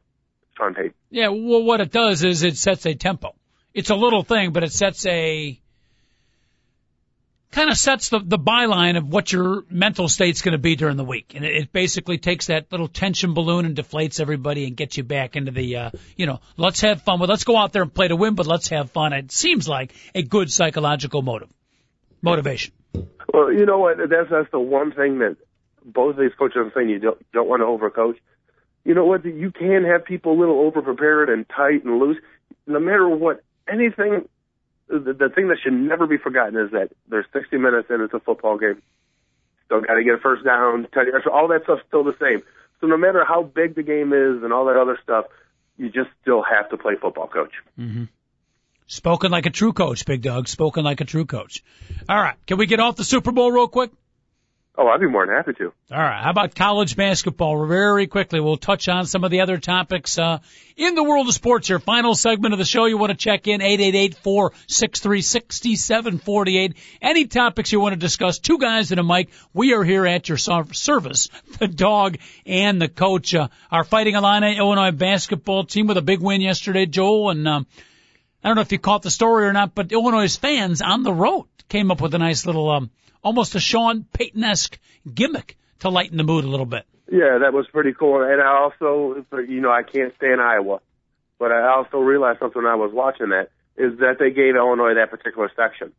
Sean 0.57 0.75
Payton. 0.75 0.95
Yeah, 1.11 1.29
well, 1.29 1.63
what 1.63 1.81
it 1.81 1.93
does 1.93 2.25
is 2.25 2.43
it 2.43 2.57
sets 2.57 2.85
a 2.87 2.95
tempo. 2.95 3.35
It's 3.73 3.91
a 3.91 3.95
little 3.95 4.23
thing, 4.23 4.53
but 4.53 4.65
it 4.65 4.73
sets 4.73 5.05
a 5.07 5.59
kind 7.55 7.71
of 7.71 7.79
sets 7.79 8.09
the, 8.09 8.19
the 8.19 8.39
byline 8.39 8.99
of 8.99 9.09
what 9.09 9.33
your 9.33 9.63
mental 9.71 10.09
state's 10.09 10.43
going 10.43 10.53
to 10.53 10.59
be 10.59 10.75
during 10.75 10.97
the 10.97 11.05
week. 11.05 11.35
And 11.37 11.45
it, 11.45 11.55
it 11.55 11.73
basically 11.73 12.19
takes 12.19 12.49
that 12.49 12.71
little 12.73 12.89
tension 12.89 13.33
balloon 13.33 13.65
and 13.65 13.77
deflates 13.77 14.21
everybody 14.21 14.67
and 14.67 14.77
gets 14.77 14.97
you 14.97 15.05
back 15.05 15.37
into 15.37 15.53
the, 15.53 15.77
uh, 15.77 15.91
you 16.17 16.27
know, 16.27 16.41
let's 16.57 16.81
have 16.81 17.03
fun. 17.03 17.21
Well, 17.21 17.29
let's 17.29 17.45
go 17.45 17.57
out 17.57 17.73
there 17.73 17.83
and 17.83 17.95
play 17.95 18.09
to 18.09 18.17
win, 18.17 18.35
but 18.35 18.49
let's 18.49 18.69
have 18.69 18.91
fun. 18.91 19.13
It 19.13 19.31
seems 19.31 19.69
like 19.69 19.95
a 20.15 20.23
good 20.23 20.51
psychological 20.51 21.23
motive, 21.23 21.49
motivation. 22.21 22.75
Well, 23.33 23.53
you 23.53 23.67
know 23.67 23.79
what? 23.79 23.99
That's 23.99 24.31
that's 24.31 24.51
the 24.51 24.61
one 24.61 24.93
thing 24.93 25.21
that 25.21 25.37
both 25.85 26.17
of 26.17 26.21
these 26.21 26.35
coaches 26.37 26.57
are 26.57 26.73
saying 26.75 26.89
you 26.89 26.99
don't 26.99 27.33
don't 27.33 27.49
want 27.49 27.61
to 27.61 27.67
overcoach. 27.67 28.17
You 28.85 28.95
know 28.95 29.07
what? 29.07 29.25
You 29.25 29.51
can 29.51 29.85
have 29.85 30.05
people 30.05 30.33
a 30.33 30.39
little 30.39 30.61
over 30.61 30.83
prepared 30.83 31.31
and 31.31 31.49
tight 31.49 31.85
and 31.85 31.99
loose. 31.99 32.19
No 32.67 32.79
matter 32.79 33.09
what, 33.09 33.43
anything 33.69 34.29
the, 34.89 35.13
the 35.13 35.29
thing 35.35 35.49
that 35.49 35.59
should 35.63 35.73
never 35.73 36.07
be 36.07 36.19
forgotten 36.19 36.57
is 36.57 36.71
that 36.73 36.91
there's 37.09 37.27
60 37.33 37.57
minutes 37.59 37.89
and 37.91 38.03
it's 38.03 38.15
a 38.15 38.21
football 38.21 38.59
game. 38.59 38.83
Still 39.67 39.81
got 39.81 39.95
to 39.95 40.05
get 40.05 40.15
a 40.15 40.19
first 40.19 40.45
down, 40.45 40.87
all 41.33 41.49
that 41.49 41.63
stuff's 41.65 41.83
still 41.89 42.05
the 42.05 42.17
same. 42.21 42.43
So 42.81 42.87
no 42.87 42.97
matter 42.97 43.25
how 43.27 43.43
big 43.43 43.75
the 43.75 43.83
game 43.83 44.13
is 44.13 44.43
and 44.43 44.53
all 44.53 44.67
that 44.67 44.77
other 44.77 44.99
stuff, 45.03 45.27
you 45.77 45.87
just 45.87 46.11
still 46.21 46.43
have 46.43 46.69
to 46.71 46.77
play 46.77 46.95
football, 47.01 47.29
coach. 47.29 47.53
Mm-hmm. 47.79 48.05
Spoken 48.87 49.31
like 49.31 49.47
a 49.47 49.51
true 49.51 49.73
coach, 49.73 50.05
Big 50.05 50.21
Doug. 50.21 50.47
Spoken 50.49 50.85
like 50.85 51.01
a 51.01 51.05
true 51.05 51.25
coach. 51.25 51.65
All 52.09 52.21
right, 52.21 52.37
can 52.47 52.59
we 52.59 52.67
get 52.67 52.81
off 52.81 52.97
the 52.97 53.05
Super 53.05 53.33
Bowl 53.33 53.51
real 53.51 53.69
quick? 53.69 53.91
Oh, 54.77 54.89
I'd 54.89 54.99
be 54.99 55.07
more 55.07 55.25
than 55.25 55.37
happy 55.37 55.53
to. 55.53 55.73
All 55.93 55.99
right. 55.99 56.21
How 56.21 56.31
about 56.31 56.57
college 56.57 56.97
basketball? 56.97 57.65
Very 57.67 58.09
quickly, 58.09 58.41
we'll 58.41 58.57
touch 58.57 58.89
on 58.89 59.07
some 59.07 59.23
of 59.23 59.31
the 59.31 59.41
other 59.41 59.59
topics 59.59 60.19
uh, 60.19 60.41
in 60.77 60.97
the 60.97 61.05
world 61.05 61.29
of 61.29 61.35
sports 61.35 61.69
here. 61.69 61.79
Final 61.79 62.17
segment 62.17 62.55
of 62.55 62.59
the 62.59 62.65
show. 62.65 62.87
You 62.87 62.99
want 62.99 63.11
to 63.11 63.17
check 63.17 63.47
in 63.47 63.63
eight 63.63 63.81
eight 63.81 63.95
eight 63.95 64.17
four 64.17 64.53
six 64.67 64.99
three 64.99 65.21
sixty 65.21 65.77
seven 65.77 66.19
forty 66.19 66.59
eight. 66.59 66.77
Any 67.01 67.27
topics 67.27 67.71
you 67.71 67.79
want 67.79 67.93
to 67.93 68.01
discuss? 68.01 68.41
Two 68.41 68.59
guys 68.59 68.91
and 68.91 68.99
a 68.99 69.05
mic. 69.05 69.29
We 69.53 69.75
are 69.75 69.85
here 69.85 70.07
at 70.07 70.29
your 70.29 70.39
service. 70.39 71.29
The 71.61 71.69
dog 71.69 72.19
and 72.45 72.83
the 72.83 72.89
coach. 72.89 73.33
Uh, 73.33 73.47
our 73.71 73.85
Fighting 73.85 74.17
Illini 74.17 74.57
Illinois 74.57 74.91
basketball 74.91 75.65
team 75.65 75.87
with 75.87 75.97
a 75.99 76.03
big 76.03 76.21
win 76.21 76.41
yesterday, 76.41 76.85
Joel. 76.85 77.31
And 77.31 77.47
um, 77.47 77.67
I 78.43 78.49
don't 78.49 78.57
know 78.57 78.63
if 78.63 78.73
you 78.73 78.81
caught 78.81 79.03
the 79.03 79.11
story 79.11 79.47
or 79.47 79.53
not, 79.53 79.73
but 79.73 79.93
Illinois 79.93 80.37
fans 80.37 80.83
on 80.83 81.05
the 81.05 81.13
road 81.13 81.47
came 81.69 81.91
up 81.91 82.01
with 82.01 82.15
a 82.15 82.19
nice 82.19 82.47
little. 82.47 82.71
Um, 82.71 82.91
almost 83.23 83.55
a 83.55 83.61
Sean 83.61 84.05
Payton-esque 84.13 84.79
gimmick 85.13 85.57
to 85.81 85.89
lighten 85.89 86.17
the 86.17 86.25
mood 86.25 86.45
a 86.45 86.49
little 86.49 86.67
bit. 86.67 86.85
Yeah, 87.11 87.39
that 87.43 87.53
was 87.53 87.67
pretty 87.73 87.93
cool. 87.93 88.23
And 88.23 88.41
I 88.41 88.59
also, 88.59 89.25
you 89.47 89.61
know, 89.61 89.71
I 89.71 89.83
can't 89.83 90.15
stand 90.17 90.41
Iowa, 90.41 90.81
but 91.39 91.53
I 91.53 91.75
also 91.75 91.99
realized 91.99 92.39
something 92.39 92.63
when 92.63 92.71
I 92.71 92.77
was 92.77 92.93
watching 92.93 93.31
that 93.31 93.51
is 93.77 93.99
that 93.99 94.17
they 94.19 94.31
gave 94.31 94.57
Illinois 94.57 94.95
that 94.95 95.11
particular 95.11 95.51
section. 95.57 95.93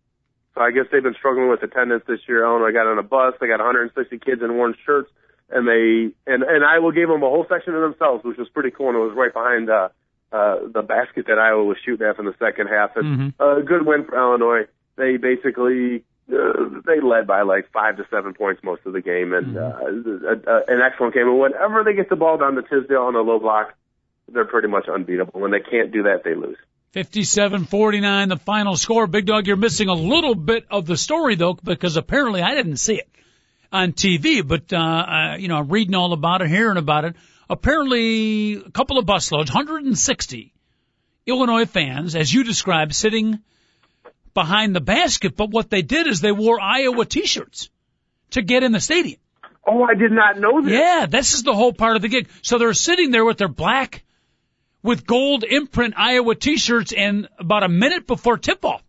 So 0.55 0.61
I 0.61 0.71
guess 0.71 0.85
they've 0.91 1.03
been 1.03 1.15
struggling 1.19 1.49
with 1.49 1.61
attendance 1.63 2.03
this 2.07 2.21
year. 2.27 2.45
Illinois 2.45 2.71
got 2.71 2.87
on 2.87 2.97
a 2.97 3.03
bus. 3.03 3.35
They 3.39 3.47
got 3.47 3.59
160 3.59 4.17
kids 4.19 4.41
in 4.41 4.49
orange 4.49 4.77
shirts, 4.85 5.11
and 5.49 5.67
they 5.67 6.15
and 6.25 6.43
and 6.43 6.63
Iowa 6.63 6.93
gave 6.93 7.09
them 7.09 7.21
a 7.23 7.29
whole 7.29 7.45
section 7.49 7.73
to 7.73 7.79
themselves, 7.81 8.23
which 8.23 8.37
was 8.37 8.47
pretty 8.49 8.71
cool. 8.71 8.89
And 8.89 8.97
it 8.97 9.01
was 9.01 9.13
right 9.15 9.33
behind 9.33 9.69
uh, 9.69 9.89
uh, 10.31 10.67
the 10.71 10.81
basket 10.81 11.27
that 11.27 11.37
Iowa 11.37 11.63
was 11.63 11.77
shooting 11.85 12.07
at 12.07 12.17
in 12.17 12.25
the 12.25 12.35
second 12.39 12.67
half. 12.67 12.95
And 12.95 13.35
mm-hmm. 13.35 13.43
a 13.43 13.63
good 13.63 13.85
win 13.85 14.05
for 14.05 14.17
Illinois. 14.17 14.65
They 14.97 15.17
basically 15.17 16.03
uh, 16.31 16.81
they 16.85 17.01
led 17.01 17.27
by 17.27 17.43
like 17.43 17.71
five 17.71 17.97
to 17.97 18.05
seven 18.09 18.33
points 18.33 18.63
most 18.63 18.81
of 18.85 18.93
the 18.93 19.01
game, 19.01 19.33
and 19.33 19.55
mm-hmm. 19.55 20.25
uh, 20.25 20.53
a, 20.53 20.57
a, 20.57 20.75
an 20.75 20.81
excellent 20.81 21.13
game. 21.13 21.27
And 21.27 21.39
whenever 21.39 21.83
they 21.83 21.93
get 21.93 22.09
the 22.09 22.15
ball 22.15 22.37
down 22.37 22.55
to 22.55 22.61
Tisdale 22.61 23.03
on 23.03 23.15
a 23.15 23.21
low 23.21 23.39
block, 23.39 23.73
they're 24.31 24.45
pretty 24.45 24.67
much 24.67 24.87
unbeatable. 24.87 25.39
When 25.39 25.51
they 25.51 25.59
can't 25.59 25.91
do 25.91 26.03
that, 26.03 26.23
they 26.23 26.33
lose. 26.33 26.57
57-49, 26.95 28.29
the 28.29 28.37
final 28.37 28.77
score. 28.77 29.05
Big 29.05 29.25
Dog, 29.25 29.47
you're 29.47 29.57
missing 29.57 29.89
a 29.89 29.93
little 29.93 30.33
bit 30.33 30.65
of 30.71 30.85
the 30.85 30.95
story 30.95 31.35
though, 31.35 31.53
because 31.53 31.97
apparently 31.97 32.41
I 32.41 32.55
didn't 32.55 32.77
see 32.77 32.95
it 32.95 33.09
on 33.71 33.91
TV, 33.91 34.47
but 34.47 34.71
uh, 34.71 34.77
uh, 34.77 35.35
you 35.37 35.49
know, 35.49 35.57
I'm 35.57 35.67
reading 35.67 35.93
all 35.93 36.13
about 36.13 36.41
it, 36.41 36.47
hearing 36.47 36.77
about 36.77 37.03
it. 37.03 37.15
Apparently, 37.49 38.53
a 38.53 38.71
couple 38.71 38.97
of 38.97 39.05
busloads, 39.05 39.53
160 39.53 40.53
Illinois 41.27 41.65
fans, 41.65 42.15
as 42.15 42.33
you 42.33 42.43
described, 42.43 42.95
sitting 42.95 43.39
behind 44.35 44.75
the 44.75 44.81
basket, 44.81 45.35
but 45.35 45.49
what 45.49 45.71
they 45.71 45.81
did 45.81 46.05
is 46.05 46.21
they 46.21 46.31
wore 46.31 46.61
Iowa 46.61 47.05
t-shirts 47.05 47.71
to 48.31 48.43
get 48.43 48.61
in 48.61 48.71
the 48.71 48.79
stadium. 48.79 49.19
Oh, 49.67 49.83
I 49.83 49.95
did 49.95 50.11
not 50.11 50.39
know 50.39 50.61
that. 50.61 50.71
Yeah, 50.71 51.05
this 51.07 51.33
is 51.33 51.41
the 51.41 51.55
whole 51.55 51.73
part 51.73 51.95
of 51.95 52.03
the 52.03 52.09
gig. 52.09 52.29
So 52.43 52.59
they're 52.59 52.75
sitting 52.75 53.09
there 53.09 53.25
with 53.25 53.39
their 53.39 53.47
black 53.47 54.03
with 54.83 55.07
gold 55.07 55.43
imprint 55.43 55.95
Iowa 55.97 56.35
t-shirts 56.35 56.93
and 56.93 57.27
about 57.39 57.63
a 57.63 57.69
minute 57.69 58.05
before 58.05 58.37
tip-off 58.37 58.83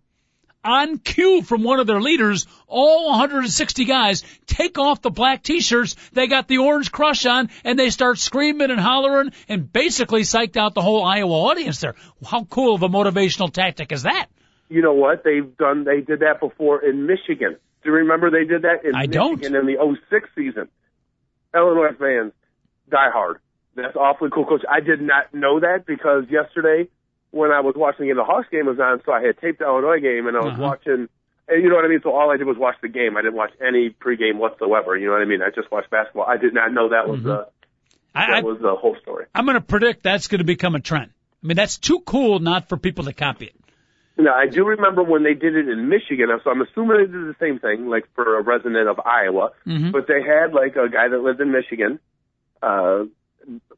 on 0.63 0.99
cue 0.99 1.43
from 1.43 1.63
one 1.63 1.81
of 1.81 1.87
their 1.87 2.01
leaders, 2.01 2.47
all 2.67 3.09
160 3.11 3.85
guys 3.85 4.25
take 4.47 4.79
off 4.79 5.01
the 5.01 5.11
black 5.11 5.43
t-shirts. 5.43 5.97
They 6.13 6.27
got 6.27 6.49
the 6.49 6.59
orange 6.59 6.93
crush 6.93 7.25
on 7.25 7.49
and 7.65 7.79
they 7.79 7.91
start 7.91 8.19
screaming 8.19 8.71
and 8.71 8.81
hollering 8.81 9.33
and 9.49 9.73
basically 9.73 10.23
psyched 10.23 10.57
out 10.57 10.75
the 10.75 10.83
whole 10.83 11.05
Iowa 11.05 11.33
audience 11.33 11.81
there. 11.81 11.95
How 12.27 12.45
cool 12.45 12.75
of 12.75 12.83
a 12.83 12.89
motivational 12.89 13.53
tactic 13.53 13.93
is 13.93 14.03
that? 14.03 14.27
You 14.69 14.83
know 14.83 14.95
what? 14.95 15.25
They've 15.25 15.57
done, 15.57 15.85
they 15.85 16.01
did 16.01 16.21
that 16.21 16.41
before 16.41 16.85
in 16.85 17.07
Michigan. 17.07 17.57
Do 17.83 17.91
you 17.91 17.97
remember 17.97 18.31
they 18.31 18.45
did 18.45 18.63
that 18.63 18.85
in 18.85 18.95
I 18.95 19.07
Michigan 19.07 19.53
don't. 19.53 19.55
in 19.55 19.67
the 19.67 19.99
06 20.11 20.29
season? 20.35 20.69
Illinois 21.55 21.95
fans, 21.99 22.33
die 22.91 23.11
hard. 23.11 23.39
That's 23.75 23.97
awfully 23.97 24.31
cool, 24.33 24.47
coach. 24.47 24.63
I 24.69 24.81
did 24.81 25.01
not 25.01 25.33
know 25.33 25.61
that 25.61 25.85
because 25.87 26.25
yesterday 26.31 26.89
when 27.31 27.51
I 27.51 27.61
was 27.61 27.75
watching 27.77 28.09
the 28.09 28.25
Hawks 28.25 28.49
game 28.51 28.67
was 28.67 28.79
on, 28.81 29.03
so 29.05 29.13
I 29.13 29.23
had 29.23 29.39
taped 29.39 29.59
the 29.59 29.67
Illinois 29.67 30.01
game 30.01 30.27
and 30.27 30.37
I 30.37 30.41
was 30.41 30.55
uh-huh. 30.55 30.63
watching, 30.63 31.09
and 31.49 31.63
you 31.63 31.69
know 31.69 31.77
what 31.77 31.85
I 31.85 31.89
mean? 31.89 32.01
So 32.03 32.13
all 32.13 32.31
I 32.31 32.37
did 32.39 32.47
was 32.47 32.57
watch 32.57 32.77
the 32.83 32.89
game. 32.89 33.17
I 33.17 33.23
didn't 33.23 33.37
watch 33.37 33.53
any 33.61 33.91
pregame 33.91 34.37
whatsoever. 34.37 34.97
You 34.97 35.07
know 35.07 35.13
what 35.13 35.23
I 35.23 35.27
mean? 35.27 35.43
I 35.43 35.51
just 35.55 35.71
watched 35.71 35.91
basketball. 35.91 36.25
I 36.27 36.39
did 36.39 36.55
not 36.55 36.73
know 36.73 36.89
that 36.89 37.09
was 37.09 37.21
mm-hmm. 37.21 37.29
the, 37.29 37.49
I, 38.15 38.41
that 38.41 38.45
was 38.45 38.59
the 38.61 38.75
whole 38.75 38.97
story. 39.03 39.27
I'm 39.35 39.45
going 39.45 39.57
to 39.57 39.61
predict 39.61 40.03
that's 40.03 40.29
going 40.29 40.39
to 40.39 40.45
become 40.45 40.75
a 40.75 40.81
trend. 40.81 41.11
I 41.43 41.47
mean, 41.47 41.57
that's 41.57 41.77
too 41.77 42.01
cool 42.01 42.39
not 42.39 42.69
for 42.69 42.77
people 42.77 43.05
to 43.05 43.13
copy 43.13 43.47
it. 43.47 43.55
Now, 44.19 44.35
I 44.35 44.47
do 44.47 44.65
remember 44.65 45.03
when 45.03 45.25
they 45.25 45.35
did 45.35 45.55
it 45.55 45.69
in 45.69 45.89
Michigan, 45.91 46.29
so 46.43 46.51
I'm 46.51 46.63
assuming 46.63 46.97
they 46.97 47.13
did 47.13 47.29
the 47.29 47.37
same 47.39 47.59
thing, 47.59 47.87
like 47.87 48.05
for 48.15 48.39
a 48.39 48.43
resident 48.43 48.89
of 48.89 48.99
Iowa. 49.01 49.51
Mm-hmm. 49.67 49.91
But 49.91 50.07
they 50.09 50.23
had 50.23 50.55
like 50.55 50.77
a 50.77 50.89
guy 50.89 51.09
that 51.09 51.19
lived 51.19 51.41
in 51.41 51.53
Michigan, 51.53 51.99
uh, 52.63 53.05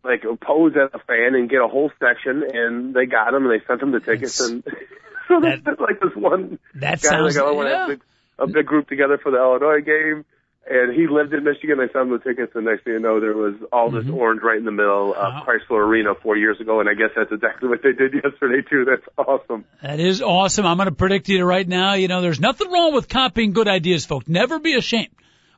like 0.04 0.22
pose 0.40 0.74
as 0.76 0.90
a 0.94 1.00
fan 1.00 1.34
and 1.34 1.50
get 1.50 1.60
a 1.60 1.66
whole 1.66 1.90
section, 1.98 2.44
and 2.52 2.94
they 2.94 3.06
got 3.06 3.34
him 3.34 3.46
and 3.46 3.60
they 3.60 3.64
sent 3.66 3.82
him 3.82 3.90
the 3.90 4.00
tickets, 4.00 4.38
That's, 4.38 4.50
and 4.50 4.64
so 5.28 5.40
that, 5.40 5.64
that's 5.64 5.80
like 5.80 6.00
this 6.00 6.14
one 6.14 6.60
that 6.76 7.02
guy 7.02 7.08
sounds 7.08 7.36
like, 7.36 7.44
oh, 7.44 7.48
I 7.48 7.52
want 7.52 7.66
to 7.66 7.72
yeah. 7.72 7.78
have 7.80 7.88
a 7.88 7.92
big, 7.92 8.02
a 8.38 8.46
big 8.46 8.66
group 8.66 8.88
together 8.88 9.18
for 9.18 9.32
the 9.32 9.38
Illinois 9.38 9.80
game. 9.80 10.24
And 10.70 10.94
he 10.94 11.06
lived 11.06 11.32
in 11.32 11.44
Michigan. 11.44 11.78
They 11.78 11.86
sent 11.92 12.08
him 12.08 12.10
the 12.10 12.18
tickets, 12.18 12.52
and 12.54 12.66
next 12.66 12.84
thing 12.84 12.92
you 12.94 13.00
know, 13.00 13.20
there 13.20 13.32
was 13.34 13.54
all 13.72 13.90
this 13.90 14.04
Mhm. 14.04 14.14
orange 14.16 14.42
right 14.42 14.58
in 14.58 14.64
the 14.64 14.70
middle 14.70 15.14
of 15.14 15.32
Wow. 15.32 15.46
Chrysler 15.46 15.86
Arena 15.86 16.14
four 16.14 16.36
years 16.36 16.60
ago. 16.60 16.80
And 16.80 16.88
I 16.88 16.94
guess 16.94 17.10
that's 17.16 17.32
exactly 17.32 17.68
what 17.68 17.82
they 17.82 17.92
did 17.92 18.12
yesterday 18.14 18.60
too. 18.68 18.84
That's 18.84 19.06
awesome. 19.16 19.64
That 19.82 19.98
is 19.98 20.20
awesome. 20.20 20.66
I'm 20.66 20.76
going 20.76 20.88
to 20.88 20.94
predict 20.94 21.28
you 21.28 21.42
right 21.44 21.66
now. 21.66 21.94
You 21.94 22.08
know, 22.08 22.20
there's 22.20 22.40
nothing 22.40 22.70
wrong 22.70 22.92
with 22.92 23.08
copying 23.08 23.52
good 23.52 23.68
ideas, 23.68 24.04
folks. 24.04 24.28
Never 24.28 24.58
be 24.58 24.74
ashamed 24.74 25.08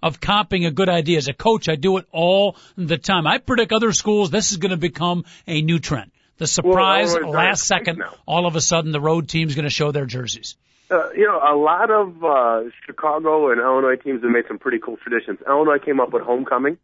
of 0.02 0.20
copying 0.20 0.64
a 0.64 0.70
good 0.70 0.88
idea. 0.88 1.18
As 1.18 1.28
a 1.28 1.32
coach, 1.34 1.68
I 1.68 1.74
do 1.74 1.96
it 1.98 2.06
all 2.12 2.56
the 2.76 2.96
time. 2.96 3.26
I 3.26 3.38
predict 3.38 3.72
other 3.72 3.92
schools, 3.92 4.30
this 4.30 4.52
is 4.52 4.58
going 4.58 4.70
to 4.70 4.76
become 4.76 5.24
a 5.46 5.60
new 5.60 5.78
trend. 5.78 6.10
The 6.40 6.46
surprise, 6.46 7.14
is 7.14 7.22
last 7.24 7.64
second, 7.66 8.02
all 8.26 8.46
of 8.46 8.56
a 8.56 8.60
sudden 8.60 8.92
the 8.92 9.00
road 9.00 9.28
team's 9.28 9.54
going 9.54 9.64
to 9.66 9.70
show 9.70 9.92
their 9.92 10.06
jerseys. 10.06 10.56
Uh, 10.90 11.10
you 11.12 11.26
know, 11.26 11.38
a 11.38 11.54
lot 11.54 11.90
of 11.90 12.24
uh, 12.24 12.62
Chicago 12.86 13.52
and 13.52 13.60
Illinois 13.60 13.96
teams 13.96 14.22
have 14.22 14.32
made 14.32 14.44
some 14.48 14.58
pretty 14.58 14.78
cool 14.78 14.96
traditions. 14.96 15.38
Illinois 15.46 15.78
came 15.78 16.00
up 16.00 16.12
with 16.12 16.22
homecoming. 16.22 16.78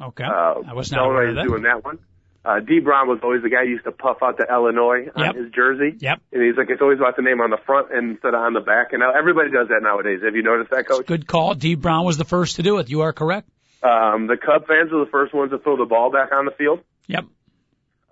Okay. 0.00 0.24
Uh, 0.24 0.54
I 0.66 0.72
was 0.72 0.90
not 0.90 1.04
aware 1.04 1.26
Illinois 1.26 1.28
of 1.28 1.34
that. 1.36 1.46
doing 1.48 1.62
that 1.62 1.84
one. 1.84 1.98
Uh, 2.44 2.58
Dee 2.60 2.80
Brown 2.80 3.08
was 3.08 3.20
always 3.22 3.42
the 3.42 3.50
guy 3.50 3.62
who 3.64 3.70
used 3.70 3.84
to 3.84 3.92
puff 3.92 4.16
out 4.22 4.36
the 4.38 4.46
Illinois 4.50 5.06
on 5.14 5.24
Yep. 5.26 5.34
his 5.36 5.50
jersey. 5.52 5.94
Yep. 6.00 6.20
And 6.32 6.42
he's 6.42 6.56
like, 6.56 6.70
it's 6.70 6.82
always 6.82 6.98
about 6.98 7.14
the 7.14 7.22
name 7.22 7.40
on 7.40 7.50
the 7.50 7.58
front 7.64 7.92
instead 7.92 8.34
of 8.34 8.40
on 8.40 8.54
the 8.54 8.60
back. 8.60 8.88
And 8.92 9.00
now 9.00 9.12
everybody 9.12 9.50
does 9.52 9.68
that 9.68 9.80
nowadays. 9.82 10.20
Have 10.24 10.34
you 10.34 10.42
noticed 10.42 10.70
that, 10.70 10.88
Coach? 10.88 11.06
Good 11.06 11.26
call. 11.28 11.54
Dee 11.54 11.76
Brown 11.76 12.04
was 12.04 12.16
the 12.16 12.24
first 12.24 12.56
to 12.56 12.62
do 12.64 12.78
it. 12.78 12.88
You 12.88 13.02
are 13.02 13.12
correct. 13.12 13.48
Um, 13.84 14.26
the 14.26 14.36
Cub 14.36 14.66
fans 14.66 14.90
were 14.90 15.04
the 15.04 15.10
first 15.12 15.32
ones 15.34 15.50
to 15.52 15.58
throw 15.58 15.76
the 15.76 15.84
ball 15.84 16.10
back 16.10 16.32
on 16.32 16.46
the 16.46 16.50
field. 16.52 16.80
Yep. 17.06 17.26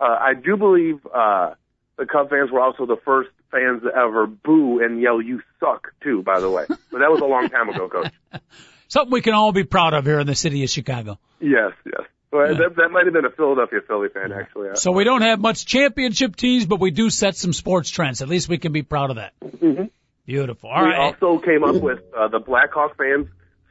Uh, 0.00 0.04
I 0.04 0.32
do 0.34 0.56
believe 0.56 0.98
uh, 1.06 1.54
the 1.98 2.06
Cub 2.06 2.30
fans 2.30 2.50
were 2.50 2.60
also 2.60 2.86
the 2.86 2.96
first 3.04 3.30
fans 3.50 3.82
to 3.82 3.88
ever 3.94 4.26
boo 4.26 4.80
and 4.82 5.00
yell, 5.00 5.20
you 5.20 5.42
suck, 5.58 5.92
too, 6.02 6.22
by 6.22 6.40
the 6.40 6.50
way. 6.50 6.64
But 6.90 6.98
that 7.00 7.10
was 7.10 7.20
a 7.20 7.26
long 7.26 7.48
time 7.50 7.68
ago, 7.68 7.88
Coach. 7.88 8.12
Something 8.88 9.12
we 9.12 9.20
can 9.20 9.34
all 9.34 9.52
be 9.52 9.64
proud 9.64 9.94
of 9.94 10.04
here 10.04 10.18
in 10.20 10.26
the 10.26 10.34
city 10.34 10.64
of 10.64 10.70
Chicago. 10.70 11.18
Yes, 11.40 11.72
yes. 11.84 12.02
Well, 12.32 12.50
Yeah. 12.52 12.58
that, 12.58 12.76
that 12.76 12.88
might 12.90 13.04
have 13.04 13.12
been 13.12 13.24
a 13.24 13.30
Philadelphia 13.30 13.80
Philly 13.86 14.08
fan, 14.08 14.32
actually. 14.32 14.70
So 14.74 14.92
we 14.92 15.04
don't 15.04 15.22
have 15.22 15.38
much 15.40 15.66
championship 15.66 16.34
teams, 16.36 16.66
but 16.66 16.80
we 16.80 16.90
do 16.90 17.10
set 17.10 17.36
some 17.36 17.52
sports 17.52 17.90
trends. 17.90 18.22
At 18.22 18.28
least 18.28 18.48
we 18.48 18.58
can 18.58 18.72
be 18.72 18.82
proud 18.82 19.10
of 19.10 19.16
that. 19.16 19.32
Mm-hmm. 19.44 19.84
Beautiful. 20.26 20.70
All 20.70 20.82
we 20.82 20.90
right. 20.90 21.14
also 21.20 21.38
came 21.38 21.64
up 21.64 21.76
with 21.76 22.00
uh, 22.16 22.28
the 22.28 22.38
Blackhawk 22.38 22.96
fans 22.96 23.28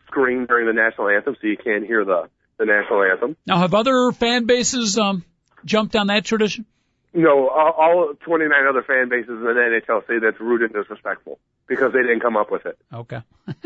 scream 0.07 0.45
during 0.45 0.67
the 0.67 0.73
national 0.73 1.09
anthem, 1.09 1.35
so 1.41 1.47
you 1.47 1.57
can't 1.57 1.85
hear 1.85 2.03
the 2.05 2.29
the 2.57 2.65
national 2.65 3.03
anthem. 3.03 3.37
Now, 3.47 3.59
have 3.59 3.73
other 3.73 4.11
fan 4.11 4.45
bases 4.45 4.97
um, 4.97 5.23
jumped 5.65 5.95
on 5.95 6.07
that 6.07 6.25
tradition? 6.25 6.65
No, 7.13 7.49
all, 7.49 7.71
all 7.71 8.13
29 8.13 8.67
other 8.67 8.83
fan 8.83 9.09
bases 9.09 9.29
in 9.29 9.41
the 9.41 9.49
NHL 9.49 10.05
say 10.07 10.19
that's 10.19 10.39
rude 10.39 10.61
and 10.61 10.73
disrespectful 10.73 11.39
because 11.67 11.91
they 11.91 12.01
didn't 12.01 12.19
come 12.19 12.37
up 12.37 12.51
with 12.51 12.65
it. 12.65 12.77
Okay. 12.93 13.21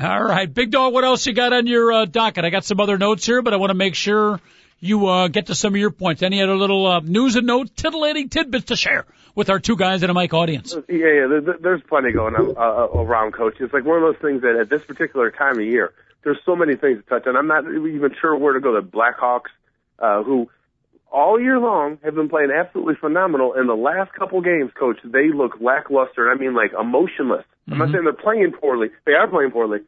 All 0.00 0.22
right, 0.22 0.52
Big 0.52 0.70
Dog, 0.70 0.94
what 0.94 1.04
else 1.04 1.26
you 1.26 1.34
got 1.34 1.52
on 1.52 1.66
your 1.66 1.92
uh, 1.92 2.04
docket? 2.06 2.44
I 2.44 2.50
got 2.50 2.64
some 2.64 2.80
other 2.80 2.96
notes 2.96 3.26
here, 3.26 3.42
but 3.42 3.52
I 3.52 3.56
want 3.56 3.68
to 3.68 3.74
make 3.74 3.94
sure 3.94 4.40
you 4.78 5.06
uh, 5.08 5.28
get 5.28 5.46
to 5.46 5.54
some 5.54 5.74
of 5.74 5.78
your 5.78 5.90
points. 5.90 6.22
Any 6.22 6.42
other 6.42 6.56
little 6.56 6.86
uh, 6.86 7.00
news 7.00 7.36
and 7.36 7.46
note, 7.46 7.76
titillating 7.76 8.30
tidbits 8.30 8.66
to 8.66 8.76
share 8.76 9.04
with 9.34 9.50
our 9.50 9.58
two 9.58 9.76
guys 9.76 10.02
in 10.02 10.08
a 10.08 10.14
mic 10.14 10.32
audience? 10.32 10.74
Yeah, 10.88 10.96
yeah, 10.96 11.40
there's 11.60 11.82
plenty 11.82 12.12
going 12.12 12.34
on 12.34 12.56
uh, 12.56 12.98
around, 12.98 13.32
Coach. 13.32 13.56
It's 13.60 13.74
like 13.74 13.84
one 13.84 13.96
of 13.96 14.02
those 14.02 14.22
things 14.22 14.40
that 14.40 14.56
at 14.56 14.70
this 14.70 14.82
particular 14.84 15.30
time 15.30 15.58
of 15.58 15.64
year, 15.64 15.92
there's 16.22 16.38
so 16.46 16.56
many 16.56 16.76
things 16.76 17.02
to 17.02 17.08
touch 17.08 17.26
on. 17.26 17.36
I'm 17.36 17.46
not 17.46 17.64
even 17.66 18.14
sure 18.20 18.36
where 18.36 18.54
to 18.54 18.60
go. 18.60 18.72
The 18.72 18.86
Blackhawks, 18.86 19.50
uh, 20.00 20.22
who 20.22 20.48
all 21.12 21.40
year 21.40 21.58
long 21.58 21.98
have 22.04 22.14
been 22.14 22.28
playing 22.28 22.50
absolutely 22.50 22.94
phenomenal. 23.00 23.54
In 23.54 23.66
the 23.66 23.74
last 23.74 24.12
couple 24.12 24.40
games, 24.40 24.70
coach, 24.78 24.98
they 25.04 25.32
look 25.34 25.60
lackluster. 25.60 26.30
I 26.30 26.36
mean, 26.36 26.54
like 26.54 26.72
emotionless. 26.78 27.44
Mm-hmm. 27.44 27.72
I'm 27.72 27.78
not 27.78 27.84
mm-hmm. 27.86 27.94
saying 27.94 28.04
they're 28.04 28.12
playing 28.12 28.52
poorly. 28.58 28.88
They 29.06 29.12
are 29.12 29.28
playing 29.28 29.50
poorly, 29.50 29.80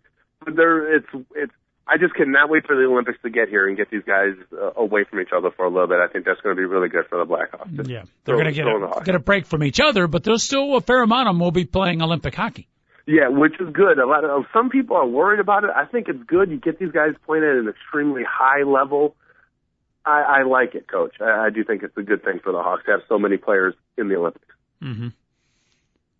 but 0.44 0.56
they're 0.56 0.96
it's 0.96 1.06
it's. 1.34 1.52
I 1.84 1.98
just 1.98 2.14
cannot 2.14 2.48
wait 2.48 2.64
for 2.64 2.76
the 2.76 2.82
Olympics 2.82 3.18
to 3.22 3.28
get 3.28 3.48
here 3.48 3.66
and 3.66 3.76
get 3.76 3.90
these 3.90 4.04
guys 4.06 4.34
uh, 4.52 4.70
away 4.80 5.02
from 5.04 5.20
each 5.20 5.32
other 5.36 5.50
for 5.50 5.64
a 5.64 5.68
little 5.68 5.88
bit. 5.88 5.98
I 5.98 6.06
think 6.06 6.24
that's 6.24 6.40
going 6.40 6.54
to 6.54 6.60
be 6.60 6.64
really 6.64 6.88
good 6.88 7.06
for 7.10 7.18
the 7.18 7.26
Blackhawks. 7.26 7.88
Yeah, 7.88 8.04
they're 8.24 8.36
going 8.36 8.46
to 8.46 8.52
get 8.52 8.66
a, 8.66 9.02
get 9.04 9.14
a 9.16 9.18
break 9.18 9.46
from 9.46 9.64
each 9.64 9.80
other, 9.80 10.06
but 10.06 10.22
there's 10.22 10.44
still 10.44 10.76
a 10.76 10.80
fair 10.80 11.02
amount 11.02 11.28
of 11.28 11.34
them 11.34 11.40
will 11.40 11.50
be 11.50 11.64
playing 11.64 12.00
Olympic 12.00 12.36
hockey. 12.36 12.68
Yeah, 13.04 13.28
which 13.28 13.54
is 13.60 13.68
good. 13.72 13.98
A 13.98 14.06
lot 14.06 14.24
of 14.24 14.44
some 14.52 14.70
people 14.70 14.96
are 14.96 15.06
worried 15.06 15.40
about 15.40 15.64
it. 15.64 15.70
I 15.74 15.86
think 15.86 16.06
it's 16.08 16.22
good. 16.24 16.50
You 16.50 16.58
get 16.58 16.78
these 16.78 16.92
guys 16.92 17.14
playing 17.26 17.42
at 17.42 17.56
an 17.56 17.68
extremely 17.68 18.22
high 18.22 18.62
level 18.62 19.16
I, 20.04 20.22
I 20.22 20.42
like 20.42 20.74
it, 20.74 20.88
Coach. 20.90 21.14
I, 21.20 21.46
I 21.46 21.50
do 21.50 21.64
think 21.64 21.82
it's 21.82 21.96
a 21.96 22.02
good 22.02 22.24
thing 22.24 22.40
for 22.42 22.52
the 22.52 22.62
Hawks 22.62 22.84
to 22.86 22.92
have 22.92 23.00
so 23.08 23.18
many 23.18 23.36
players 23.36 23.74
in 23.96 24.08
the 24.08 24.16
Olympics. 24.16 24.46
Mm-hmm. 24.82 25.08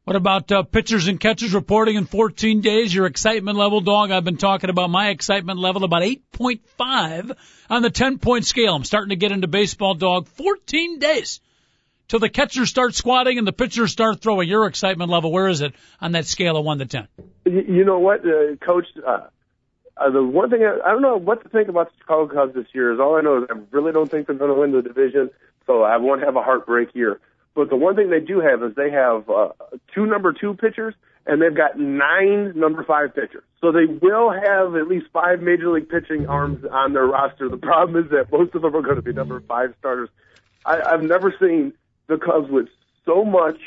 What 0.05 0.16
about 0.16 0.51
uh, 0.51 0.64
pitchers 0.64 1.07
and 1.07 1.20
catchers 1.20 1.55
reporting 1.55 1.95
in 1.95 2.07
14 2.07 2.61
days? 2.61 2.93
Your 2.93 3.07
excitement 3.07 3.57
level, 3.57 3.80
dog. 3.80 4.11
I've 4.11 4.24
been 4.24 4.37
talking 4.37 4.68
about 4.68 4.91
my 4.91 5.11
excitement 5.11 5.61
level 5.61 5.85
about 5.85 6.03
8.5 6.03 7.37
on 7.70 7.83
the 7.83 7.91
10 7.91 8.18
point 8.18 8.45
scale. 8.45 8.74
I'm 8.74 8.83
starting 8.83 9.11
to 9.11 9.16
get 9.16 9.30
into 9.30 9.47
baseball, 9.47 9.95
dog. 9.95 10.26
14 10.26 10.99
days 10.99 11.41
till 12.09 12.18
the 12.18 12.28
catchers 12.28 12.68
start 12.68 12.97
squatting 12.97 13.39
and 13.39 13.47
the 13.47 13.53
pitchers 13.53 13.93
start 13.93 14.20
throwing. 14.20 14.49
Your 14.49 14.66
excitement 14.66 15.09
level, 15.09 15.30
where 15.30 15.47
is 15.47 15.61
it 15.61 15.72
on 16.01 16.12
that 16.12 16.26
scale 16.26 16.57
of 16.57 16.64
1 16.64 16.78
to 16.78 16.87
10? 16.87 17.09
You 17.45 17.85
know 17.85 18.01
what, 18.01 18.20
uh, 18.26 18.57
Coach? 18.57 18.87
Uh, 19.07 19.28
uh, 19.97 20.11
the 20.11 20.22
one 20.22 20.51
thing 20.51 20.62
I, 20.62 20.78
I 20.86 20.93
don't 20.93 21.03
know 21.03 21.16
what 21.16 21.43
to 21.43 21.49
think 21.49 21.68
about 21.68 21.90
the 21.90 21.99
Chicago 21.99 22.32
Cubs 22.32 22.55
this 22.55 22.66
year 22.72 22.93
is 22.93 23.01
all 23.01 23.16
I 23.16 23.20
know 23.20 23.43
is 23.43 23.49
I 23.51 23.55
really 23.70 23.93
don't 23.93 24.11
think 24.11 24.26
they're 24.26 24.36
going 24.36 24.53
to 24.53 24.59
win 24.59 24.72
the 24.72 24.82
division, 24.82 25.30
so 25.66 25.82
I 25.82 25.97
won't 25.99 26.22
have 26.22 26.36
a 26.36 26.43
heartbreak 26.43 26.95
year. 26.95 27.20
But 27.55 27.68
the 27.68 27.76
one 27.76 27.97
thing 27.97 28.11
they 28.11 28.20
do 28.20 28.40
have 28.40 28.62
is 28.62 28.74
they 28.74 28.90
have 28.90 29.28
uh, 29.28 29.51
two 29.95 30.07
number 30.07 30.32
two 30.32 30.55
pitchers 30.55 30.95
and 31.26 31.40
they've 31.40 31.55
got 31.55 31.78
nine 31.78 32.59
number 32.59 32.82
five 32.82 33.14
pitchers. 33.14 33.45
So 33.61 33.70
they 33.70 33.84
will 33.84 34.32
have 34.32 34.74
at 34.74 34.88
least 34.88 35.07
five 35.12 35.40
major 35.40 35.70
league 35.70 35.88
pitching 35.88 36.26
arms 36.26 36.64
on 36.68 36.95
their 36.95 37.07
roster. 37.07 37.49
The 37.49 37.59
problem 37.59 38.03
is 38.03 38.11
that 38.11 38.32
most 38.32 38.55
of 38.55 38.62
them 38.62 38.74
are 38.74 38.82
going 38.82 38.97
to 38.97 39.03
be 39.03 39.12
number 39.12 39.40
five 39.40 39.74
starters. 39.78 40.09
I, 40.64 40.80
I've 40.80 41.03
never 41.03 41.32
seen 41.38 41.74
the 42.09 42.16
Cubs 42.16 42.51
with 42.51 42.68
so 43.05 43.24
much 43.24 43.59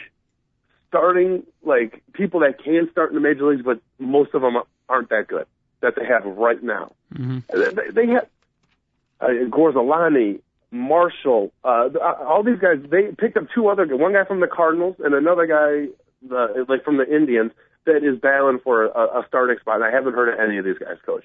starting 0.89 1.43
like 1.63 2.01
people 2.13 2.41
that 2.41 2.61
can 2.63 2.89
start 2.91 3.11
in 3.11 3.15
the 3.15 3.21
major 3.21 3.49
leagues, 3.49 3.63
but 3.63 3.79
most 3.99 4.33
of 4.33 4.41
them 4.41 4.55
aren't 4.89 5.09
that 5.09 5.27
good 5.27 5.45
that 5.81 5.95
they 5.95 6.05
have 6.05 6.25
right 6.25 6.61
now. 6.61 6.93
Mm-hmm. 7.13 7.39
They, 7.75 7.91
they 7.91 8.11
have 8.13 8.27
uh, 9.21 9.27
Gorzelanny, 9.49 10.41
Marshall, 10.71 11.51
uh, 11.63 11.89
all 12.01 12.43
these 12.43 12.59
guys. 12.59 12.77
They 12.89 13.13
picked 13.17 13.37
up 13.37 13.45
two 13.53 13.67
other, 13.67 13.85
one 13.95 14.13
guy 14.13 14.25
from 14.25 14.39
the 14.39 14.47
Cardinals 14.47 14.95
and 14.99 15.13
another 15.13 15.45
guy, 15.45 15.91
the, 16.27 16.65
like 16.67 16.83
from 16.83 16.97
the 16.97 17.15
Indians, 17.15 17.51
that 17.85 18.03
is 18.03 18.19
battling 18.19 18.59
for 18.63 18.85
a, 18.85 19.19
a 19.19 19.25
starting 19.27 19.57
spot. 19.59 19.75
And 19.75 19.85
I 19.85 19.91
haven't 19.91 20.13
heard 20.13 20.33
of 20.33 20.39
any 20.39 20.57
of 20.57 20.65
these 20.65 20.77
guys, 20.77 20.97
coach 21.05 21.23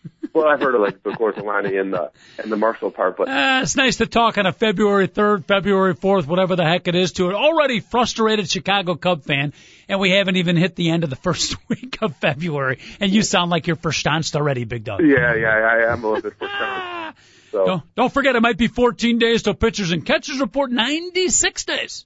well, 0.32 0.46
I've 0.46 0.60
heard 0.60 0.74
of 0.74 0.80
like 0.80 1.02
the 1.02 1.10
Gorzelanny 1.10 1.80
and 1.80 1.92
the 1.92 2.10
and 2.38 2.50
the 2.50 2.56
Marshall 2.56 2.90
part, 2.90 3.16
but 3.16 3.28
uh, 3.28 3.60
it's 3.62 3.76
nice 3.76 3.96
to 3.96 4.06
talk 4.06 4.38
on 4.38 4.46
a 4.46 4.52
February 4.52 5.06
third, 5.06 5.46
February 5.46 5.94
fourth, 5.94 6.26
whatever 6.26 6.56
the 6.56 6.64
heck 6.64 6.88
it 6.88 6.94
is, 6.94 7.12
to 7.12 7.28
an 7.28 7.34
already 7.34 7.80
frustrated 7.80 8.48
Chicago 8.48 8.94
Cub 8.94 9.24
fan, 9.24 9.52
and 9.88 10.00
we 10.00 10.10
haven't 10.10 10.36
even 10.36 10.56
hit 10.56 10.76
the 10.76 10.90
end 10.90 11.04
of 11.04 11.10
the 11.10 11.16
first 11.24 11.56
week 11.68 11.98
of 12.02 12.16
February, 12.16 12.78
and 13.00 13.12
you 13.12 13.22
sound 13.22 13.50
like 13.50 13.66
you're 13.66 13.76
verstanced 13.76 14.36
already, 14.36 14.64
Big 14.64 14.84
Dog. 14.84 15.00
Yeah, 15.02 15.34
yeah, 15.34 15.48
I 15.48 15.92
am 15.92 16.04
a 16.04 16.08
little 16.08 16.22
bit 16.22 16.38
verstanced. 16.38 17.18
So. 17.50 17.64
Don't, 17.64 17.94
don't 17.94 18.12
forget, 18.12 18.36
it 18.36 18.42
might 18.42 18.58
be 18.58 18.68
14 18.68 19.18
days 19.18 19.42
till 19.42 19.54
pitchers 19.54 19.90
and 19.90 20.04
catchers 20.04 20.38
report 20.38 20.70
96 20.70 21.64
days. 21.64 22.04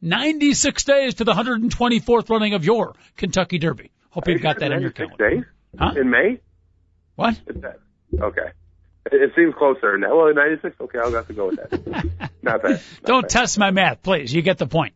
96 0.00 0.84
days 0.84 1.14
to 1.14 1.24
the 1.24 1.32
124th 1.32 2.30
running 2.30 2.54
of 2.54 2.64
your 2.64 2.94
Kentucky 3.16 3.58
Derby. 3.58 3.90
Hope 4.10 4.28
you've 4.28 4.42
got 4.42 4.60
that 4.60 4.72
in 4.72 4.80
your 4.80 4.92
calendar. 4.92 5.30
Days? 5.30 5.44
Huh? 5.78 5.92
In 5.96 6.08
May? 6.08 6.40
What? 7.16 7.38
Okay. 8.20 8.50
It 9.12 9.32
seems 9.36 9.54
closer 9.54 9.96
now. 9.98 10.16
Well, 10.16 10.34
96. 10.34 10.76
Okay, 10.80 10.98
I'll 10.98 11.12
have 11.12 11.26
to 11.28 11.32
go 11.32 11.48
with 11.48 11.56
that. 11.56 12.30
Not 12.42 12.62
bad. 12.62 12.70
Not 12.72 12.80
Don't 13.04 13.22
bad. 13.22 13.30
test 13.30 13.58
my 13.58 13.70
math, 13.70 14.02
please. 14.02 14.32
You 14.32 14.42
get 14.42 14.58
the 14.58 14.66
point. 14.66 14.94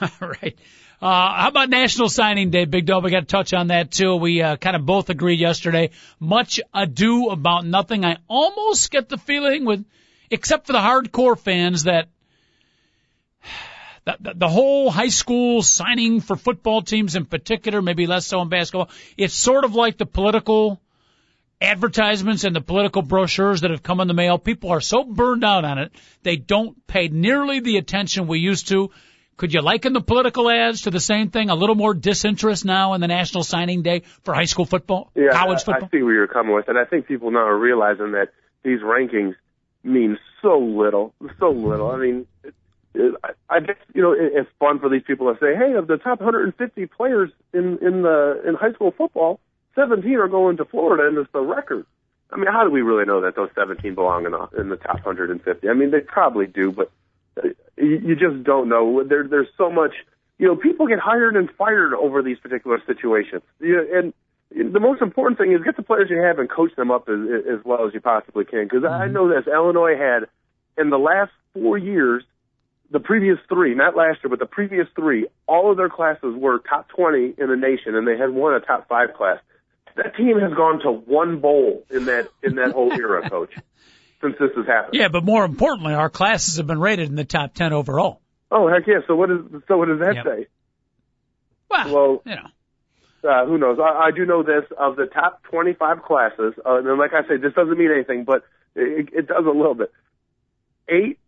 All 0.00 0.08
right. 0.20 0.56
Uh, 1.02 1.34
how 1.34 1.48
about 1.48 1.70
National 1.70 2.08
Signing 2.08 2.50
Day, 2.50 2.66
Big 2.66 2.86
Dog? 2.86 3.02
We 3.04 3.10
got 3.10 3.20
to 3.20 3.26
touch 3.26 3.52
on 3.54 3.68
that 3.68 3.90
too. 3.90 4.16
We 4.16 4.42
uh, 4.42 4.56
kind 4.56 4.76
of 4.76 4.84
both 4.84 5.08
agreed 5.10 5.40
yesterday. 5.40 5.90
Much 6.18 6.60
ado 6.74 7.30
about 7.30 7.64
nothing. 7.64 8.04
I 8.04 8.18
almost 8.28 8.90
get 8.90 9.08
the 9.08 9.16
feeling 9.18 9.64
with, 9.64 9.84
except 10.30 10.66
for 10.66 10.72
the 10.72 10.78
hardcore 10.78 11.38
fans, 11.38 11.84
that 11.84 12.08
the, 14.04 14.16
the, 14.20 14.34
the 14.34 14.48
whole 14.48 14.90
high 14.90 15.08
school 15.08 15.62
signing 15.62 16.20
for 16.20 16.36
football 16.36 16.82
teams 16.82 17.16
in 17.16 17.26
particular, 17.26 17.82
maybe 17.82 18.06
less 18.06 18.26
so 18.26 18.40
in 18.42 18.48
basketball, 18.48 18.90
it's 19.16 19.34
sort 19.34 19.64
of 19.64 19.74
like 19.74 19.98
the 19.98 20.06
political 20.06 20.80
advertisements 21.60 22.44
and 22.44 22.56
the 22.56 22.60
political 22.60 23.02
brochures 23.02 23.60
that 23.60 23.70
have 23.70 23.82
come 23.82 24.00
in 24.00 24.08
the 24.08 24.14
mail. 24.14 24.38
People 24.38 24.70
are 24.70 24.80
so 24.80 25.04
burned 25.04 25.44
out 25.44 25.64
on 25.64 25.78
it, 25.78 25.92
they 26.22 26.36
don't 26.36 26.86
pay 26.86 27.08
nearly 27.08 27.60
the 27.60 27.76
attention 27.76 28.26
we 28.26 28.38
used 28.38 28.68
to. 28.68 28.90
Could 29.36 29.54
you 29.54 29.62
liken 29.62 29.94
the 29.94 30.02
political 30.02 30.50
ads 30.50 30.82
to 30.82 30.90
the 30.90 31.00
same 31.00 31.30
thing? 31.30 31.48
A 31.48 31.54
little 31.54 31.74
more 31.74 31.94
disinterest 31.94 32.66
now 32.66 32.92
in 32.92 33.00
the 33.00 33.08
National 33.08 33.42
Signing 33.42 33.80
Day 33.80 34.02
for 34.22 34.34
high 34.34 34.44
school 34.44 34.66
football, 34.66 35.10
yeah, 35.14 35.30
college 35.32 35.64
football? 35.64 35.88
I 35.90 35.96
see 35.96 36.02
where 36.02 36.12
you're 36.12 36.26
coming 36.26 36.54
with, 36.54 36.68
and 36.68 36.76
I 36.76 36.84
think 36.84 37.06
people 37.06 37.30
now 37.30 37.46
are 37.46 37.58
realizing 37.58 38.12
that 38.12 38.32
these 38.62 38.80
rankings 38.80 39.34
mean 39.82 40.18
so 40.42 40.58
little, 40.58 41.14
so 41.38 41.50
little. 41.50 41.90
I 41.90 41.96
mean, 41.96 42.26
I 43.48 43.60
guess 43.60 43.76
you 43.94 44.02
know 44.02 44.12
it's 44.12 44.50
fun 44.58 44.80
for 44.80 44.88
these 44.88 45.02
people 45.06 45.32
to 45.32 45.38
say, 45.38 45.54
"Hey, 45.54 45.74
of 45.74 45.86
the 45.86 45.96
top 45.96 46.20
150 46.20 46.86
players 46.86 47.30
in 47.52 47.78
in 47.78 48.02
the 48.02 48.42
in 48.46 48.54
high 48.54 48.72
school 48.72 48.90
football, 48.90 49.38
17 49.76 50.12
are 50.16 50.28
going 50.28 50.56
to 50.56 50.64
Florida, 50.64 51.06
and 51.06 51.16
it's 51.16 51.30
the 51.32 51.40
record." 51.40 51.86
I 52.32 52.36
mean, 52.36 52.46
how 52.46 52.64
do 52.64 52.70
we 52.70 52.82
really 52.82 53.04
know 53.04 53.20
that 53.22 53.36
those 53.36 53.50
17 53.54 53.94
belong 53.94 54.26
in 54.26 54.32
the 54.32 54.48
in 54.58 54.68
the 54.70 54.76
top 54.76 55.04
150? 55.04 55.68
I 55.68 55.72
mean, 55.72 55.90
they 55.90 56.00
probably 56.00 56.46
do, 56.46 56.72
but 56.72 56.90
uh, 57.36 57.48
you, 57.76 58.00
you 58.04 58.16
just 58.16 58.42
don't 58.42 58.68
know. 58.68 59.04
There, 59.04 59.26
there's 59.26 59.48
so 59.56 59.70
much. 59.70 59.92
You 60.38 60.46
know, 60.46 60.56
people 60.56 60.86
get 60.86 60.98
hired 60.98 61.36
and 61.36 61.50
fired 61.50 61.94
over 61.94 62.22
these 62.22 62.38
particular 62.38 62.82
situations. 62.86 63.42
You 63.60 63.76
know, 63.76 64.12
and 64.50 64.72
the 64.74 64.80
most 64.80 65.00
important 65.00 65.38
thing 65.38 65.52
is 65.52 65.62
get 65.62 65.76
the 65.76 65.82
players 65.82 66.10
you 66.10 66.20
have 66.22 66.38
and 66.38 66.50
coach 66.50 66.74
them 66.76 66.90
up 66.90 67.08
as, 67.08 67.20
as 67.48 67.64
well 67.64 67.86
as 67.86 67.94
you 67.94 68.00
possibly 68.00 68.44
can. 68.44 68.64
Because 68.64 68.82
mm-hmm. 68.82 69.02
I 69.02 69.06
know 69.06 69.28
this 69.28 69.46
Illinois 69.46 69.96
had 69.96 70.26
in 70.76 70.90
the 70.90 70.98
last 70.98 71.30
four 71.54 71.78
years 71.78 72.24
the 72.90 73.00
previous 73.00 73.38
three, 73.48 73.74
not 73.74 73.96
last 73.96 74.18
year, 74.22 74.30
but 74.30 74.38
the 74.38 74.46
previous 74.46 74.86
three, 74.96 75.28
all 75.46 75.70
of 75.70 75.76
their 75.76 75.88
classes 75.88 76.34
were 76.36 76.58
top 76.58 76.88
20 76.88 77.34
in 77.38 77.48
the 77.48 77.56
nation, 77.56 77.94
and 77.94 78.06
they 78.06 78.16
had 78.16 78.30
won 78.30 78.54
a 78.54 78.60
top 78.60 78.88
five 78.88 79.14
class. 79.14 79.38
That 79.96 80.16
team 80.16 80.38
has 80.40 80.52
gone 80.54 80.80
to 80.80 80.90
one 80.90 81.40
bowl 81.40 81.84
in 81.90 82.06
that 82.06 82.28
in 82.42 82.56
that 82.56 82.72
whole 82.72 82.92
era, 82.92 83.28
coach, 83.30 83.52
since 84.20 84.34
this 84.38 84.50
has 84.56 84.66
happened. 84.66 84.94
Yeah, 84.94 85.08
but 85.08 85.24
more 85.24 85.44
importantly, 85.44 85.94
our 85.94 86.10
classes 86.10 86.56
have 86.56 86.66
been 86.66 86.80
rated 86.80 87.08
in 87.08 87.16
the 87.16 87.24
top 87.24 87.54
10 87.54 87.72
overall. 87.72 88.20
Oh 88.50 88.68
heck 88.68 88.86
yeah! 88.86 89.00
So 89.06 89.14
what 89.14 89.30
is 89.30 89.38
so 89.68 89.76
what 89.76 89.88
does 89.88 90.00
that 90.00 90.16
yep. 90.16 90.24
say? 90.24 90.46
Well, 91.70 91.94
well, 91.94 92.22
you 92.24 92.34
know. 92.34 92.48
Uh, 93.22 93.44
who 93.44 93.58
knows? 93.58 93.78
I, 93.78 94.06
I 94.06 94.10
do 94.12 94.24
know 94.24 94.42
this 94.42 94.64
of 94.78 94.96
the 94.96 95.04
top 95.04 95.42
25 95.42 96.02
classes, 96.02 96.54
uh, 96.64 96.78
and 96.78 96.98
like 96.98 97.12
I 97.12 97.22
say, 97.28 97.36
this 97.36 97.52
doesn't 97.52 97.76
mean 97.76 97.90
anything, 97.92 98.24
but 98.24 98.44
it, 98.74 99.10
it 99.12 99.26
does 99.28 99.44
a 99.44 99.50
little 99.50 99.74
bit. 99.74 99.92
Eight 100.88 101.19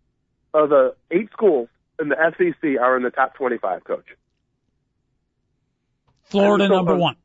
of 0.55 0.69
the 0.71 0.95
eight 1.11 1.31
schools 1.33 1.69
in 2.01 2.09
the 2.09 2.17
SEC 2.37 2.81
are 2.81 2.97
in 2.97 3.03
the 3.03 3.11
top 3.11 3.35
25, 3.35 3.85
coach. 3.85 4.07
Florida 6.25 6.67
so, 6.67 6.75
number 6.75 6.97
one. 6.97 7.17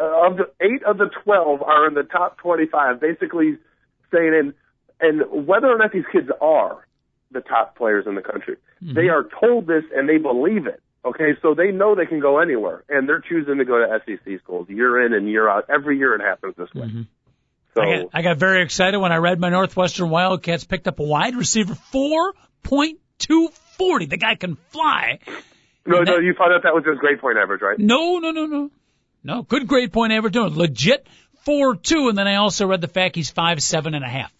Uh, 0.00 0.26
of 0.26 0.36
the 0.36 0.50
eight 0.60 0.82
of 0.84 0.98
the 0.98 1.10
12 1.24 1.62
are 1.62 1.86
in 1.86 1.94
the 1.94 2.04
top 2.04 2.38
25, 2.38 3.00
basically 3.00 3.58
saying, 4.12 4.32
and, 4.34 4.54
and 5.00 5.46
whether 5.46 5.66
or 5.66 5.76
not 5.76 5.92
these 5.92 6.04
kids 6.12 6.28
are 6.40 6.86
the 7.30 7.40
top 7.40 7.76
players 7.76 8.06
in 8.06 8.14
the 8.14 8.22
country, 8.22 8.56
mm-hmm. 8.82 8.94
they 8.94 9.08
are 9.08 9.26
told 9.40 9.66
this 9.66 9.84
and 9.94 10.08
they 10.08 10.18
believe 10.18 10.66
it. 10.66 10.80
Okay, 11.04 11.36
so 11.40 11.54
they 11.54 11.70
know 11.70 11.94
they 11.94 12.06
can 12.06 12.20
go 12.20 12.38
anywhere, 12.38 12.84
and 12.88 13.08
they're 13.08 13.20
choosing 13.20 13.58
to 13.58 13.64
go 13.64 13.78
to 13.78 14.00
SEC 14.04 14.40
schools 14.42 14.68
year 14.68 15.00
in 15.04 15.14
and 15.14 15.28
year 15.28 15.48
out. 15.48 15.64
Every 15.68 15.96
year 15.96 16.14
it 16.14 16.20
happens 16.20 16.54
this 16.58 16.72
way. 16.74 16.88
Mm-hmm. 16.88 17.02
So 17.74 17.82
I 17.82 17.96
got, 17.98 18.06
I 18.14 18.22
got 18.22 18.36
very 18.38 18.62
excited 18.62 18.98
when 18.98 19.12
I 19.12 19.16
read 19.16 19.38
my 19.38 19.50
Northwestern 19.50 20.10
Wildcats 20.10 20.64
picked 20.64 20.88
up 20.88 20.98
a 20.98 21.04
wide 21.04 21.36
receiver, 21.36 21.74
4.240. 21.92 24.10
The 24.10 24.16
guy 24.16 24.34
can 24.34 24.56
fly. 24.70 25.18
no, 25.86 25.98
and 25.98 26.06
no, 26.06 26.16
that- 26.16 26.22
you 26.24 26.34
found 26.34 26.52
out 26.52 26.62
that 26.64 26.74
was 26.74 26.84
his 26.84 26.98
grade 26.98 27.20
point 27.20 27.38
average, 27.38 27.62
right? 27.62 27.78
No, 27.78 28.18
no, 28.18 28.30
no, 28.30 28.46
no. 28.46 28.70
No, 29.24 29.42
good 29.42 29.66
grade 29.66 29.92
point 29.92 30.12
average. 30.12 30.34
No, 30.34 30.46
legit 30.46 31.06
4.2. 31.46 32.08
And 32.08 32.18
then 32.18 32.26
I 32.28 32.36
also 32.36 32.66
read 32.66 32.80
the 32.80 32.88
fact 32.88 33.16
he's 33.16 33.30
five 33.30 33.62
seven 33.62 33.94
and 33.94 34.04
a 34.04 34.08
half. 34.08 34.32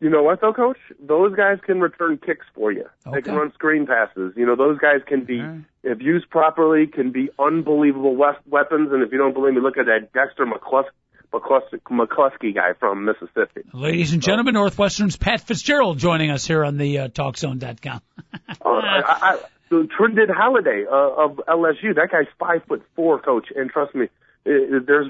You 0.00 0.10
know 0.10 0.22
what 0.22 0.40
though, 0.42 0.52
Coach? 0.52 0.76
Those 1.00 1.34
guys 1.34 1.58
can 1.64 1.80
return 1.80 2.18
kicks 2.18 2.44
for 2.54 2.70
you. 2.70 2.84
They 3.10 3.22
can 3.22 3.34
run 3.36 3.52
screen 3.54 3.86
passes. 3.86 4.34
You 4.36 4.44
know, 4.44 4.54
those 4.56 4.78
guys 4.78 5.00
can 5.06 5.24
be, 5.24 5.40
right. 5.40 5.60
if 5.82 6.02
used 6.02 6.28
properly, 6.28 6.86
can 6.86 7.10
be 7.10 7.30
unbelievable 7.38 8.14
wes- 8.14 8.36
weapons. 8.46 8.90
And 8.92 9.02
if 9.02 9.12
you 9.12 9.18
don't 9.18 9.32
believe 9.32 9.54
me, 9.54 9.62
look 9.62 9.78
at 9.78 9.86
that 9.86 10.12
Dexter 10.12 10.44
McClus- 10.44 10.90
McClus- 11.34 11.80
McCluster 11.90 12.54
guy 12.54 12.72
from 12.78 13.04
Mississippi. 13.04 13.62
Ladies 13.72 14.12
and 14.12 14.22
gentlemen, 14.22 14.54
Northwestern's 14.54 15.16
Pat 15.16 15.40
Fitzgerald 15.40 15.98
joining 15.98 16.30
us 16.30 16.46
here 16.46 16.64
on 16.64 16.76
the 16.76 17.00
uh, 17.00 17.08
TalkZone.com. 17.08 18.00
Uh, 18.32 18.56
I, 18.64 19.18
I, 19.20 19.38
so 19.68 19.84
Trindon 19.84 20.30
Holliday 20.30 20.84
uh, 20.90 21.24
of 21.24 21.40
LSU, 21.48 21.94
that 21.96 22.08
guy's 22.10 22.26
five 22.38 22.62
foot 22.68 22.82
four, 22.94 23.20
Coach. 23.20 23.48
And 23.54 23.70
trust 23.70 23.94
me, 23.94 24.08
it, 24.44 24.86
there's 24.86 25.08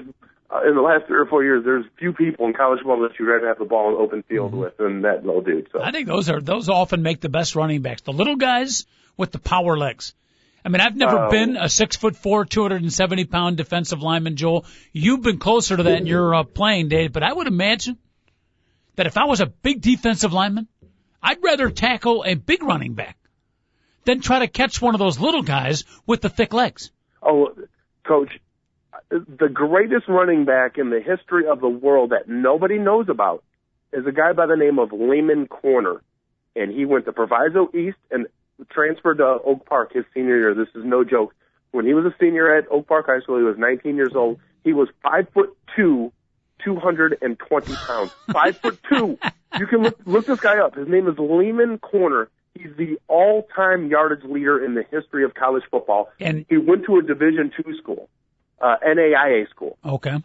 uh, 0.49 0.67
in 0.67 0.75
the 0.75 0.81
last 0.81 1.07
three 1.07 1.17
or 1.17 1.25
four 1.25 1.43
years, 1.43 1.63
there's 1.63 1.85
few 1.97 2.13
people 2.13 2.47
in 2.47 2.53
college 2.53 2.79
football 2.79 3.01
that 3.01 3.17
you'd 3.19 3.27
rather 3.27 3.47
have 3.47 3.57
the 3.57 3.65
ball 3.65 3.89
in 3.89 3.95
open 3.95 4.23
field 4.23 4.53
with 4.53 4.77
than 4.77 5.01
that 5.01 5.25
little 5.25 5.41
dude. 5.41 5.67
So 5.71 5.81
I 5.81 5.91
think 5.91 6.07
those 6.07 6.29
are 6.29 6.39
those 6.39 6.69
often 6.69 7.01
make 7.01 7.21
the 7.21 7.29
best 7.29 7.55
running 7.55 7.81
backs. 7.81 8.01
The 8.01 8.13
little 8.13 8.35
guys 8.35 8.85
with 9.17 9.31
the 9.31 9.39
power 9.39 9.77
legs. 9.77 10.13
I 10.65 10.69
mean, 10.69 10.81
I've 10.81 10.95
never 10.95 11.27
Oh. 11.27 11.29
been 11.29 11.55
a 11.57 11.69
six 11.69 11.95
foot 11.95 12.15
four, 12.15 12.43
270 12.43 13.25
pound 13.25 13.55
defensive 13.57 14.01
lineman, 14.01 14.35
Joel. 14.35 14.65
You've 14.91 15.21
been 15.21 15.37
closer 15.37 15.77
to 15.77 15.83
that 15.83 15.99
in 15.99 16.07
your 16.07 16.33
uh, 16.33 16.43
playing 16.43 16.89
days, 16.89 17.11
but 17.11 17.21
I 17.21 17.31
would 17.31 17.45
imagine 17.47 17.97
that 18.95 19.05
if 19.05 19.15
I 19.15 19.25
was 19.25 19.41
a 19.41 19.45
big 19.45 19.81
defensive 19.81 20.33
lineman, 20.33 20.67
I'd 21.21 21.43
rather 21.43 21.69
tackle 21.69 22.23
a 22.25 22.33
big 22.33 22.63
running 22.63 22.93
back 22.95 23.17
than 24.05 24.21
try 24.21 24.39
to 24.39 24.47
catch 24.47 24.81
one 24.81 24.95
of 24.95 24.99
those 24.99 25.19
little 25.19 25.43
guys 25.43 25.83
with 26.07 26.21
the 26.21 26.29
thick 26.29 26.51
legs. 26.53 26.91
Oh, 27.21 27.53
coach, 28.03 28.29
the 29.09 29.49
greatest 29.49 30.07
running 30.07 30.45
back 30.45 30.77
in 30.79 30.89
the 30.89 30.99
history 30.99 31.47
of 31.47 31.61
the 31.61 31.67
world 31.69 32.09
that 32.11 32.27
nobody 32.27 32.77
knows 32.79 33.07
about 33.09 33.43
is 33.93 34.05
a 34.07 34.11
guy 34.11 34.33
by 34.33 34.45
the 34.47 34.55
name 34.55 34.79
of 34.79 34.91
Lehman 34.91 35.47
Corner. 35.47 36.01
And 36.55 36.71
he 36.71 36.85
went 36.85 37.05
to 37.05 37.11
Proviso 37.13 37.69
East 37.73 37.97
and 38.09 38.27
transferred 38.69 39.17
to 39.17 39.25
Oak 39.25 39.65
Park 39.65 39.93
his 39.93 40.05
senior 40.13 40.37
year. 40.37 40.53
This 40.53 40.69
is 40.75 40.83
no 40.85 41.03
joke. 41.03 41.33
When 41.71 41.85
he 41.85 41.93
was 41.93 42.05
a 42.05 42.15
senior 42.19 42.55
at 42.55 42.65
Oak 42.71 42.87
Park 42.87 43.07
High 43.07 43.19
School, 43.19 43.37
he 43.37 43.43
was 43.43 43.57
19 43.57 43.95
years 43.95 44.13
old. 44.15 44.39
He 44.63 44.73
was 44.73 44.87
five 45.03 45.27
foot 45.33 45.55
two, 45.75 46.11
220 46.63 47.75
pounds. 47.75 48.11
Five 48.31 48.57
foot 48.57 48.79
two. 48.89 49.17
You 49.57 49.67
can 49.67 49.83
look, 49.83 49.97
look 50.05 50.25
this 50.25 50.41
guy 50.41 50.57
up. 50.59 50.75
His 50.75 50.89
name 50.89 51.07
is 51.07 51.17
Lehman 51.17 51.77
Corner. 51.77 52.27
He's 52.55 52.75
the 52.77 52.97
all-time 53.07 53.87
yardage 53.87 54.25
leader 54.25 54.61
in 54.61 54.75
the 54.75 54.83
history 54.83 55.23
of 55.23 55.33
college 55.33 55.63
football. 55.71 56.09
And 56.19 56.45
He 56.49 56.57
went 56.57 56.83
to 56.87 56.97
a 56.97 57.01
Division 57.01 57.53
two 57.55 57.73
school, 57.77 58.09
uh, 58.59 58.75
NAIA 58.85 59.49
school, 59.49 59.77
okay, 59.85 60.17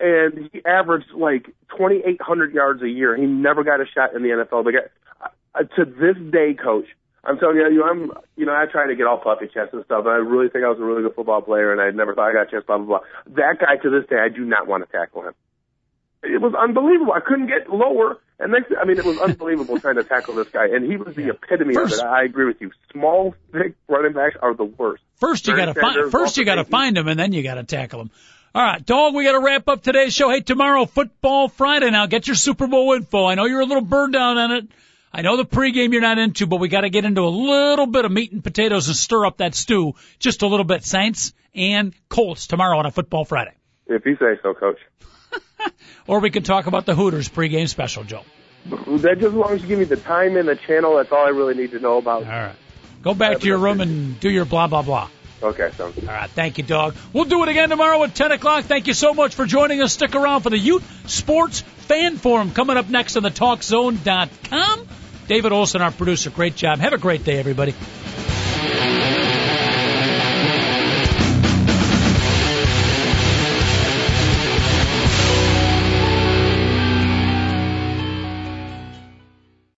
and 0.00 0.50
he 0.52 0.64
averaged 0.64 1.12
like 1.14 1.46
2,800 1.70 2.52
yards 2.52 2.82
a 2.82 2.88
year. 2.88 3.16
He 3.16 3.24
never 3.24 3.62
got 3.62 3.80
a 3.80 3.86
shot 3.86 4.16
in 4.16 4.22
the 4.24 4.30
NFL. 4.30 4.64
The 4.64 4.72
guy, 4.72 5.28
uh, 5.54 5.62
to 5.76 5.84
this 5.84 6.16
day, 6.32 6.54
coach, 6.54 6.86
I'm 7.24 7.38
telling 7.38 7.56
you, 7.56 7.68
you 7.70 7.78
know, 7.78 7.88
I'm, 7.88 8.10
you 8.36 8.46
know, 8.46 8.52
I 8.52 8.66
try 8.66 8.88
to 8.88 8.96
get 8.96 9.06
all 9.06 9.18
puffy 9.18 9.46
chest 9.46 9.72
and 9.72 9.84
stuff. 9.84 10.04
And 10.06 10.08
I 10.08 10.16
really 10.16 10.48
think 10.48 10.64
I 10.64 10.68
was 10.68 10.78
a 10.80 10.84
really 10.84 11.02
good 11.02 11.14
football 11.14 11.40
player, 11.40 11.70
and 11.70 11.80
I 11.80 11.90
never 11.90 12.14
thought 12.14 12.30
I 12.30 12.32
got 12.32 12.48
a 12.48 12.50
chance. 12.50 12.64
Blah 12.66 12.78
blah 12.78 12.86
blah. 12.86 13.00
That 13.36 13.58
guy, 13.60 13.76
to 13.76 13.90
this 13.90 14.08
day, 14.10 14.16
I 14.18 14.28
do 14.28 14.44
not 14.44 14.66
want 14.66 14.84
to 14.84 14.90
tackle 14.90 15.22
him. 15.22 15.34
It 16.24 16.40
was 16.40 16.54
unbelievable. 16.54 17.12
I 17.12 17.20
couldn't 17.20 17.48
get 17.48 17.68
lower. 17.68 18.18
And 18.38 18.52
next, 18.52 18.72
I 18.80 18.84
mean, 18.84 18.98
it 18.98 19.04
was 19.04 19.18
unbelievable 19.18 19.78
trying 19.80 19.96
to 19.96 20.04
tackle 20.04 20.34
this 20.34 20.48
guy. 20.48 20.66
And 20.66 20.88
he 20.88 20.96
was 20.96 21.14
the 21.14 21.30
epitome 21.30 21.74
First- 21.74 21.94
of 21.94 22.06
it. 22.06 22.10
I 22.10 22.24
agree 22.24 22.46
with 22.46 22.60
you. 22.60 22.70
Small, 22.92 23.34
thick 23.52 23.74
running 23.88 24.12
backs 24.12 24.36
are 24.40 24.54
the 24.54 24.64
worst. 24.64 25.02
First 25.16 25.46
you 25.46 25.56
got 25.56 25.66
to 25.66 25.74
find 25.74 26.10
first 26.10 26.36
you 26.36 26.44
got 26.44 26.56
to 26.56 26.64
find 26.64 26.96
them 26.96 27.06
and 27.06 27.18
then 27.18 27.32
you 27.32 27.42
got 27.42 27.54
to 27.54 27.64
tackle 27.64 28.00
them. 28.00 28.10
All 28.54 28.62
right, 28.62 28.84
dog. 28.84 29.14
We 29.14 29.24
got 29.24 29.32
to 29.32 29.40
wrap 29.40 29.66
up 29.68 29.82
today's 29.82 30.12
show. 30.14 30.28
Hey, 30.30 30.40
tomorrow 30.40 30.84
football 30.86 31.48
Friday. 31.48 31.90
Now 31.90 32.06
get 32.06 32.26
your 32.26 32.36
Super 32.36 32.66
Bowl 32.66 32.92
info. 32.92 33.26
I 33.26 33.34
know 33.34 33.46
you're 33.46 33.60
a 33.60 33.66
little 33.66 33.84
burned 33.84 34.14
out 34.16 34.36
on 34.36 34.52
it. 34.52 34.68
I 35.14 35.22
know 35.22 35.36
the 35.36 35.44
pregame 35.44 35.92
you're 35.92 36.00
not 36.00 36.18
into, 36.18 36.46
but 36.46 36.58
we 36.58 36.68
got 36.68 36.82
to 36.82 36.90
get 36.90 37.04
into 37.04 37.20
a 37.20 37.28
little 37.28 37.86
bit 37.86 38.04
of 38.04 38.12
meat 38.12 38.32
and 38.32 38.42
potatoes 38.42 38.88
and 38.88 38.96
stir 38.96 39.26
up 39.26 39.38
that 39.38 39.54
stew 39.54 39.94
just 40.18 40.42
a 40.42 40.46
little 40.46 40.64
bit. 40.64 40.84
Saints 40.84 41.34
and 41.54 41.94
Colts 42.08 42.46
tomorrow 42.46 42.78
on 42.78 42.86
a 42.86 42.90
football 42.90 43.24
Friday, 43.24 43.52
If 43.86 44.06
you 44.06 44.16
say 44.16 44.38
so, 44.42 44.54
coach. 44.54 44.78
or 46.06 46.20
we 46.20 46.30
can 46.30 46.42
talk 46.42 46.66
about 46.66 46.86
the 46.86 46.94
Hooters 46.94 47.28
pregame 47.28 47.68
special, 47.68 48.04
Joe. 48.04 48.22
That 48.66 49.18
just 49.18 49.26
as 49.26 49.34
long 49.34 49.52
as 49.52 49.62
you 49.62 49.68
give 49.68 49.78
me 49.80 49.84
the 49.84 49.96
time 49.96 50.36
and 50.36 50.48
the 50.48 50.56
channel, 50.56 50.96
that's 50.96 51.12
all 51.12 51.26
I 51.26 51.30
really 51.30 51.54
need 51.54 51.72
to 51.72 51.78
know 51.80 51.98
about. 51.98 52.24
All 52.24 52.30
right, 52.30 52.54
go 53.02 53.12
back 53.12 53.40
to 53.40 53.46
your 53.46 53.58
room 53.58 53.80
and 53.80 54.18
do 54.18 54.30
your 54.30 54.44
blah 54.44 54.66
blah 54.68 54.82
blah. 54.82 55.10
Okay, 55.42 55.70
sounds 55.72 55.96
good. 55.96 56.08
All 56.08 56.14
right, 56.14 56.30
thank 56.30 56.58
you, 56.58 56.64
dog. 56.64 56.94
We'll 57.12 57.24
do 57.24 57.42
it 57.42 57.48
again 57.48 57.68
tomorrow 57.68 58.02
at 58.04 58.14
10 58.14 58.30
o'clock. 58.30 58.64
Thank 58.64 58.86
you 58.86 58.94
so 58.94 59.12
much 59.12 59.34
for 59.34 59.44
joining 59.44 59.82
us. 59.82 59.92
Stick 59.92 60.14
around 60.14 60.42
for 60.42 60.50
the 60.50 60.58
Ute 60.58 60.84
Sports 61.06 61.60
Fan 61.60 62.16
Forum 62.16 62.52
coming 62.52 62.76
up 62.76 62.88
next 62.88 63.16
on 63.16 63.24
the 63.24 63.30
TalkZone.com. 63.30 64.88
David 65.32 65.52
Olson, 65.52 65.80
our 65.80 65.90
producer. 65.90 66.28
Great 66.28 66.56
job. 66.56 66.78
Have 66.80 66.92
a 66.92 66.98
great 66.98 67.24
day, 67.24 67.38
everybody. 67.38 67.72